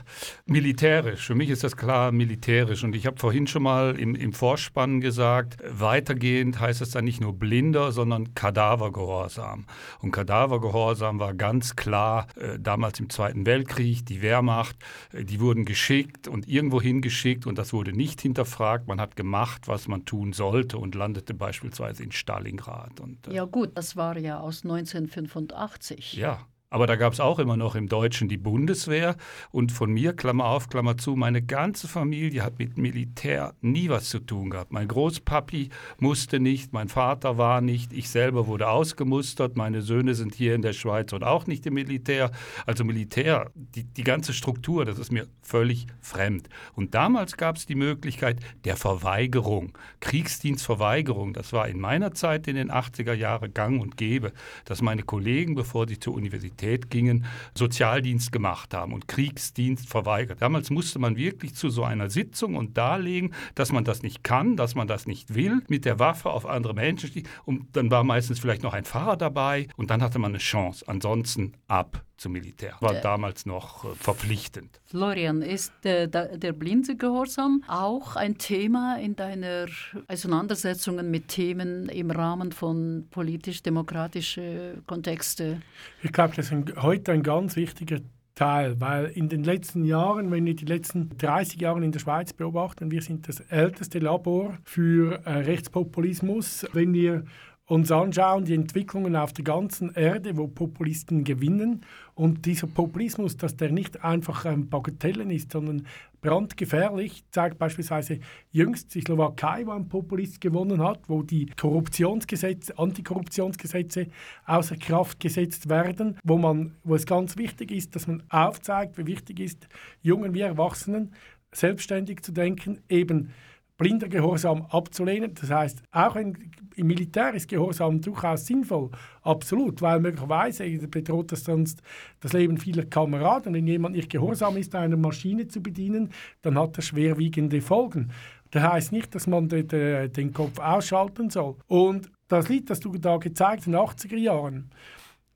militärisch. 0.47 1.27
Für 1.27 1.35
mich 1.35 1.51
ist 1.51 1.65
das 1.65 1.77
klar 1.77 2.13
militärisch. 2.13 2.83
Und 2.83 2.97
ich 2.97 3.05
habe 3.05 3.19
vorhin 3.19 3.47
schon 3.47 3.63
mal 3.63 3.99
im, 3.99 4.15
im 4.15 4.33
Vorspann 4.33 5.03
gesagt, 5.03 5.59
weitergehend 5.69 6.61
heißt 6.61 6.81
es 6.81 6.93
dann 6.93 7.05
nicht 7.05 7.21
nur 7.21 7.35
blinder, 7.39 7.93
sondern 7.93 8.33
Kadavergehorsam. 8.33 9.67
Und 10.01 10.13
Kadavergehorsam 10.13 11.19
war 11.19 11.35
ganz 11.35 11.77
klar 11.77 12.27
äh, 12.37 12.59
damals 12.59 12.99
im 12.99 13.11
Zweiten 13.11 13.45
Weltkrieg, 13.45 14.07
die 14.07 14.23
Wehrmacht, 14.23 14.77
äh, 15.13 15.25
die 15.25 15.41
wurden 15.41 15.67
geschickt 15.67 16.27
und 16.27 16.49
irgendwo 16.49 16.81
hingeschickt 16.81 17.47
und 17.47 17.59
das 17.59 17.75
wurde 17.75 17.93
nicht 17.93 18.23
hinterfragt. 18.23 18.89
Man 18.89 18.99
hat 18.99 19.15
gemacht, 19.15 19.69
was 19.69 19.89
man 19.89 20.07
tun 20.07 20.33
sollte 20.33 20.79
und 20.79 20.95
landete 20.95 21.35
beispielsweise 21.35 22.03
in 22.03 22.13
Stalingrad. 22.13 22.99
Und, 23.01 23.29
äh, 23.29 23.35
Ja 23.35 23.45
gut, 23.45 23.73
das 23.75 23.95
war 23.95 24.17
ja 24.17 24.41
aus 24.41 24.65
1985. 24.87 26.15
ja, 26.15 26.47
aber 26.77 26.87
da 26.87 26.97
gab 26.97 27.15
es 27.15 27.21
auch 27.21 27.39
immer 27.39 27.57
noch 27.57 27.75
im 27.75 27.89
Deutschen 27.89 28.29
die 28.29 28.37
Bundeswehr. 28.37 29.17
Und 29.51 29.73
von 29.73 29.91
mir, 29.91 30.13
Klammer 30.13 30.45
auf, 30.45 30.69
Klammer 30.69 30.99
zu, 30.99 31.17
meine 31.17 31.41
ganze 31.41 31.89
Familie 31.89 32.43
hat 32.43 32.59
mit 32.59 32.77
Militär 32.77 33.55
nie 33.63 33.89
was 33.89 34.11
zu 34.11 34.19
tun 34.19 34.51
gehabt. 34.51 34.73
Mein 34.73 34.87
Großpapi 34.87 35.71
musste 36.01 36.39
nicht, 36.39 36.75
mein 36.75 36.89
Vater 36.89 37.39
war 37.39 37.63
nicht, 37.63 37.95
ich 37.95 38.11
selber 38.11 38.47
wurde 38.47 38.69
ausgemustert, 38.69 39.57
meine 39.57 39.81
Söhne 39.81 40.15
sind 40.15 40.35
hier 40.35 40.55
in 40.55 40.61
der 40.61 40.75
Schweiz 40.75 41.15
und 41.15 41.25
auch 41.25 41.47
nicht 41.47 41.65
im 41.65 41.73
Militär. 41.73 42.31
Also 42.67 42.85
Militär, 42.85 43.51
die, 43.55 43.85
die 43.85 44.05
ganze 44.05 44.35
Struktur, 44.35 44.85
das 44.85 44.99
ist 44.99 45.11
mir 45.11 45.29
völlig 45.41 45.87
fremd. 46.03 46.51
Und 46.75 46.95
damals 46.95 47.39
gab 47.39 47.57
es 47.57 47.65
die 47.65 47.75
Möglichkeit 47.75 48.41
der 48.67 48.77
Verweigerung, 48.77 49.79
Kriegsdienstverweigerung. 50.01 51.33
Das 51.33 51.55
war 51.55 51.69
in 51.69 51.81
meiner 51.81 52.13
Zeit 52.13 52.47
in 52.49 52.57
den 52.57 52.71
80er 52.71 53.15
Jahren 53.15 53.55
gang 53.55 53.81
und 53.81 53.97
gäbe, 53.97 54.35
dass 54.67 54.83
meine 54.83 55.05
Kollegen, 55.05 55.55
bevor 55.55 55.89
sie 55.89 55.99
zur 55.99 56.13
Universität 56.13 56.66
gingen, 56.91 57.25
Sozialdienst 57.55 58.33
gemacht 58.33 58.75
haben 58.75 58.93
und 58.93 59.09
Kriegsdienst 59.09 59.89
verweigert. 59.89 60.43
Damals 60.43 60.71
musste 60.71 60.99
man 60.99 61.17
wirklich 61.17 61.55
zu 61.55 61.71
so 61.71 61.85
einer 61.85 62.11
Sitzung 62.11 62.57
und 62.57 62.77
darlegen, 62.77 63.33
dass 63.55 63.73
man 63.73 63.85
das 63.85 64.03
nicht 64.03 64.25
kann, 64.25 64.57
dass 64.57 64.75
man 64.75 64.89
das 64.89 65.07
nicht 65.07 65.35
will, 65.35 65.63
mit 65.69 65.85
der 65.85 65.99
Waffe 65.99 66.31
auf 66.31 66.47
andere 66.47 66.75
Menschen. 66.75 67.27
Und 67.45 67.77
dann 67.77 67.91
war 67.91 68.05
meistens 68.05 68.39
vielleicht 68.39 68.63
noch 68.63 68.75
ein 68.75 68.85
Pfarrer 68.85 69.17
dabei 69.17 69.69
und 69.77 69.91
dann 69.91 70.03
hatte 70.03 70.19
man 70.19 70.33
eine 70.33 70.39
Chance. 70.39 70.85
Ansonsten 70.89 71.55
ab 71.69 72.05
zum 72.17 72.33
Militär. 72.33 72.75
War 72.81 72.95
damals 72.95 73.47
noch 73.47 73.85
äh, 73.85 73.95
verpflichtend. 73.95 74.81
Florian, 74.87 75.43
ist 75.43 75.73
der, 75.85 76.07
der, 76.07 76.39
der 76.39 76.53
blinde 76.53 76.97
Gehorsam 76.97 77.63
auch 77.69 78.17
ein 78.17 78.39
Thema 78.39 78.99
in 78.99 79.17
deiner 79.17 79.67
Auseinandersetzungen 80.09 81.11
mit 81.11 81.29
Themen 81.29 81.89
im 81.89 82.11
Rahmen 82.11 82.53
von 82.53 83.07
politisch-demokratischen 83.11 84.85
Kontexten? 84.87 85.63
Ich 86.03 86.13
glaube, 86.13 86.35
das 86.37 86.47
ist 86.47 86.53
ein, 86.53 86.73
heute 86.77 87.13
ein 87.13 87.23
ganz 87.23 87.57
wichtiger 87.57 87.99
Teil, 88.37 88.81
weil 88.81 89.07
in 89.07 89.29
den 89.29 89.43
letzten 89.45 89.85
Jahren, 89.85 90.31
wenn 90.31 90.45
wir 90.45 90.55
die 90.55 90.67
letzten 90.67 91.17
30 91.17 91.61
Jahre 91.61 91.83
in 91.83 91.91
der 91.91 92.01
Schweiz 92.01 92.35
beobachten, 92.35 92.91
wir 92.91 93.01
sind 93.01 93.29
das 93.29 93.41
älteste 93.41 93.99
Labor 93.99 94.59
für 94.63 95.23
äh, 95.25 95.31
Rechtspopulismus. 95.31 96.67
Wenn 96.73 96.93
wir 96.93 97.25
uns 97.67 97.91
anschauen, 97.91 98.45
die 98.45 98.55
Entwicklungen 98.55 99.17
auf 99.17 99.33
der 99.33 99.45
ganzen 99.45 99.93
Erde, 99.95 100.37
wo 100.37 100.47
Populisten 100.47 101.25
gewinnen. 101.25 101.85
Und 102.15 102.47
dieser 102.47 102.69
Populismus, 102.69 103.37
dass 103.37 103.57
der 103.57 103.73
nicht 103.73 104.05
einfach 104.05 104.45
ähm, 104.45 104.69
Bagatellen 104.69 105.31
ist, 105.31 105.51
sondern 105.51 105.87
brandgefährlich, 106.21 107.25
zeigt 107.31 107.59
beispielsweise 107.59 108.21
jüngst 108.53 108.95
die 108.95 109.01
Slowakei, 109.01 109.67
wo 109.67 109.73
ein 109.73 109.89
Populist 109.89 110.41
gewonnen 110.41 110.83
hat, 110.83 111.09
wo 111.09 111.23
die 111.23 111.47
Korruptionsgesetze, 111.47 112.79
Antikorruptionsgesetze 112.79 114.07
außer 114.45 114.77
Kraft 114.77 115.19
gesetzt 115.19 115.69
werden, 115.69 116.19
wo, 116.23 116.39
man, 116.39 116.77
wo 116.85 116.95
es 116.95 117.05
ganz 117.05 117.37
wichtig 117.37 117.73
ist, 117.73 117.97
dass 117.97 118.07
man 118.07 118.23
aufzeigt, 118.29 118.97
wie 118.97 119.07
wichtig 119.07 119.41
ist, 119.41 119.69
Jungen 120.03 120.35
wie 120.35 120.41
Erwachsenen 120.41 121.13
selbstständig 121.53 122.23
zu 122.23 122.33
denken, 122.33 122.81
eben 122.89 123.33
blinder 123.77 124.09
Gehorsam 124.09 124.67
abzulehnen. 124.71 125.35
Das 125.35 125.51
heißt, 125.51 125.83
auch 125.93 126.17
in, 126.17 126.51
im 126.77 126.87
Militär 126.87 127.35
ist 127.35 127.49
Gehorsam 127.49 128.01
durchaus 128.01 128.47
sinnvoll, 128.47 128.91
absolut, 129.23 129.83
weil 129.83 130.01
möglicherweise 130.01 130.65
bedroht 130.89 131.33
das 131.33 131.45
sonst 131.45 131.83
das 132.21 132.33
Leben 132.33 132.59
vieler 132.59 132.85
Kameraden. 132.85 133.55
Wenn 133.55 133.67
jemand 133.67 133.97
nicht 133.97 134.11
gehorsam 134.11 134.57
ist, 134.57 134.75
eine 134.75 134.97
Maschine 134.97 135.49
zu 135.49 135.63
bedienen, 135.63 136.11
dann 136.43 136.59
hat 136.59 136.79
das 136.79 136.87
schwerwiegende 136.87 137.61
Folgen. 137.61 138.13
Das 138.51 138.63
heißt 138.63 138.93
nicht, 138.93 139.15
dass 139.15 139.27
man 139.27 139.49
de, 139.49 139.63
de, 139.65 140.09
den 140.09 140.33
Kopf 140.33 140.59
ausschalten 140.59 141.31
soll. 141.31 141.57
Und 141.67 142.11
das 142.29 142.49
Lied, 142.49 142.71
das 142.71 142.81
du 142.81 142.93
da 142.97 143.17
gezeigt 143.19 143.61
hast, 143.61 143.67
in 143.67 143.73
den 143.73 143.81
80er 143.81 144.17
Jahren, 144.17 144.71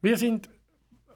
wir 0.01 0.17
sind 0.17 0.49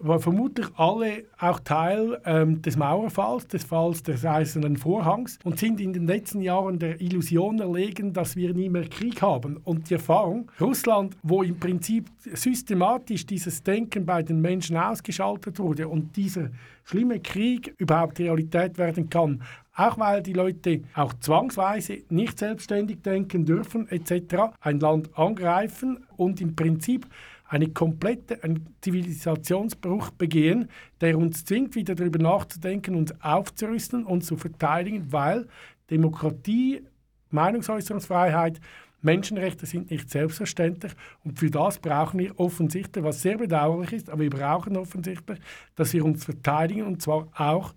war 0.04 0.20
vermutlich 0.20 0.66
alle 0.76 1.24
auch 1.38 1.60
Teil 1.60 2.20
ähm, 2.24 2.60
des 2.62 2.76
Mauerfalls, 2.76 3.48
des 3.48 3.64
Falls 3.64 4.02
des 4.02 4.24
Eisernen 4.24 4.76
Vorhangs 4.76 5.38
und 5.44 5.58
sind 5.58 5.80
in 5.80 5.92
den 5.92 6.06
letzten 6.06 6.42
Jahren 6.42 6.78
der 6.78 7.00
Illusion 7.00 7.58
erlegen, 7.58 8.12
dass 8.12 8.36
wir 8.36 8.52
nie 8.54 8.68
mehr 8.68 8.88
Krieg 8.88 9.22
haben. 9.22 9.56
Und 9.64 9.88
die 9.88 9.94
Erfahrung, 9.94 10.50
Russland, 10.60 11.16
wo 11.22 11.42
im 11.42 11.58
Prinzip 11.58 12.06
systematisch 12.18 13.26
dieses 13.26 13.62
Denken 13.62 14.04
bei 14.04 14.22
den 14.22 14.40
Menschen 14.40 14.76
ausgeschaltet 14.76 15.58
wurde 15.58 15.88
und 15.88 16.16
dieser 16.16 16.50
schlimme 16.84 17.20
Krieg 17.20 17.74
überhaupt 17.78 18.18
Realität 18.18 18.76
werden 18.76 19.08
kann, 19.08 19.42
auch 19.74 19.98
weil 19.98 20.22
die 20.22 20.34
Leute 20.34 20.82
auch 20.94 21.14
zwangsweise 21.14 22.02
nicht 22.10 22.38
selbstständig 22.38 23.02
denken 23.02 23.44
dürfen 23.44 23.88
etc., 23.88 24.52
ein 24.60 24.80
Land 24.80 25.10
angreifen 25.18 26.04
und 26.16 26.40
im 26.40 26.54
Prinzip 26.54 27.06
eine 27.46 27.68
komplette 27.68 28.40
Zivilisationsbruch 28.80 30.10
begehen, 30.10 30.68
der 31.00 31.18
uns 31.18 31.44
zwingt, 31.44 31.74
wieder 31.74 31.94
darüber 31.94 32.18
nachzudenken, 32.18 32.94
uns 32.94 33.12
aufzurüsten 33.20 34.04
und 34.04 34.24
zu 34.24 34.36
verteidigen, 34.36 35.12
weil 35.12 35.46
Demokratie, 35.90 36.82
Meinungsäußerungsfreiheit, 37.30 38.60
Menschenrechte 39.02 39.66
sind 39.66 39.90
nicht 39.90 40.10
selbstverständlich. 40.10 40.92
Und 41.24 41.38
für 41.38 41.50
das 41.50 41.78
brauchen 41.78 42.18
wir 42.18 42.40
offensichtlich, 42.40 43.04
was 43.04 43.20
sehr 43.20 43.36
bedauerlich 43.36 43.92
ist, 43.92 44.08
aber 44.08 44.22
wir 44.22 44.30
brauchen 44.30 44.76
offensichtlich, 44.76 45.38
dass 45.76 45.92
wir 45.92 46.04
uns 46.04 46.24
verteidigen 46.24 46.84
und 46.84 47.02
zwar 47.02 47.28
auch 47.36 47.74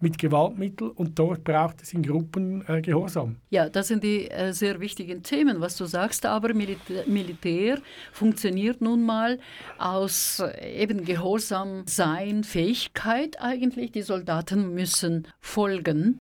mit 0.00 0.18
Gewaltmitteln 0.18 0.90
und 0.90 1.18
dort 1.18 1.44
braucht 1.44 1.82
es 1.82 1.92
in 1.92 2.02
Gruppen 2.02 2.64
äh, 2.68 2.80
Gehorsam. 2.80 3.36
Ja, 3.50 3.68
das 3.68 3.88
sind 3.88 4.04
die 4.04 4.30
äh, 4.30 4.52
sehr 4.52 4.80
wichtigen 4.80 5.22
Themen, 5.22 5.60
was 5.60 5.76
du 5.76 5.86
sagst, 5.86 6.24
aber 6.24 6.54
Militär, 6.54 7.04
Militär 7.06 7.78
funktioniert 8.12 8.80
nun 8.80 9.04
mal 9.04 9.38
aus 9.78 10.40
äh, 10.40 10.82
eben 10.82 11.04
Gehorsam 11.04 11.82
sein, 11.86 12.44
Fähigkeit 12.44 13.40
eigentlich. 13.40 13.92
Die 13.92 14.02
Soldaten 14.02 14.74
müssen 14.74 15.26
folgen. 15.40 16.18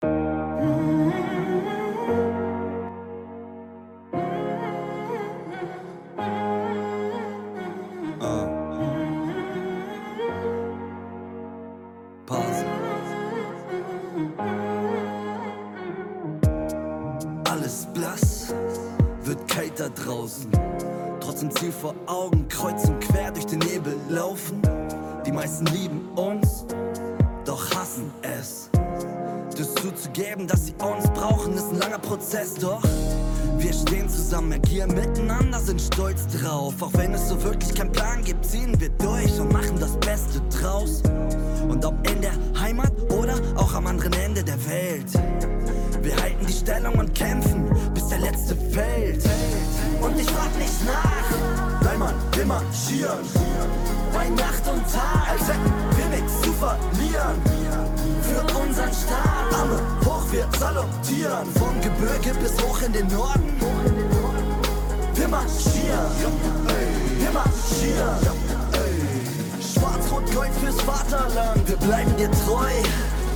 Bleiben 71.84 72.16
dir 72.18 72.32
treu. 72.32 72.70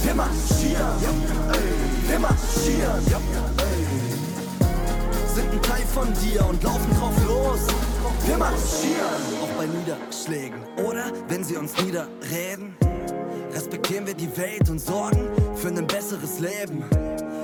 Wir 0.03 0.15
marschieren, 0.15 0.95
wir 2.07 2.19
marschieren. 2.19 3.03
Sind 5.35 5.51
ein 5.51 5.61
Teil 5.61 5.83
von 5.93 6.07
dir 6.23 6.45
und 6.47 6.63
laufen 6.63 6.89
drauf 6.97 7.25
los. 7.27 7.59
Wir 8.25 8.37
marschieren, 8.37 9.21
auch 9.41 9.49
bei 9.57 9.65
Niederschlägen 9.65 10.61
oder 10.85 11.11
wenn 11.27 11.43
sie 11.43 11.57
uns 11.57 11.73
niederreden. 11.81 12.75
Respektieren 13.53 14.07
wir 14.07 14.13
die 14.13 14.35
Welt 14.37 14.69
und 14.69 14.79
sorgen 14.79 15.29
für 15.55 15.67
ein 15.67 15.87
besseres 15.87 16.39
Leben. 16.39 16.85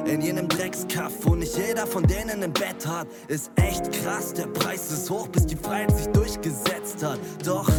In 0.06 0.22
jenem 0.22 0.48
Dreckskaff, 0.48 1.12
wo 1.22 1.36
nicht 1.36 1.58
jeder 1.58 1.88
von 1.88 2.04
denen 2.04 2.44
ein 2.44 2.54
Bett 2.54 2.86
hat, 2.86 3.08
ist 3.28 3.52
echt 3.56 3.92
krass. 3.92 4.34
Der 4.34 4.48
Preis 4.48 4.92
ist 4.92 5.10
hoch, 5.10 5.28
bis 5.28 5.46
die 5.46 5.56
Freiheit 5.56 5.96
sich 5.96 6.08
durchgesetzt 6.08 7.04
hat. 7.04 7.20
Doch 7.46 7.70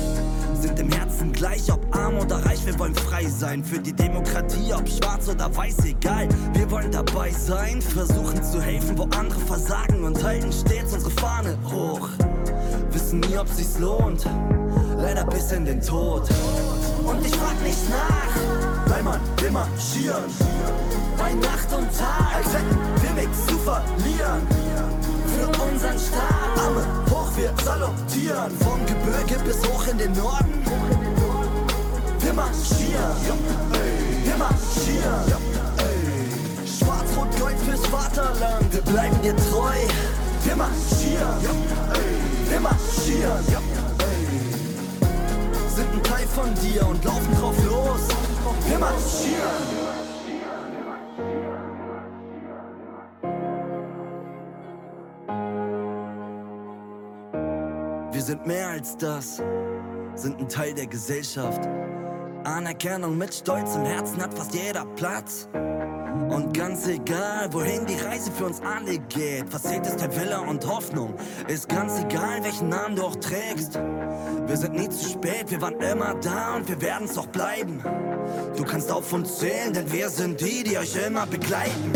sind 0.56 0.78
im 0.78 0.90
Herzen 0.90 1.32
gleich, 1.32 1.72
ob 1.72 1.94
arm 1.94 2.18
oder 2.18 2.44
reich, 2.44 2.64
wir 2.66 2.78
wollen 2.78 2.94
frei 2.94 3.26
sein. 3.26 3.64
Für 3.64 3.78
die 3.78 3.92
Demokratie, 3.92 4.72
ob 4.72 4.88
schwarz 4.88 5.28
oder 5.28 5.54
weiß, 5.54 5.84
egal. 5.84 6.28
Wir 6.52 6.70
wollen 6.70 6.90
dabei 6.90 7.30
sein, 7.30 7.80
versuchen 7.80 8.42
zu 8.42 8.60
helfen, 8.60 8.96
wo 8.98 9.04
andere 9.04 9.40
versagen 9.40 10.04
und 10.04 10.22
halten 10.22 10.52
stets 10.52 10.92
unsere 10.92 11.10
Fahne 11.12 11.56
hoch. 11.70 12.08
Wissen 12.90 13.20
nie, 13.20 13.36
ob 13.36 13.48
sich's 13.48 13.78
lohnt, 13.78 14.26
leider 14.96 15.24
bis 15.26 15.52
in 15.52 15.64
den 15.64 15.80
Tod. 15.80 16.28
Und 17.04 17.26
ich 17.26 17.34
frag 17.34 17.60
nicht 17.62 17.90
nach, 17.90 18.92
weil 18.92 19.02
man 19.02 19.20
will 19.40 19.50
marschieren. 19.50 20.24
Bei 21.18 21.32
Nacht 21.34 21.72
und 21.76 21.88
Tag, 21.96 22.36
als 22.36 22.54
hätten 22.54 22.78
wir 23.02 23.22
nichts 23.22 23.46
zu 23.46 23.58
verlieren. 23.58 25.13
Für 25.44 25.62
unseren 25.62 25.98
Staat, 25.98 26.58
Arme 26.58 26.86
hoch, 27.10 27.30
wir 27.36 27.52
salutieren. 27.62 28.50
Vom 28.60 28.80
Gebirge 28.86 29.44
bis 29.44 29.58
hoch 29.68 29.86
in 29.88 29.98
den 29.98 30.12
Norden. 30.12 30.64
Wir 32.20 32.32
marschieren, 32.32 33.38
wir 34.24 34.36
marschieren. 34.38 35.44
Schwarz-Rot-Gold 36.64 37.58
fürs 37.58 37.86
Vaterland, 37.88 38.72
wir 38.72 38.80
bleiben 38.80 39.20
dir 39.20 39.36
treu. 39.36 39.74
Wir 40.44 40.56
marschieren, 40.56 41.36
wir 42.48 42.60
marschieren 42.60 43.44
sind 45.74 45.92
ein 45.92 46.02
Teil 46.04 46.26
von 46.28 46.54
dir 46.54 46.86
und 46.86 47.04
laufen 47.04 47.34
drauf 47.34 47.56
los. 47.66 48.08
Wir 48.68 48.78
marschieren. 48.78 49.83
Mehr 58.46 58.68
als 58.68 58.96
das, 58.96 59.42
sind 60.14 60.40
ein 60.40 60.48
Teil 60.48 60.74
der 60.74 60.86
Gesellschaft. 60.86 61.60
Anerkennung 62.44 63.16
mit 63.16 63.34
Stolz 63.34 63.74
im 63.74 63.84
Herzen 63.84 64.22
hat 64.22 64.34
fast 64.34 64.54
jeder 64.54 64.84
Platz. 64.96 65.48
Und 66.28 66.56
ganz 66.56 66.86
egal, 66.86 67.52
wohin 67.52 67.86
die 67.86 67.96
Reise 67.96 68.30
für 68.30 68.46
uns 68.46 68.60
alle 68.60 68.98
geht, 68.98 69.52
was 69.52 69.62
zählt 69.62 69.86
ist 69.86 70.00
der 70.00 70.14
Wille 70.16 70.40
und 70.40 70.66
Hoffnung. 70.66 71.14
Ist 71.48 71.68
ganz 71.68 71.98
egal, 72.00 72.42
welchen 72.42 72.68
Namen 72.68 72.96
du 72.96 73.04
auch 73.04 73.16
trägst. 73.16 73.74
Wir 74.46 74.56
sind 74.56 74.74
nie 74.74 74.88
zu 74.88 75.08
spät, 75.08 75.50
wir 75.50 75.60
waren 75.60 75.80
immer 75.80 76.14
da 76.14 76.56
und 76.56 76.68
wir 76.68 76.80
werden's 76.80 77.16
auch 77.18 77.26
bleiben. 77.26 77.82
Du 78.56 78.64
kannst 78.64 78.90
auf 78.90 79.12
uns 79.12 79.38
zählen, 79.38 79.72
denn 79.72 79.90
wir 79.90 80.08
sind 80.08 80.40
die, 80.40 80.62
die 80.64 80.78
euch 80.78 80.94
immer 81.06 81.26
begleiten. 81.26 81.92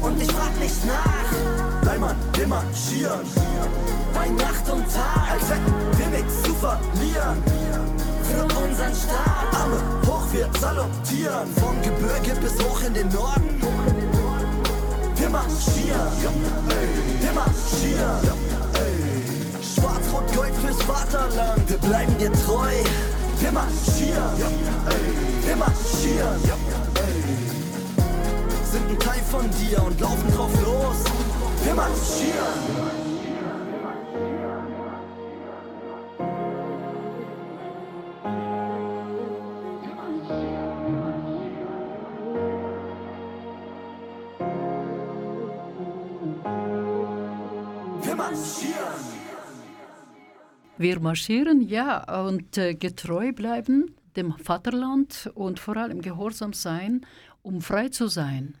Und 0.00 0.20
ich 0.20 0.30
frag 0.30 0.58
nicht 0.60 0.84
nach, 0.86 1.65
weil 1.86 1.98
man 2.00 2.16
immer 2.42 2.62
schieren. 2.74 3.20
Bei 4.12 4.28
Nacht 4.28 4.68
und 4.70 4.84
Tag, 4.92 5.30
als 5.30 5.48
hätten 5.48 5.72
wir 5.96 6.06
nichts 6.08 6.42
zu 6.42 6.52
verlieren. 6.54 7.38
Für 8.24 8.42
unseren 8.42 8.94
Staat, 8.94 9.54
Arme 9.54 9.78
hoch, 10.06 10.26
wir 10.32 10.48
salutieren. 10.60 11.48
Vom 11.60 11.80
Gebirge 11.82 12.40
bis 12.40 12.54
hoch 12.64 12.82
in 12.82 12.94
den 12.94 13.08
Norden. 13.08 13.60
Wir 15.14 15.30
marschieren, 15.30 16.12
wir 17.20 17.32
marschieren. 17.32 18.46
Schwarz-Rot-Gold 19.62 20.54
fürs 20.56 20.82
Vaterland, 20.82 21.68
wir 21.68 21.78
bleiben 21.78 22.18
dir 22.18 22.32
treu. 22.32 22.72
Wir 23.38 23.52
marschieren, 23.52 24.30
wir 25.44 25.56
marschieren. 25.56 26.40
Sind 28.72 28.90
ein 28.90 28.98
Teil 28.98 29.22
von 29.30 29.48
dir 29.50 29.82
und 29.84 30.00
laufen 30.00 30.34
drauf 30.34 30.50
los. 30.64 31.25
Wir 31.66 31.74
marschieren. 31.74 32.36
Wir 48.00 48.14
marschieren. 48.14 48.94
Wir 50.78 51.00
marschieren, 51.00 51.60
ja, 51.62 52.22
und 52.26 52.56
äh, 52.58 52.74
getreu 52.74 53.32
bleiben 53.32 53.96
dem 54.14 54.38
Vaterland 54.38 55.28
und 55.34 55.58
vor 55.58 55.76
allem 55.76 56.00
gehorsam 56.00 56.52
sein, 56.52 57.04
um 57.42 57.60
frei 57.60 57.88
zu 57.88 58.06
sein. 58.06 58.54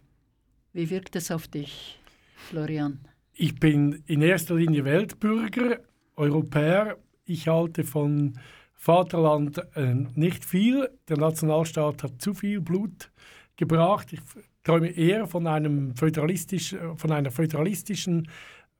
Wie 0.72 0.90
wirkt 0.90 1.14
es 1.14 1.30
auf 1.30 1.46
dich, 1.46 2.00
Florian? 2.46 3.00
Ich 3.34 3.56
bin 3.56 4.02
in 4.06 4.22
erster 4.22 4.54
Linie 4.54 4.84
Weltbürger, 4.84 5.80
Europäer. 6.16 6.96
Ich 7.24 7.48
halte 7.48 7.84
von 7.84 8.38
Vaterland 8.74 9.58
äh, 9.74 9.94
nicht 10.14 10.44
viel. 10.44 10.88
Der 11.08 11.18
Nationalstaat 11.18 12.02
hat 12.02 12.22
zu 12.22 12.34
viel 12.34 12.60
Blut 12.60 13.10
gebracht. 13.56 14.12
Ich 14.12 14.20
träume 14.62 14.88
eher 14.88 15.26
von, 15.26 15.46
einem 15.46 15.94
föderalistisch, 15.96 16.76
von 16.96 17.12
einer 17.12 17.30
föderalistischen 17.30 18.28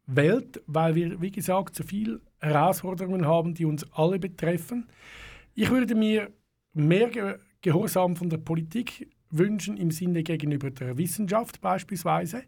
Welt, 0.07 0.63
weil 0.67 0.95
wir, 0.95 1.21
wie 1.21 1.33
gesagt, 1.33 1.75
zu 1.75 1.83
viele 1.83 2.21
Herausforderungen 2.39 3.27
haben, 3.27 3.55
die 3.55 3.65
uns 3.65 3.85
alle 3.93 4.19
betreffen. 4.19 4.87
Ich 5.55 5.71
würde 5.71 5.95
mir 5.95 6.31
mehr 6.73 7.09
Ge 7.09 7.39
Gehorsam 7.63 8.15
von 8.15 8.31
der 8.31 8.39
Politik 8.39 9.09
wünschen 9.31 9.77
im 9.77 9.91
Sinne 9.91 10.23
gegenüber 10.23 10.71
der 10.71 10.97
Wissenschaft 10.99 11.61
beispielsweise. 11.61 12.45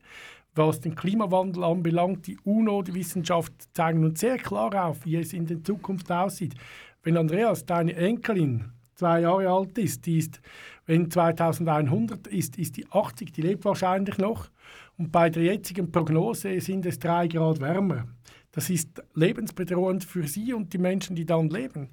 Was 0.59 0.81
den 0.81 0.97
Klimawandel 0.97 1.63
anbelangt, 1.63 2.27
die 2.27 2.37
UNO, 2.43 2.83
die 2.83 2.93
Wissenschaft 2.93 3.53
zeigen 3.75 4.05
uns 4.05 4.19
sehr 4.19 4.39
klar 4.39 4.87
auf, 4.87 5.05
wie 5.05 5.15
es 5.15 5.33
in 5.33 5.47
der 5.47 5.63
Zukunft 5.63 6.11
aussieht. 6.11 6.57
Wenn 7.05 7.17
Andreas, 7.17 7.65
deine 7.65 7.95
Enkelin, 7.95 8.65
zwei 8.97 9.21
Jahre 9.21 9.49
alt 9.49 9.79
ist, 9.79 10.05
die 10.05 10.19
ist, 10.19 10.41
wenn 10.85 11.13
2100 11.13 12.27
ist, 12.27 12.59
ist 12.59 12.77
die 12.77 12.91
80, 12.91 13.31
die 13.31 13.43
lebt 13.43 13.65
wahrscheinlich 13.65 14.19
noch. 14.19 14.51
Und 14.97 15.13
bei 15.13 15.31
der 15.31 15.45
jetzigen 15.45 15.93
Prognose 15.93 16.61
sind 16.61 16.85
es 16.87 16.99
drei 16.99 17.29
Grad 17.29 17.61
wärmer. 17.61 18.09
Das 18.51 18.69
ist 18.69 19.01
lebensbedrohend 19.15 20.03
für 20.03 20.27
sie 20.27 20.55
und 20.55 20.73
die 20.73 20.79
Menschen, 20.79 21.15
die 21.15 21.25
dann 21.25 21.51
leben. 21.51 21.91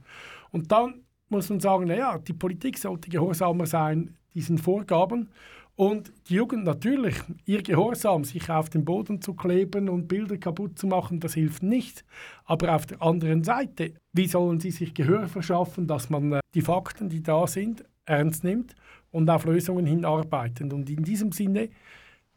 Und 0.50 0.72
dann 0.72 1.04
muss 1.30 1.50
man 1.50 1.60
sagen, 1.60 1.86
naja, 1.86 2.18
die 2.18 2.34
Politik 2.34 2.80
sollte 2.80 3.12
gehorsamer 3.12 3.68
sein 3.68 4.18
diesen 4.34 4.58
Vorgaben 4.58 5.30
und 5.76 6.14
die 6.30 6.36
Jugend 6.36 6.64
natürlich, 6.64 7.16
ihr 7.46 7.62
Gehorsam, 7.62 8.24
sich 8.24 8.50
auf 8.50 8.70
den 8.70 8.86
Boden 8.86 9.22
zu 9.22 9.34
kleben 9.34 9.90
und 9.90 10.08
Bilder 10.08 10.38
kaputt 10.38 10.80
zu 10.80 10.88
machen, 10.88 11.20
das 11.20 11.34
hilft 11.34 11.64
nicht. 11.64 12.06
Aber 12.46 12.74
auf 12.76 12.86
der 12.86 13.02
anderen 13.02 13.44
Seite, 13.44 13.94
wie 14.14 14.28
sollen 14.28 14.62
sie 14.62 14.72
sich 14.72 14.94
Gehör 14.94 15.28
verschaffen, 15.28 15.86
dass 15.86 16.10
man 16.10 16.32
äh, 16.32 16.40
die 16.54 16.62
Fakten, 16.62 17.10
die 17.10 17.22
da 17.22 17.46
sind, 17.46 17.84
ernst 18.06 18.46
nimmt 18.46 18.74
und 19.12 19.30
auf 19.30 19.44
Lösungen 19.44 19.86
hinarbeitet? 19.86 20.72
Und 20.72 20.90
in 20.90 21.04
diesem 21.04 21.34
Sinne 21.34 21.70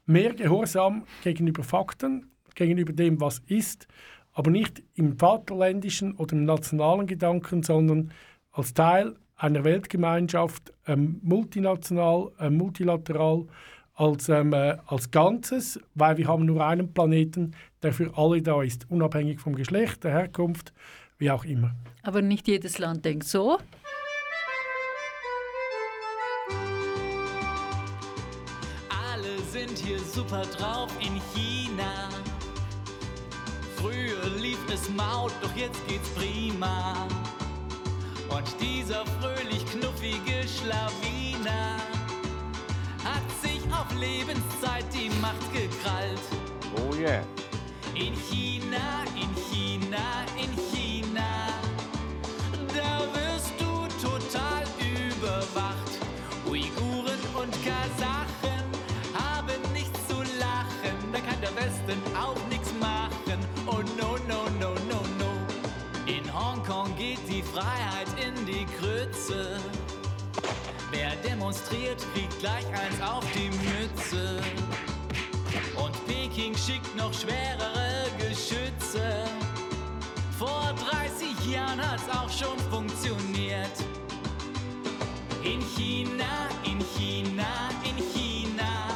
mehr 0.04 0.34
Gehorsam 0.34 1.04
gegenüber 1.22 1.62
Fakten, 1.62 2.32
gegenüber 2.56 2.92
dem, 2.92 3.20
was 3.20 3.38
ist, 3.46 3.86
aber 4.32 4.50
nicht 4.50 4.82
im 4.94 5.16
vaterländischen 5.16 6.16
oder 6.16 6.32
im 6.32 6.44
nationalen 6.44 7.06
Gedanken, 7.06 7.62
sondern 7.62 8.10
als 8.50 8.74
Teil 8.74 9.14
einer 9.38 9.64
Weltgemeinschaft, 9.64 10.72
ähm, 10.86 11.20
multinational, 11.22 12.32
äh, 12.38 12.50
multilateral, 12.50 13.46
als, 13.94 14.28
ähm, 14.28 14.52
äh, 14.52 14.76
als 14.86 15.10
Ganzes, 15.10 15.80
weil 15.94 16.18
wir 16.18 16.28
haben 16.28 16.44
nur 16.44 16.64
einen 16.64 16.92
Planeten, 16.92 17.52
der 17.82 17.92
für 17.92 18.16
alle 18.16 18.42
da 18.42 18.62
ist, 18.62 18.86
unabhängig 18.90 19.40
vom 19.40 19.54
Geschlecht, 19.54 20.04
der 20.04 20.12
Herkunft, 20.12 20.72
wie 21.18 21.30
auch 21.30 21.44
immer. 21.44 21.74
Aber 22.02 22.22
nicht 22.22 22.46
jedes 22.46 22.78
Land 22.78 23.04
denkt 23.04 23.26
so. 23.26 23.58
Alle 28.88 29.38
sind 29.50 29.78
hier 29.78 29.98
super 29.98 30.42
drauf 30.56 30.90
in 31.00 31.20
China. 31.34 32.08
Früher 33.76 34.40
lief 34.40 34.58
es 34.72 34.88
Maut, 34.90 35.32
doch 35.42 35.54
jetzt 35.56 35.86
geht's 35.88 36.08
prima. 36.10 37.08
Und 38.28 38.44
dieser 38.60 39.04
fröhlich 39.20 39.64
knuffige 39.66 40.46
Schlawiner 40.46 41.76
hat 43.04 43.22
sich 43.42 43.60
auf 43.72 43.92
Lebenszeit 43.98 44.84
die 44.92 45.10
Macht 45.20 45.52
gekrallt. 45.52 46.20
Oh 46.76 46.94
yeah. 46.94 47.22
In 47.94 48.14
China, 48.14 48.76
in 48.76 48.76
China, 48.76 49.07
demonstriert, 71.48 72.04
kriegt 72.14 72.38
gleich 72.40 72.66
eins 72.66 73.00
auf 73.00 73.24
die 73.32 73.48
Mütze. 73.48 74.38
Und 75.82 76.06
Peking 76.06 76.54
schickt 76.54 76.94
noch 76.94 77.12
schwerere 77.12 78.06
Geschütze. 78.18 79.24
Vor 80.38 80.74
30 80.90 81.50
Jahren 81.50 81.80
hat's 81.80 82.08
auch 82.10 82.30
schon 82.30 82.58
funktioniert. 82.70 83.72
In 85.42 85.60
China, 85.76 86.48
in 86.64 86.84
China, 86.96 87.70
in 87.82 87.96
China. 88.12 88.88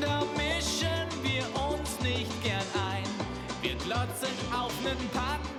Da 0.00 0.24
mischen 0.36 1.08
wir 1.22 1.44
uns 1.68 2.00
nicht 2.00 2.42
gern 2.42 2.66
ein. 2.90 3.04
Wir 3.62 3.76
glotzen 3.76 4.34
auf 4.52 4.72
nen 4.82 4.98
Panda, 5.12 5.49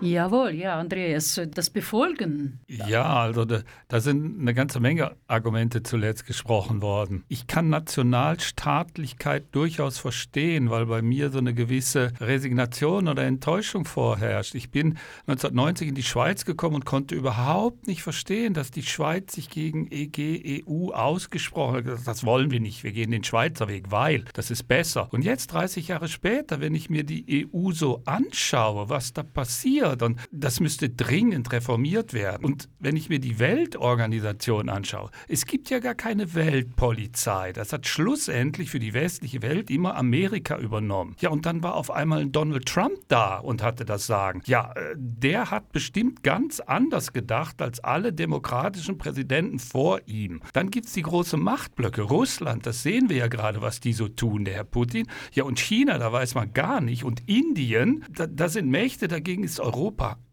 Jawohl, 0.00 0.52
ja, 0.52 0.78
Andreas, 0.78 1.40
das 1.52 1.70
Befolgen. 1.70 2.60
Ja, 2.68 3.16
also 3.16 3.44
da, 3.44 3.62
da 3.88 4.00
sind 4.00 4.40
eine 4.40 4.54
ganze 4.54 4.78
Menge 4.78 5.16
Argumente 5.26 5.82
zuletzt 5.82 6.24
gesprochen 6.24 6.82
worden. 6.82 7.24
Ich 7.26 7.48
kann 7.48 7.68
Nationalstaatlichkeit 7.68 9.46
durchaus 9.50 9.98
verstehen, 9.98 10.70
weil 10.70 10.86
bei 10.86 11.02
mir 11.02 11.30
so 11.30 11.38
eine 11.38 11.52
gewisse 11.52 12.12
Resignation 12.20 13.08
oder 13.08 13.24
Enttäuschung 13.24 13.84
vorherrscht. 13.84 14.54
Ich 14.54 14.70
bin 14.70 14.98
1990 15.26 15.88
in 15.88 15.94
die 15.96 16.04
Schweiz 16.04 16.44
gekommen 16.44 16.76
und 16.76 16.84
konnte 16.84 17.16
überhaupt 17.16 17.88
nicht 17.88 18.02
verstehen, 18.02 18.54
dass 18.54 18.70
die 18.70 18.84
Schweiz 18.84 19.34
sich 19.34 19.50
gegen 19.50 19.88
EG, 19.90 20.62
EU 20.68 20.90
ausgesprochen 20.92 21.84
hat. 21.84 22.06
Das 22.06 22.24
wollen 22.24 22.52
wir 22.52 22.60
nicht, 22.60 22.84
wir 22.84 22.92
gehen 22.92 23.10
den 23.10 23.24
Schweizer 23.24 23.66
Weg, 23.66 23.90
weil 23.90 24.24
das 24.34 24.52
ist 24.52 24.68
besser. 24.68 25.08
Und 25.12 25.24
jetzt, 25.24 25.52
30 25.52 25.88
Jahre 25.88 26.06
später, 26.06 26.60
wenn 26.60 26.76
ich 26.76 26.88
mir 26.88 27.02
die 27.02 27.48
EU 27.52 27.72
so 27.72 28.02
anschaue, 28.04 28.88
was 28.88 29.12
da 29.12 29.24
passiert, 29.24 29.87
passiert 29.96 30.02
und 30.02 30.20
das 30.30 30.60
müsste 30.60 30.90
dringend 30.90 31.52
reformiert 31.52 32.12
werden. 32.12 32.44
Und 32.44 32.68
wenn 32.78 32.96
ich 32.96 33.08
mir 33.08 33.18
die 33.18 33.38
Weltorganisation 33.38 34.68
anschaue, 34.68 35.10
es 35.28 35.46
gibt 35.46 35.70
ja 35.70 35.78
gar 35.78 35.94
keine 35.94 36.34
Weltpolizei. 36.34 37.52
Das 37.52 37.72
hat 37.72 37.86
schlussendlich 37.86 38.70
für 38.70 38.78
die 38.78 38.94
westliche 38.94 39.42
Welt 39.42 39.70
immer 39.70 39.96
Amerika 39.96 40.58
übernommen. 40.58 41.16
Ja, 41.20 41.30
und 41.30 41.46
dann 41.46 41.62
war 41.62 41.74
auf 41.74 41.90
einmal 41.90 42.26
Donald 42.26 42.66
Trump 42.66 42.98
da 43.08 43.38
und 43.38 43.62
hatte 43.62 43.84
das 43.84 44.06
Sagen. 44.06 44.42
Ja, 44.46 44.72
äh, 44.72 44.94
der 44.96 45.50
hat 45.50 45.72
bestimmt 45.72 46.22
ganz 46.22 46.60
anders 46.60 47.12
gedacht 47.12 47.60
als 47.62 47.80
alle 47.80 48.12
demokratischen 48.12 48.98
Präsidenten 48.98 49.58
vor 49.58 50.00
ihm. 50.06 50.40
Dann 50.52 50.70
gibt 50.70 50.86
es 50.86 50.92
die 50.92 51.02
große 51.02 51.36
Machtblöcke. 51.36 52.02
Russland, 52.02 52.66
das 52.66 52.82
sehen 52.82 53.08
wir 53.08 53.16
ja 53.16 53.28
gerade, 53.28 53.62
was 53.62 53.80
die 53.80 53.92
so 53.92 54.08
tun, 54.08 54.44
der 54.44 54.54
Herr 54.54 54.64
Putin. 54.64 55.06
Ja, 55.32 55.44
und 55.44 55.58
China, 55.58 55.98
da 55.98 56.12
weiß 56.12 56.34
man 56.34 56.52
gar 56.52 56.80
nicht. 56.80 57.04
Und 57.04 57.28
Indien, 57.28 58.04
da, 58.10 58.26
da 58.26 58.48
sind 58.48 58.68
Mächte, 58.68 59.08
dagegen 59.08 59.44
ist 59.44 59.60
Europa 59.60 59.77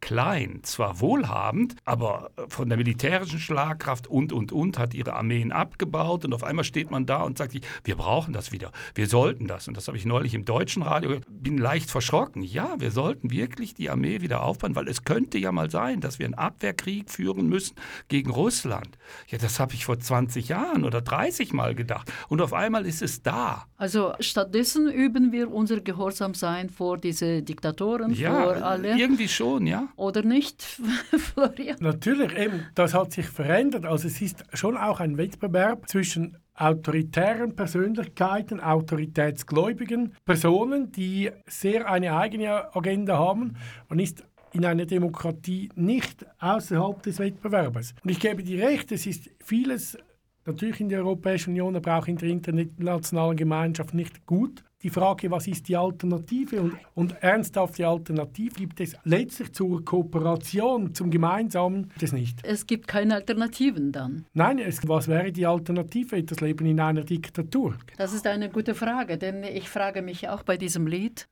klein, 0.02 0.60
zwar 0.64 1.00
wohlhabend, 1.00 1.76
aber 1.84 2.30
äh, 2.38 2.43
von 2.48 2.70
der 2.70 2.78
militärischen 2.78 3.39
Schlagkraft 3.39 4.08
und, 4.08 4.32
und, 4.34 4.52
und 4.52 4.78
hat 4.78 4.93
ihre 4.93 5.14
Armeen 5.14 5.52
abgebaut 5.52 6.26
und 6.26 6.34
auf 6.34 6.43
einmal 6.43 6.64
steht 6.64 6.91
man 6.91 7.06
da 7.08 7.24
und 7.24 7.38
sagt 7.39 7.54
sich, 7.54 7.62
wir 7.84 7.96
brauchen 7.96 8.32
das 8.34 8.52
wieder, 8.52 8.72
wir 8.93 9.08
sollten 9.08 9.48
das. 9.48 9.68
Und 9.68 9.78
das 9.78 9.88
habe 9.88 9.98
ich 9.98 10.06
neulich 10.06 10.34
im 10.36 10.46
deutschen 10.46 10.84
Radio, 10.84 11.20
bin 11.28 11.58
leicht 11.58 11.89
verschrocken. 11.89 12.43
Ja, 12.43 12.76
wir 12.78 12.91
sollten 12.91 13.32
wirklich 13.32 13.74
die 13.74 13.89
Armee 13.89 14.22
wieder 14.22 14.43
aufbauen, 14.43 14.76
weil 14.76 14.88
es 14.88 15.04
könnte 15.06 15.38
ja 15.39 15.52
mal 15.52 15.72
sein, 15.72 16.02
dass 16.02 16.20
wir 16.20 16.26
einen 16.26 16.36
Abwehrkrieg 16.36 17.10
führen 17.10 17.48
müssen 17.50 17.76
gegen 18.08 18.30
Russland. 18.30 18.98
Ja, 19.28 19.38
das 19.39 19.60
habe 19.60 19.74
ich 19.74 19.86
vor 19.86 20.00
20 20.00 20.50
Jahren 20.50 20.84
oder 20.84 21.02
30 21.02 21.52
Mal 21.54 21.74
gedacht. 21.74 22.12
Und 22.30 22.41
auf 22.41 22.54
einmal 22.54 22.86
ist 22.86 23.02
es 23.02 23.24
da. 23.24 23.66
Also 23.78 24.14
stattdessen 24.20 24.88
üben 24.91 25.32
wir 25.32 25.52
unser 25.52 25.82
Gehorsamsein 25.82 26.70
vor 26.70 26.98
diese 26.98 27.41
Diktatoren, 27.41 28.14
Ja, 28.14 28.43
vor 28.43 28.56
alle. 28.64 28.98
irgendwie 28.98 29.28
schon, 29.36 29.68
ja. 29.68 29.90
Oder 29.96 30.24
nicht, 30.24 30.62
Florian? 31.18 31.78
Natürlich, 31.80 32.38
eben, 32.38 32.66
das 32.76 32.94
hat 32.94 33.12
sich 33.12 33.28
verändert. 33.28 33.86
Also 33.86 34.08
es 34.08 34.22
ist 34.22 34.44
schon 34.54 34.78
auch 34.78 35.00
ein 35.00 35.18
Wettbewerb 35.18 35.88
zwischen 35.90 36.38
autoritären 36.56 37.56
Persönlichkeiten, 37.56 38.62
autoritätsgläubigen 38.62 40.14
Personen, 40.26 40.92
die 40.92 41.32
sehr 41.48 41.90
eine 41.90 42.16
eigene 42.16 42.74
Agenda 42.76 43.18
haben. 43.18 43.58
Man 43.90 44.00
ist 44.00 44.24
in 44.54 44.66
einer 44.66 44.86
Demokratie 44.86 45.70
nicht 45.76 46.26
außerhalb 46.40 47.04
des 47.04 47.20
Wettbewerbs. 47.20 47.94
Und 48.04 48.10
ich 48.10 48.20
gebe 48.20 48.42
dir 48.42 48.66
recht, 48.66 48.92
es 48.94 49.06
ist 49.06 49.30
vieles 49.44 49.98
natürlich 50.46 50.80
in 50.80 50.90
der 50.90 51.00
Europäischen 51.00 51.52
Union, 51.52 51.76
aber 51.76 51.98
auch 51.98 52.08
in 52.08 52.18
der 52.18 52.30
internationalen 52.30 53.36
Gemeinschaft 53.36 53.94
nicht 53.94 54.26
gut. 54.26 54.64
Die 54.86 54.92
Frage, 54.92 55.32
was 55.32 55.48
ist 55.48 55.68
die 55.68 55.76
Alternative 55.76 56.62
und, 56.62 56.78
und 56.94 57.24
ernsthafte 57.24 57.88
Alternative 57.88 58.54
gibt 58.54 58.80
es 58.80 58.96
letztlich 59.04 59.52
zur 59.52 59.84
Kooperation, 59.84 60.94
zum 60.94 61.10
Gemeinsamen, 61.10 61.92
das 62.00 62.12
nicht. 62.12 62.46
Es 62.46 62.68
gibt 62.68 62.88
keine 62.88 63.16
Alternativen 63.16 63.92
dann. 63.92 64.28
Nein, 64.36 64.60
es, 64.60 64.88
was 64.88 65.08
wäre 65.08 65.32
die 65.32 65.48
Alternative? 65.48 66.22
Das 66.22 66.40
Leben 66.40 66.68
in 66.68 66.80
einer 66.80 67.04
Diktatur. 67.04 67.76
Das 67.98 68.14
ist 68.14 68.28
eine 68.28 68.48
gute 68.52 68.76
Frage, 68.76 69.18
denn 69.18 69.44
ich 69.44 69.70
frage 69.70 70.04
mich 70.04 70.30
auch 70.30 70.44
bei 70.44 70.56
diesem 70.56 70.86
Lied. 70.86 71.28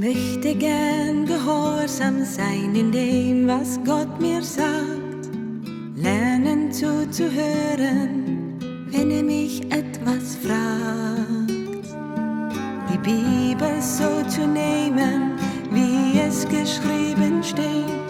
Möchte 0.00 0.54
gern 0.54 1.24
gehorsam 1.26 2.24
sein 2.24 2.74
in 2.74 2.92
dem, 2.92 3.48
was 3.48 3.78
Gott 3.84 4.20
mir 4.20 4.42
sagt. 4.42 5.30
Lernen 5.94 6.70
zuzuhören, 6.70 8.58
wenn 8.90 9.10
er 9.10 9.22
mich 9.22 9.62
etwas 9.72 10.36
fragt. 10.36 11.50
Die 12.92 12.98
Bibel 12.98 13.80
so 13.80 14.22
zu 14.28 14.46
nehmen, 14.46 15.32
wie 15.70 16.18
es 16.20 16.44
geschrieben 16.44 17.42
steht. 17.42 18.05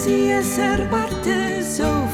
Oder 0.00 0.06
weil 0.06 0.08
sie 0.08 0.30
es 0.30 0.58
erwarten, 0.58 1.62
so 1.62 2.09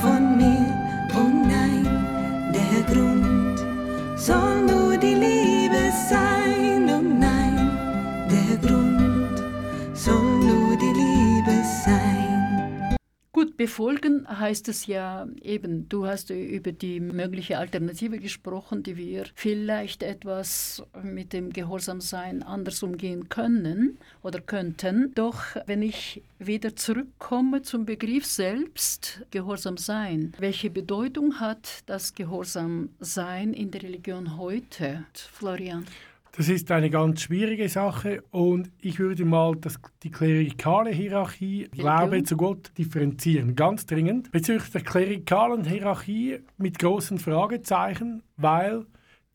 befolgen 13.56 14.26
heißt 14.28 14.68
es 14.68 14.86
ja 14.86 15.26
eben, 15.42 15.88
du 15.88 16.06
hast 16.06 16.30
über 16.30 16.72
die 16.72 17.00
mögliche 17.00 17.58
Alternative 17.58 18.18
gesprochen, 18.18 18.82
die 18.82 18.96
wir 18.96 19.24
vielleicht 19.34 20.02
etwas 20.02 20.82
mit 21.02 21.32
dem 21.32 21.52
Gehorsamsein 21.52 22.42
anders 22.42 22.82
umgehen 22.82 23.28
können 23.28 23.98
oder 24.22 24.40
könnten. 24.40 25.12
Doch 25.14 25.42
wenn 25.66 25.82
ich 25.82 26.22
wieder 26.38 26.76
zurückkomme 26.76 27.62
zum 27.62 27.86
Begriff 27.86 28.26
selbst, 28.26 29.22
Gehorsam 29.30 29.76
sein, 29.76 30.32
welche 30.38 30.70
Bedeutung 30.70 31.40
hat 31.40 31.82
das 31.86 32.14
Gehorsamsein 32.14 33.52
in 33.52 33.70
der 33.70 33.82
Religion 33.82 34.36
heute, 34.36 35.04
Florian? 35.14 35.86
Das 36.36 36.50
ist 36.50 36.70
eine 36.70 36.90
ganz 36.90 37.22
schwierige 37.22 37.66
Sache 37.70 38.22
und 38.30 38.70
ich 38.78 38.98
würde 38.98 39.24
mal 39.24 39.56
das, 39.56 39.80
die 40.02 40.10
klerikale 40.10 40.90
Hierarchie, 40.90 41.66
Glaube 41.72 42.24
zu 42.24 42.36
Gott, 42.36 42.72
differenzieren, 42.76 43.56
ganz 43.56 43.86
dringend. 43.86 44.30
Bezüglich 44.32 44.70
der 44.70 44.82
klerikalen 44.82 45.64
Hierarchie 45.64 46.40
mit 46.58 46.78
großen 46.78 47.18
Fragezeichen, 47.18 48.22
weil 48.36 48.84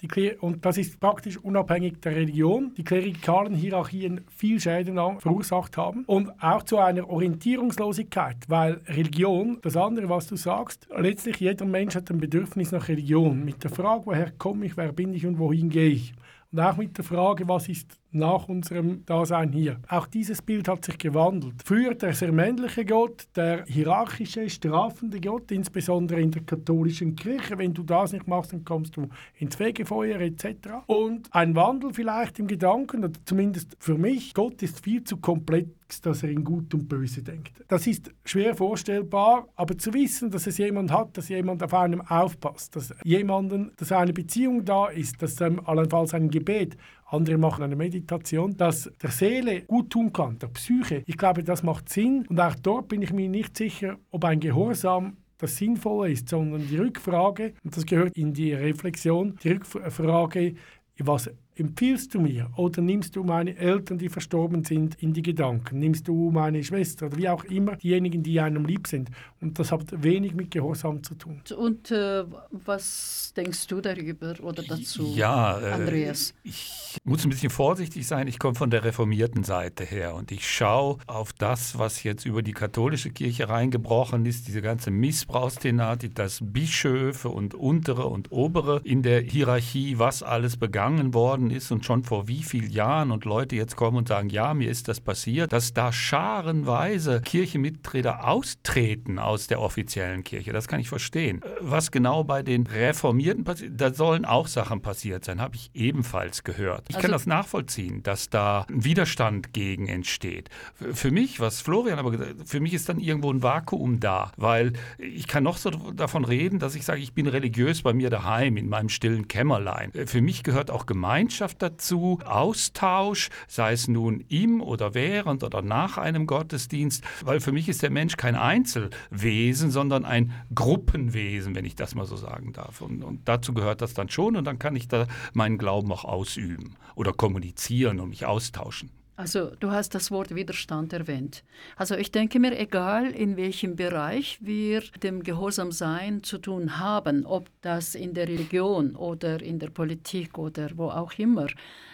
die 0.01 0.35
und 0.39 0.65
das 0.65 0.77
ist 0.77 0.99
praktisch 0.99 1.37
unabhängig 1.37 2.01
der 2.01 2.15
Religion, 2.15 2.73
die 2.75 2.83
klerikalen 2.83 3.55
Hierarchien 3.55 4.21
viel 4.29 4.59
Schäden 4.59 4.99
verursacht 5.19 5.77
haben 5.77 6.03
und 6.05 6.31
auch 6.41 6.63
zu 6.63 6.77
einer 6.77 7.09
Orientierungslosigkeit, 7.09 8.37
weil 8.47 8.81
Religion, 8.87 9.57
das 9.61 9.75
andere, 9.77 10.09
was 10.09 10.27
du 10.27 10.35
sagst, 10.35 10.87
letztlich 10.95 11.37
jeder 11.39 11.65
Mensch 11.65 11.95
hat 11.95 12.09
ein 12.11 12.19
Bedürfnis 12.19 12.71
nach 12.71 12.87
Religion, 12.87 13.43
mit 13.43 13.63
der 13.63 13.71
Frage, 13.71 14.05
woher 14.05 14.31
komme 14.31 14.65
ich, 14.65 14.77
wer 14.77 14.91
bin 14.91 15.13
ich 15.13 15.25
und 15.25 15.39
wohin 15.39 15.69
gehe 15.69 15.89
ich. 15.89 16.13
Und 16.51 16.59
auch 16.59 16.77
mit 16.77 16.97
der 16.97 17.05
Frage, 17.05 17.47
was 17.47 17.69
ist 17.69 17.97
nach 18.11 18.47
unserem 18.47 19.05
Dasein 19.05 19.51
hier. 19.51 19.79
Auch 19.87 20.07
dieses 20.07 20.41
Bild 20.41 20.67
hat 20.67 20.85
sich 20.85 20.97
gewandelt. 20.97 21.55
Früher 21.63 21.95
der 21.95 22.13
sehr 22.13 22.31
männliche 22.31 22.85
Gott, 22.85 23.27
der 23.35 23.65
hierarchische, 23.65 24.49
strafende 24.49 25.19
Gott, 25.19 25.51
insbesondere 25.51 26.21
in 26.21 26.31
der 26.31 26.43
katholischen 26.43 27.15
Kirche. 27.15 27.57
Wenn 27.57 27.73
du 27.73 27.83
das 27.83 28.13
nicht 28.13 28.27
machst, 28.27 28.53
dann 28.53 28.65
kommst 28.65 28.97
du 28.97 29.07
ins 29.37 29.55
Fegefeuer 29.55 30.19
etc. 30.19 30.45
Und 30.87 31.33
ein 31.33 31.55
Wandel 31.55 31.93
vielleicht 31.93 32.39
im 32.39 32.47
Gedanken, 32.47 33.03
oder 33.03 33.13
zumindest 33.25 33.75
für 33.79 33.97
mich, 33.97 34.33
Gott 34.33 34.61
ist 34.61 34.83
viel 34.83 35.03
zu 35.03 35.17
komplex, 35.17 36.01
dass 36.01 36.23
er 36.23 36.29
in 36.29 36.43
Gut 36.43 36.73
und 36.73 36.87
Böse 36.87 37.21
denkt. 37.21 37.53
Das 37.67 37.85
ist 37.87 38.11
schwer 38.23 38.55
vorstellbar, 38.55 39.47
aber 39.55 39.77
zu 39.77 39.93
wissen, 39.93 40.31
dass 40.31 40.47
es 40.47 40.57
jemand 40.57 40.91
hat, 40.91 41.17
dass 41.17 41.29
jemand 41.29 41.61
auf 41.63 41.73
einem 41.73 42.01
aufpasst, 42.01 42.75
dass 42.75 42.93
jemanden, 43.03 43.71
dass 43.77 43.91
eine 43.91 44.13
Beziehung 44.13 44.63
da 44.63 44.87
ist, 44.87 45.21
dass 45.21 45.39
ähm, 45.41 45.61
allenfalls 45.65 46.13
ein 46.13 46.29
Gebet, 46.29 46.77
andere 47.11 47.37
machen 47.37 47.63
eine 47.63 47.75
Meditation, 47.75 48.55
dass 48.55 48.91
der 49.01 49.11
Seele 49.11 49.61
gut 49.63 49.89
tun 49.89 50.13
kann, 50.13 50.39
der 50.39 50.47
Psyche. 50.47 51.03
Ich 51.05 51.17
glaube, 51.17 51.43
das 51.43 51.63
macht 51.63 51.89
Sinn 51.89 52.25
und 52.29 52.39
auch 52.39 52.55
dort 52.55 52.87
bin 52.87 53.01
ich 53.01 53.11
mir 53.11 53.29
nicht 53.29 53.57
sicher, 53.57 53.97
ob 54.11 54.25
ein 54.25 54.39
Gehorsam 54.39 55.17
das 55.37 55.57
Sinnvolle 55.57 56.11
ist, 56.11 56.29
sondern 56.29 56.67
die 56.67 56.77
Rückfrage, 56.77 57.53
und 57.63 57.75
das 57.75 57.85
gehört 57.85 58.15
in 58.15 58.33
die 58.33 58.53
Reflexion, 58.53 59.37
die 59.43 59.49
Rückfrage, 59.49 60.55
was 60.99 61.31
empfiehlst 61.61 62.13
du 62.13 62.19
mir? 62.19 62.49
Oder 62.57 62.81
nimmst 62.81 63.15
du 63.15 63.23
meine 63.23 63.55
Eltern, 63.55 63.97
die 63.97 64.09
verstorben 64.09 64.63
sind, 64.63 64.95
in 65.01 65.13
die 65.13 65.21
Gedanken? 65.21 65.79
Nimmst 65.79 66.07
du 66.07 66.31
meine 66.31 66.63
Schwester 66.63 67.05
oder 67.05 67.17
wie 67.17 67.29
auch 67.29 67.43
immer, 67.45 67.75
diejenigen, 67.77 68.23
die 68.23 68.39
einem 68.39 68.65
lieb 68.65 68.87
sind? 68.87 69.09
Und 69.39 69.57
das 69.59 69.71
hat 69.71 70.03
wenig 70.03 70.33
mit 70.33 70.51
Gehorsam 70.51 71.03
zu 71.03 71.15
tun. 71.15 71.41
Und 71.57 71.91
äh, 71.91 72.23
was 72.51 73.33
denkst 73.35 73.67
du 73.67 73.81
darüber 73.81 74.35
oder 74.41 74.63
dazu, 74.63 75.13
Ja, 75.15 75.59
äh, 75.59 75.71
Andreas? 75.71 76.33
ich 76.43 76.97
muss 77.03 77.23
ein 77.23 77.29
bisschen 77.29 77.49
vorsichtig 77.49 78.05
sein. 78.07 78.27
Ich 78.27 78.39
komme 78.39 78.55
von 78.55 78.69
der 78.69 78.83
reformierten 78.83 79.43
Seite 79.43 79.83
her 79.83 80.15
und 80.15 80.31
ich 80.31 80.49
schaue 80.49 80.97
auf 81.07 81.31
das, 81.33 81.77
was 81.77 82.03
jetzt 82.03 82.25
über 82.25 82.41
die 82.41 82.53
katholische 82.53 83.11
Kirche 83.11 83.47
reingebrochen 83.49 84.25
ist, 84.25 84.47
diese 84.47 84.61
ganze 84.61 84.91
Missbrauchsthematik, 84.91 86.15
dass 86.15 86.39
Bischöfe 86.41 87.29
und 87.29 87.53
untere 87.53 88.07
und 88.07 88.31
obere 88.31 88.81
in 88.83 89.03
der 89.03 89.21
Hierarchie, 89.21 89.99
was 89.99 90.23
alles 90.23 90.57
begangen 90.57 91.13
worden 91.13 91.50
ist 91.51 91.71
und 91.71 91.85
schon 91.85 92.03
vor 92.03 92.27
wie 92.27 92.43
vielen 92.43 92.69
Jahren 92.71 93.11
und 93.11 93.25
Leute 93.25 93.55
jetzt 93.55 93.75
kommen 93.75 93.97
und 93.97 94.07
sagen, 94.07 94.29
ja, 94.29 94.53
mir 94.53 94.69
ist 94.69 94.87
das 94.87 94.99
passiert, 95.01 95.53
dass 95.53 95.73
da 95.73 95.91
scharenweise 95.91 97.21
Kirchenmitglieder 97.21 98.27
austreten 98.27 99.19
aus 99.19 99.47
der 99.47 99.59
offiziellen 99.61 100.23
Kirche. 100.23 100.51
Das 100.53 100.67
kann 100.67 100.79
ich 100.79 100.89
verstehen. 100.89 101.41
Was 101.59 101.91
genau 101.91 102.23
bei 102.23 102.43
den 102.43 102.65
Reformierten 102.67 103.43
passiert, 103.43 103.73
da 103.79 103.93
sollen 103.93 104.25
auch 104.25 104.47
Sachen 104.47 104.81
passiert 104.81 105.25
sein, 105.25 105.41
habe 105.41 105.55
ich 105.55 105.69
ebenfalls 105.73 106.43
gehört. 106.43 106.85
Ich 106.89 106.95
kann 106.95 107.05
Also- 107.05 107.13
das 107.13 107.27
nachvollziehen, 107.27 108.03
dass 108.03 108.29
da 108.29 108.65
ein 108.69 108.83
Widerstand 108.83 109.53
gegen 109.53 109.87
entsteht. 109.87 110.49
Für 110.93 111.11
mich, 111.11 111.39
was 111.39 111.61
Florian 111.61 111.99
aber 111.99 112.11
gesagt 112.11 112.39
hat, 112.39 112.47
für 112.47 112.59
mich 112.59 112.73
ist 112.73 112.89
dann 112.89 112.99
irgendwo 112.99 113.31
ein 113.31 113.43
Vakuum 113.43 113.99
da, 113.99 114.31
weil 114.37 114.73
ich 114.97 115.27
kann 115.27 115.43
noch 115.43 115.57
so 115.57 115.69
davon 115.69 116.25
reden, 116.25 116.59
dass 116.59 116.75
ich 116.75 116.85
sage, 116.85 117.01
ich 117.01 117.13
bin 117.13 117.27
religiös 117.27 117.81
bei 117.81 117.93
mir 117.93 118.09
daheim, 118.09 118.57
in 118.57 118.69
meinem 118.69 118.89
stillen 118.89 119.27
Kämmerlein. 119.27 119.91
Für 120.05 120.21
mich 120.21 120.43
gehört 120.43 120.71
auch 120.71 120.85
Gemeinschaft 120.85 121.40
dazu, 121.49 122.19
Austausch, 122.25 123.29
sei 123.47 123.73
es 123.73 123.87
nun 123.87 124.23
im 124.29 124.61
oder 124.61 124.93
während 124.93 125.43
oder 125.43 125.61
nach 125.61 125.97
einem 125.97 126.27
Gottesdienst, 126.27 127.03
weil 127.23 127.39
für 127.39 127.51
mich 127.51 127.69
ist 127.69 127.81
der 127.81 127.89
Mensch 127.89 128.17
kein 128.17 128.35
Einzelwesen, 128.35 129.71
sondern 129.71 130.05
ein 130.05 130.31
Gruppenwesen, 130.53 131.55
wenn 131.55 131.65
ich 131.65 131.75
das 131.75 131.95
mal 131.95 132.05
so 132.05 132.15
sagen 132.15 132.53
darf. 132.53 132.81
Und, 132.81 133.03
und 133.03 133.27
dazu 133.27 133.53
gehört 133.53 133.81
das 133.81 133.93
dann 133.93 134.09
schon 134.09 134.35
und 134.35 134.45
dann 134.45 134.59
kann 134.59 134.75
ich 134.75 134.87
da 134.87 135.07
meinen 135.33 135.57
Glauben 135.57 135.91
auch 135.91 136.05
ausüben 136.05 136.75
oder 136.95 137.13
kommunizieren 137.13 137.99
und 137.99 138.09
mich 138.09 138.25
austauschen. 138.25 138.89
Also 139.21 139.51
du 139.59 139.69
hast 139.69 139.93
das 139.93 140.09
Wort 140.09 140.33
Widerstand 140.33 140.93
erwähnt. 140.93 141.43
Also 141.75 141.93
ich 141.93 142.11
denke 142.11 142.39
mir, 142.39 142.57
egal 142.57 143.11
in 143.11 143.37
welchem 143.37 143.75
Bereich 143.75 144.39
wir 144.41 144.81
dem 145.03 145.21
Gehorsamsein 145.21 146.23
zu 146.23 146.39
tun 146.39 146.79
haben, 146.79 147.27
ob 147.27 147.47
das 147.61 147.93
in 147.93 148.15
der 148.15 148.27
Religion 148.27 148.95
oder 148.95 149.39
in 149.39 149.59
der 149.59 149.69
Politik 149.69 150.39
oder 150.39 150.71
wo 150.75 150.89
auch 150.89 151.13
immer 151.19 151.45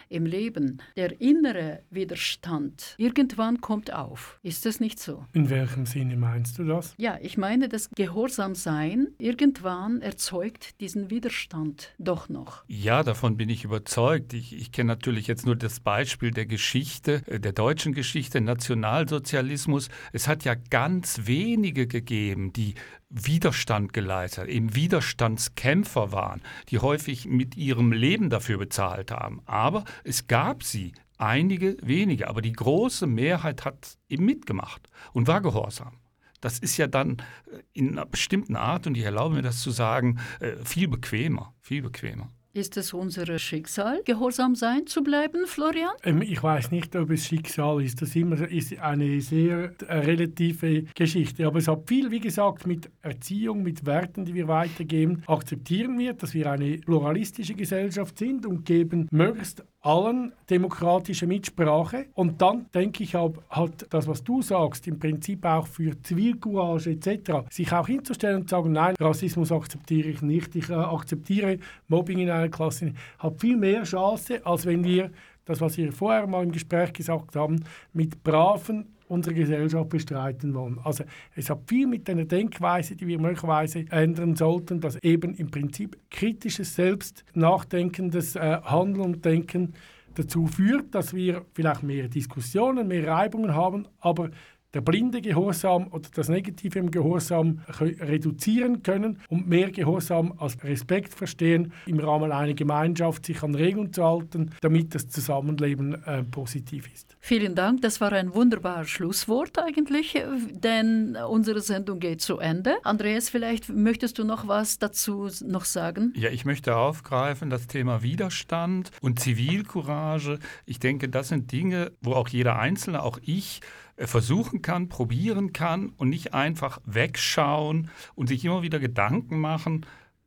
im 0.10 0.26
Leben, 0.26 0.82
der 0.96 1.20
innere 1.22 1.84
Widerstand 1.90 2.96
irgendwann 2.98 3.62
kommt 3.62 3.94
auf. 3.94 4.40
Ist 4.44 4.66
das 4.66 4.80
nicht 4.80 5.00
so? 5.00 5.26
In 5.34 5.50
welchem 5.50 5.86
Sinne 5.86 6.18
meinst 6.18 6.58
du 6.60 6.64
das? 6.64 6.94
Ja, 6.98 7.18
ich 7.22 7.38
meine, 7.38 7.70
das 7.70 7.90
Gehorsamsein 7.96 9.08
irgendwann 9.18 10.02
erzeugt 10.02 10.80
diesen 10.82 11.10
Widerstand 11.10 11.94
doch 11.98 12.30
noch. 12.30 12.64
Ja, 12.68 13.04
davon 13.04 13.38
bin 13.38 13.50
ich 13.50 13.64
überzeugt. 13.64 14.34
Ich, 14.34 14.56
ich 14.56 14.72
kenne 14.72 14.88
natürlich 14.88 15.28
jetzt 15.28 15.46
nur 15.46 15.56
das 15.56 15.80
Beispiel 15.80 16.32
der 16.32 16.46
Geschichte, 16.46 17.22
äh, 17.28 17.40
der 17.40 17.54
deutschen 17.54 17.94
Geschichte, 17.94 18.42
Nationalsozialismus. 18.42 19.90
Es 20.14 20.28
hat 20.28 20.44
ja 20.44 20.56
ganz 20.56 21.22
wenige 21.26 21.88
gegeben, 21.88 22.54
die 22.54 22.76
Widerstand 23.10 23.94
geleistet, 23.94 24.50
eben 24.50 24.76
Widerstandskämpfer 24.76 26.12
waren, 26.12 26.42
die 26.70 26.80
häufig 26.80 27.26
mit 27.26 27.56
ihrem 27.56 27.92
Leben 27.92 28.30
dafür 28.30 28.58
bezahlt 28.58 29.12
haben. 29.12 29.42
Aber 29.46 29.86
es 30.04 30.28
gab 30.28 30.64
sie, 30.64 30.94
einige 31.18 31.78
wenige, 31.82 32.28
aber 32.28 32.42
die 32.42 32.54
große 32.54 33.08
Mehrheit 33.08 33.66
hat 33.66 33.98
eben 34.10 34.26
mitgemacht 34.26 34.90
und 35.14 35.28
war 35.28 35.42
gehorsam. 35.42 36.00
Das 36.42 36.60
ist 36.60 36.78
ja 36.78 36.88
dann 36.88 37.18
äh, 37.52 37.62
in 37.74 37.92
einer 37.92 38.06
bestimmten 38.06 38.56
Art, 38.56 38.88
und 38.88 38.96
ich 38.96 39.04
erlaube 39.04 39.36
mir 39.36 39.42
das 39.42 39.62
zu 39.62 39.72
sagen, 39.72 40.20
äh, 40.40 40.56
viel 40.64 40.88
bequemer, 40.88 41.54
viel 41.62 41.82
bequemer. 41.82 42.30
Ist 42.58 42.76
es 42.76 42.92
unser 42.92 43.38
Schicksal, 43.38 44.02
gehorsam 44.04 44.56
sein 44.56 44.88
zu 44.88 45.04
bleiben, 45.04 45.46
Florian? 45.46 45.92
Ähm, 46.04 46.24
ich 46.24 46.42
weiß 46.42 46.72
nicht, 46.72 46.96
ob 46.96 47.12
es 47.12 47.28
Schicksal 47.28 47.84
ist. 47.84 48.02
Das 48.02 48.16
immer 48.16 48.50
ist 48.50 48.80
eine 48.80 49.22
sehr 49.22 49.74
äh, 49.88 49.94
relative 50.00 50.86
Geschichte. 50.96 51.46
Aber 51.46 51.60
es 51.60 51.68
hat 51.68 51.88
viel, 51.88 52.10
wie 52.10 52.20
gesagt, 52.20 52.66
mit 52.66 52.90
Erziehung, 53.04 53.62
mit 53.62 53.86
Werten, 53.86 54.26
die 54.26 54.34
wir 54.34 54.48
weitergeben. 54.48 55.22
Akzeptieren 55.28 56.00
wir, 56.00 56.14
dass 56.14 56.34
wir 56.34 56.52
eine 56.52 56.80
pluralistische 56.80 57.54
Gesellschaft 57.54 58.18
sind 58.18 58.44
und 58.48 58.66
geben 58.66 59.08
möglichst 59.12 59.64
allen 59.82 60.34
demokratische 60.50 61.28
Mitsprache. 61.28 62.08
Und 62.14 62.42
dann 62.42 62.68
denke 62.74 63.04
ich, 63.04 63.16
hat 63.16 63.86
das, 63.90 64.08
was 64.08 64.24
du 64.24 64.42
sagst, 64.42 64.88
im 64.88 65.00
Prinzip 65.00 65.46
auch 65.46 65.68
für 65.68 66.02
Zivilcourage 66.02 66.92
etc., 66.92 67.48
sich 67.50 67.72
auch 67.72 67.88
hinzustellen 67.88 68.42
und 68.42 68.50
zu 68.50 68.56
sagen, 68.56 68.72
nein, 68.72 68.96
Rassismus 69.00 69.52
akzeptiere 69.52 70.10
ich 70.10 70.22
nicht, 70.22 70.56
ich 70.56 70.70
äh, 70.70 70.74
akzeptiere 70.74 71.60
Mobbing 71.88 72.20
in 72.20 72.30
einer 72.30 72.50
Klasse, 72.50 72.94
hat 73.20 73.40
viel 73.40 73.56
mehr 73.56 73.84
Chance, 73.84 74.46
als 74.46 74.66
wenn 74.66 74.84
wir 74.84 75.12
das, 75.48 75.62
was 75.62 75.78
wir 75.78 75.92
vorher 75.92 76.28
mal 76.28 76.44
im 76.44 76.52
Gespräch 76.52 76.94
gesagt 76.94 77.36
haben, 77.36 77.64
mit 77.94 78.24
Braven 78.24 78.86
unsere 79.08 79.34
Gesellschaft 79.34 79.90
bestreiten 79.90 80.54
wollen. 80.54 80.80
Also 80.84 81.06
es 81.36 81.50
hat 81.50 81.60
viel 81.68 81.88
mit 81.88 82.10
einer 82.10 82.26
Denkweise, 82.26 82.96
die 82.96 83.08
wir 83.08 83.20
möglicherweise 83.20 83.86
ändern 83.90 84.36
sollten, 84.36 84.82
dass 84.82 84.98
eben 84.98 85.34
im 85.36 85.50
Prinzip 85.50 85.98
kritisches, 86.10 86.76
selbst 86.76 87.24
nachdenkendes 87.34 88.36
äh, 88.36 88.60
Handeln 88.64 89.06
und 89.06 89.26
Denken 89.26 89.74
dazu 90.16 90.48
führt, 90.48 90.94
dass 90.94 91.14
wir 91.14 91.46
vielleicht 91.54 91.84
mehr 91.84 92.08
Diskussionen, 92.10 92.88
mehr 92.88 93.08
Reibungen 93.08 93.56
haben, 93.56 93.88
aber 94.00 94.30
der 94.78 94.82
blinde 94.82 95.22
Gehorsam 95.22 95.88
oder 95.88 96.08
das 96.14 96.30
Negative 96.30 96.78
im 96.78 96.92
Gehorsam 96.92 97.62
reduzieren 97.80 98.84
können 98.84 99.20
und 99.28 99.48
mehr 99.48 99.72
Gehorsam 99.72 100.36
als 100.38 100.64
Respekt 100.64 101.16
verstehen, 101.16 101.74
im 101.88 102.00
Rahmen 102.00 102.32
einer 102.32 102.54
Gemeinschaft 102.54 103.26
sich 103.26 103.42
an 103.42 103.56
Regeln 103.56 103.92
zu 103.92 104.04
halten, 104.04 104.52
damit 104.62 104.94
das 104.94 105.10
Zusammenleben 105.10 105.96
äh, 106.06 106.22
positiv 106.22 106.94
ist. 106.94 107.18
Vielen 107.20 107.56
Dank, 107.56 107.82
das 107.82 108.00
war 108.02 108.12
ein 108.12 108.36
wunderbares 108.36 108.92
Schlusswort 108.92 109.58
eigentlich, 109.58 110.16
äh, 110.16 110.28
denn 110.52 111.18
unsere 111.28 111.62
Sendung 111.62 112.00
geht 112.00 112.22
zu 112.22 112.38
Ende. 112.38 112.76
Andreas, 112.84 113.30
vielleicht 113.30 113.70
möchtest 113.70 114.20
du 114.20 114.26
noch 114.26 114.48
was 114.48 114.78
dazu 114.78 115.28
noch 115.44 115.66
sagen? 115.66 116.14
Ja, 116.16 116.30
ich 116.30 116.46
möchte 116.46 116.76
aufgreifen 116.76 117.50
das 117.50 117.66
Thema 117.66 118.04
Widerstand 118.04 118.92
und 119.02 119.20
Zivilcourage. 119.20 120.38
Ich 120.68 120.78
denke, 120.78 121.10
das 121.10 121.30
sind 121.30 121.52
Dinge, 121.52 121.94
wo 122.00 122.14
auch 122.14 122.28
jeder 122.28 122.60
Einzelne, 122.60 123.02
auch 123.02 123.18
ich, 123.24 123.62
versuchen 123.98 124.62
kann, 124.62 124.90
probieren 124.90 125.54
kann 125.54 125.94
und 125.98 126.10
nicht 126.10 126.34
einfach 126.34 126.80
wegschauen 126.86 127.90
und 128.16 128.28
sich 128.28 128.46
immer 128.46 128.62
wieder 128.62 128.80
Gedanken 128.80 129.40
machen, 129.40 129.86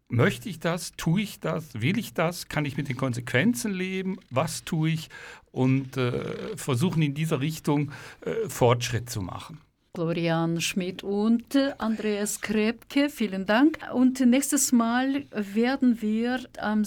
möchte 0.08 0.48
ich 0.48 0.58
das, 0.58 0.92
tue 0.96 1.22
ich 1.22 1.40
das, 1.40 1.80
will 1.80 1.98
ich 1.98 2.14
das, 2.14 2.48
kann 2.48 2.64
ich 2.64 2.76
mit 2.76 2.88
den 2.88 2.96
Konsequenzen 2.96 3.72
leben, 3.72 4.18
was 4.30 4.64
tue 4.64 4.90
ich 4.90 5.08
und 5.52 5.96
äh, 5.96 6.56
versuchen 6.56 7.02
in 7.02 7.14
dieser 7.14 7.40
Richtung 7.40 7.92
äh, 8.22 8.48
Fortschritt 8.48 9.08
zu 9.08 9.22
machen. 9.22 9.60
Florian 9.94 10.60
Schmidt 10.60 11.02
und 11.02 11.54
äh, 11.56 11.72
Andreas 11.78 12.40
Krebke, 12.40 13.08
vielen 13.08 13.46
Dank. 13.46 13.78
Und 13.92 14.20
nächstes 14.20 14.70
Mal 14.70 15.24
werden 15.32 16.00
wir 16.00 16.40
am 16.58 16.84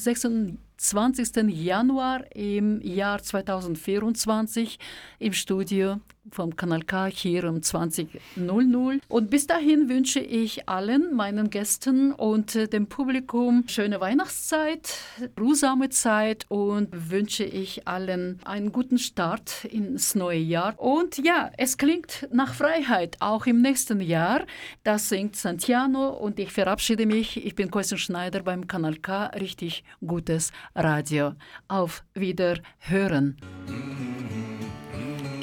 26. 0.83 1.47
Januar 1.47 2.25
im 2.35 2.81
Jahr 2.81 3.23
2024 3.23 4.77
im 5.19 5.31
Studio 5.31 6.01
vom 6.31 6.55
Kanal 6.55 6.83
K 6.83 7.07
hier 7.07 7.45
um 7.45 7.57
20.00. 7.57 8.99
Und 9.07 9.29
bis 9.29 9.47
dahin 9.47 9.89
wünsche 9.89 10.19
ich 10.19 10.67
allen 10.69 11.13
meinen 11.13 11.49
Gästen 11.49 12.13
und 12.13 12.55
äh, 12.55 12.67
dem 12.67 12.87
Publikum 12.87 13.65
schöne 13.67 13.99
Weihnachtszeit, 13.99 14.99
ruhsame 15.39 15.89
Zeit 15.89 16.45
und 16.49 17.11
wünsche 17.11 17.43
ich 17.43 17.87
allen 17.87 18.39
einen 18.45 18.71
guten 18.71 18.97
Start 18.97 19.65
ins 19.65 20.15
neue 20.15 20.39
Jahr. 20.39 20.79
Und 20.79 21.17
ja, 21.17 21.51
es 21.57 21.77
klingt 21.77 22.27
nach 22.31 22.53
Freiheit, 22.53 23.17
auch 23.19 23.45
im 23.45 23.61
nächsten 23.61 23.99
Jahr. 23.99 24.45
Das 24.83 25.09
singt 25.09 25.35
Santiano 25.35 26.09
und 26.09 26.39
ich 26.39 26.51
verabschiede 26.51 27.05
mich. 27.05 27.45
Ich 27.45 27.55
bin 27.55 27.69
Kerstin 27.69 27.97
Schneider 27.97 28.41
beim 28.41 28.67
Kanal 28.67 28.95
K. 28.95 29.25
Richtig 29.27 29.83
gutes 30.05 30.51
Radio. 30.75 31.33
Auf 31.67 32.03
Wiederhören. 32.13 33.37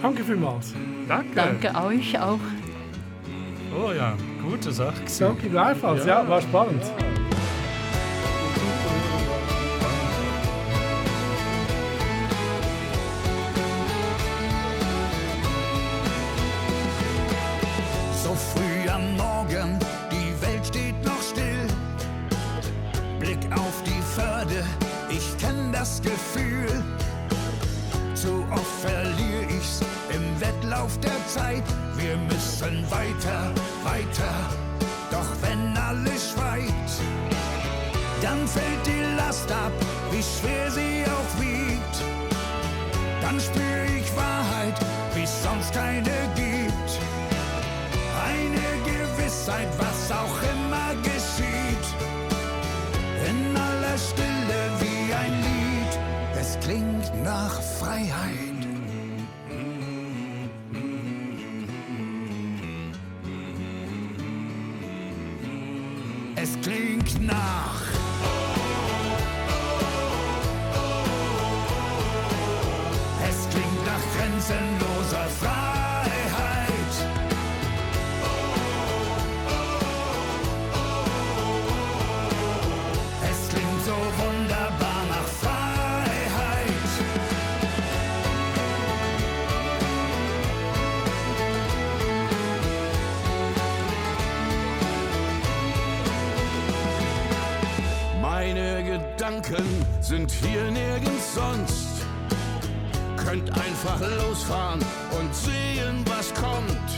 Danke 0.03 0.24
vielmals. 0.24 0.74
Danke. 1.09 1.35
Danke 1.35 1.74
euch 1.74 2.18
auch. 2.18 2.39
Oh 3.76 3.93
ja, 3.93 4.16
gute 4.43 4.72
Sache. 4.72 4.97
Danke 5.18 5.49
gleichfalls. 5.49 6.07
Ja, 6.07 6.26
war 6.28 6.41
spannend. 6.41 6.83
So 6.85 7.19
müssen 32.61 32.90
weiter, 32.90 33.52
weiter. 33.84 34.34
Doch 35.11 35.28
wenn 35.42 35.76
alles 35.76 36.32
schweigt, 36.32 36.90
dann 38.22 38.46
fällt 38.46 38.86
die 38.86 39.16
Last 39.16 39.50
ab, 39.50 39.72
wie 40.11 40.22
schwer 40.22 40.70
sie 40.70 41.04
auch 41.06 41.40
wiegt. 41.40 41.96
Dann 43.22 43.40
spür 43.40 43.84
ich 43.96 44.14
Wahrheit, 44.16 44.78
wie 45.14 45.26
sonst 45.26 45.72
keine 45.72 46.18
gibt. 46.34 46.90
Eine 48.28 48.68
Gewissheit, 48.84 49.68
was 49.78 50.12
auch 50.12 50.38
immer 50.52 50.94
geschieht. 51.02 51.86
In 53.28 53.56
aller 53.56 53.98
Stille 53.98 54.61
wie 54.80 55.12
ein 55.14 55.32
Lied. 55.40 55.98
Es 56.38 56.58
klingt 56.61 57.24
nach 57.24 57.61
Freiheit. 57.78 58.39
Nach. 67.31 67.80
Gedanken 99.31 99.87
sind 100.01 100.28
hier 100.28 100.72
nirgends 100.72 101.35
sonst. 101.37 102.05
Könnt 103.16 103.49
einfach 103.51 104.01
losfahren 104.01 104.81
und 105.20 105.33
sehen, 105.33 106.05
was 106.07 106.35
kommt. 106.35 106.91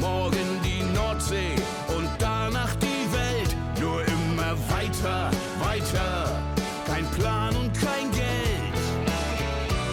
Morgen 0.00 0.60
die 0.64 0.82
Nordsee 0.96 1.54
und 1.96 2.08
danach 2.18 2.74
die 2.76 3.06
Welt. 3.12 3.56
Nur 3.80 4.00
immer 4.00 4.56
weiter, 4.68 5.30
weiter. 5.60 6.42
Kein 6.88 7.06
Plan 7.12 7.54
und 7.54 7.72
kein 7.74 8.10
Geld. 8.10 8.76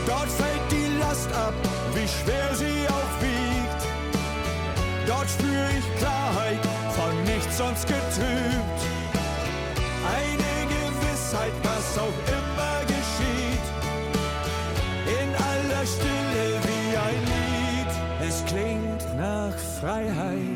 Dort 0.08 0.30
fällt 0.30 0.72
die 0.72 0.98
Last 1.00 1.32
ab, 1.34 1.54
wie 1.94 2.08
schwer 2.08 2.56
sie 2.56 2.88
auch 2.88 3.22
wiegt. 3.22 3.86
Dort 5.06 5.30
spüre 5.30 5.70
ich 5.78 6.00
Klarheit, 6.00 6.60
von 6.96 7.24
nichts 7.26 7.56
sonst 7.60 7.86
getrübt. 7.86 8.83
Gewissheit, 11.34 11.54
was 11.64 11.98
auch 11.98 12.20
immer 12.28 12.80
geschieht. 12.86 13.66
In 15.08 15.36
aller 15.36 15.86
Stille 15.86 16.60
wie 16.64 16.98
ein 16.98 17.22
Lied. 17.26 18.28
Es 18.28 18.44
klingt 18.46 19.18
nach 19.18 19.58
Freiheit. 19.80 20.53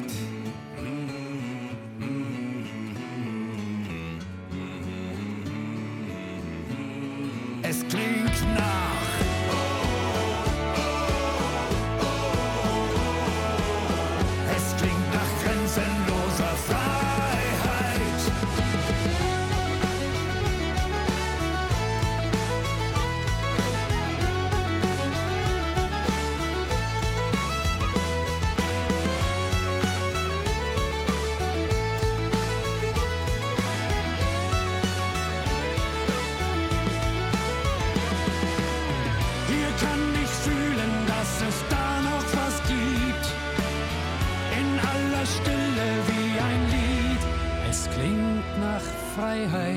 Freiheit. 49.49 49.76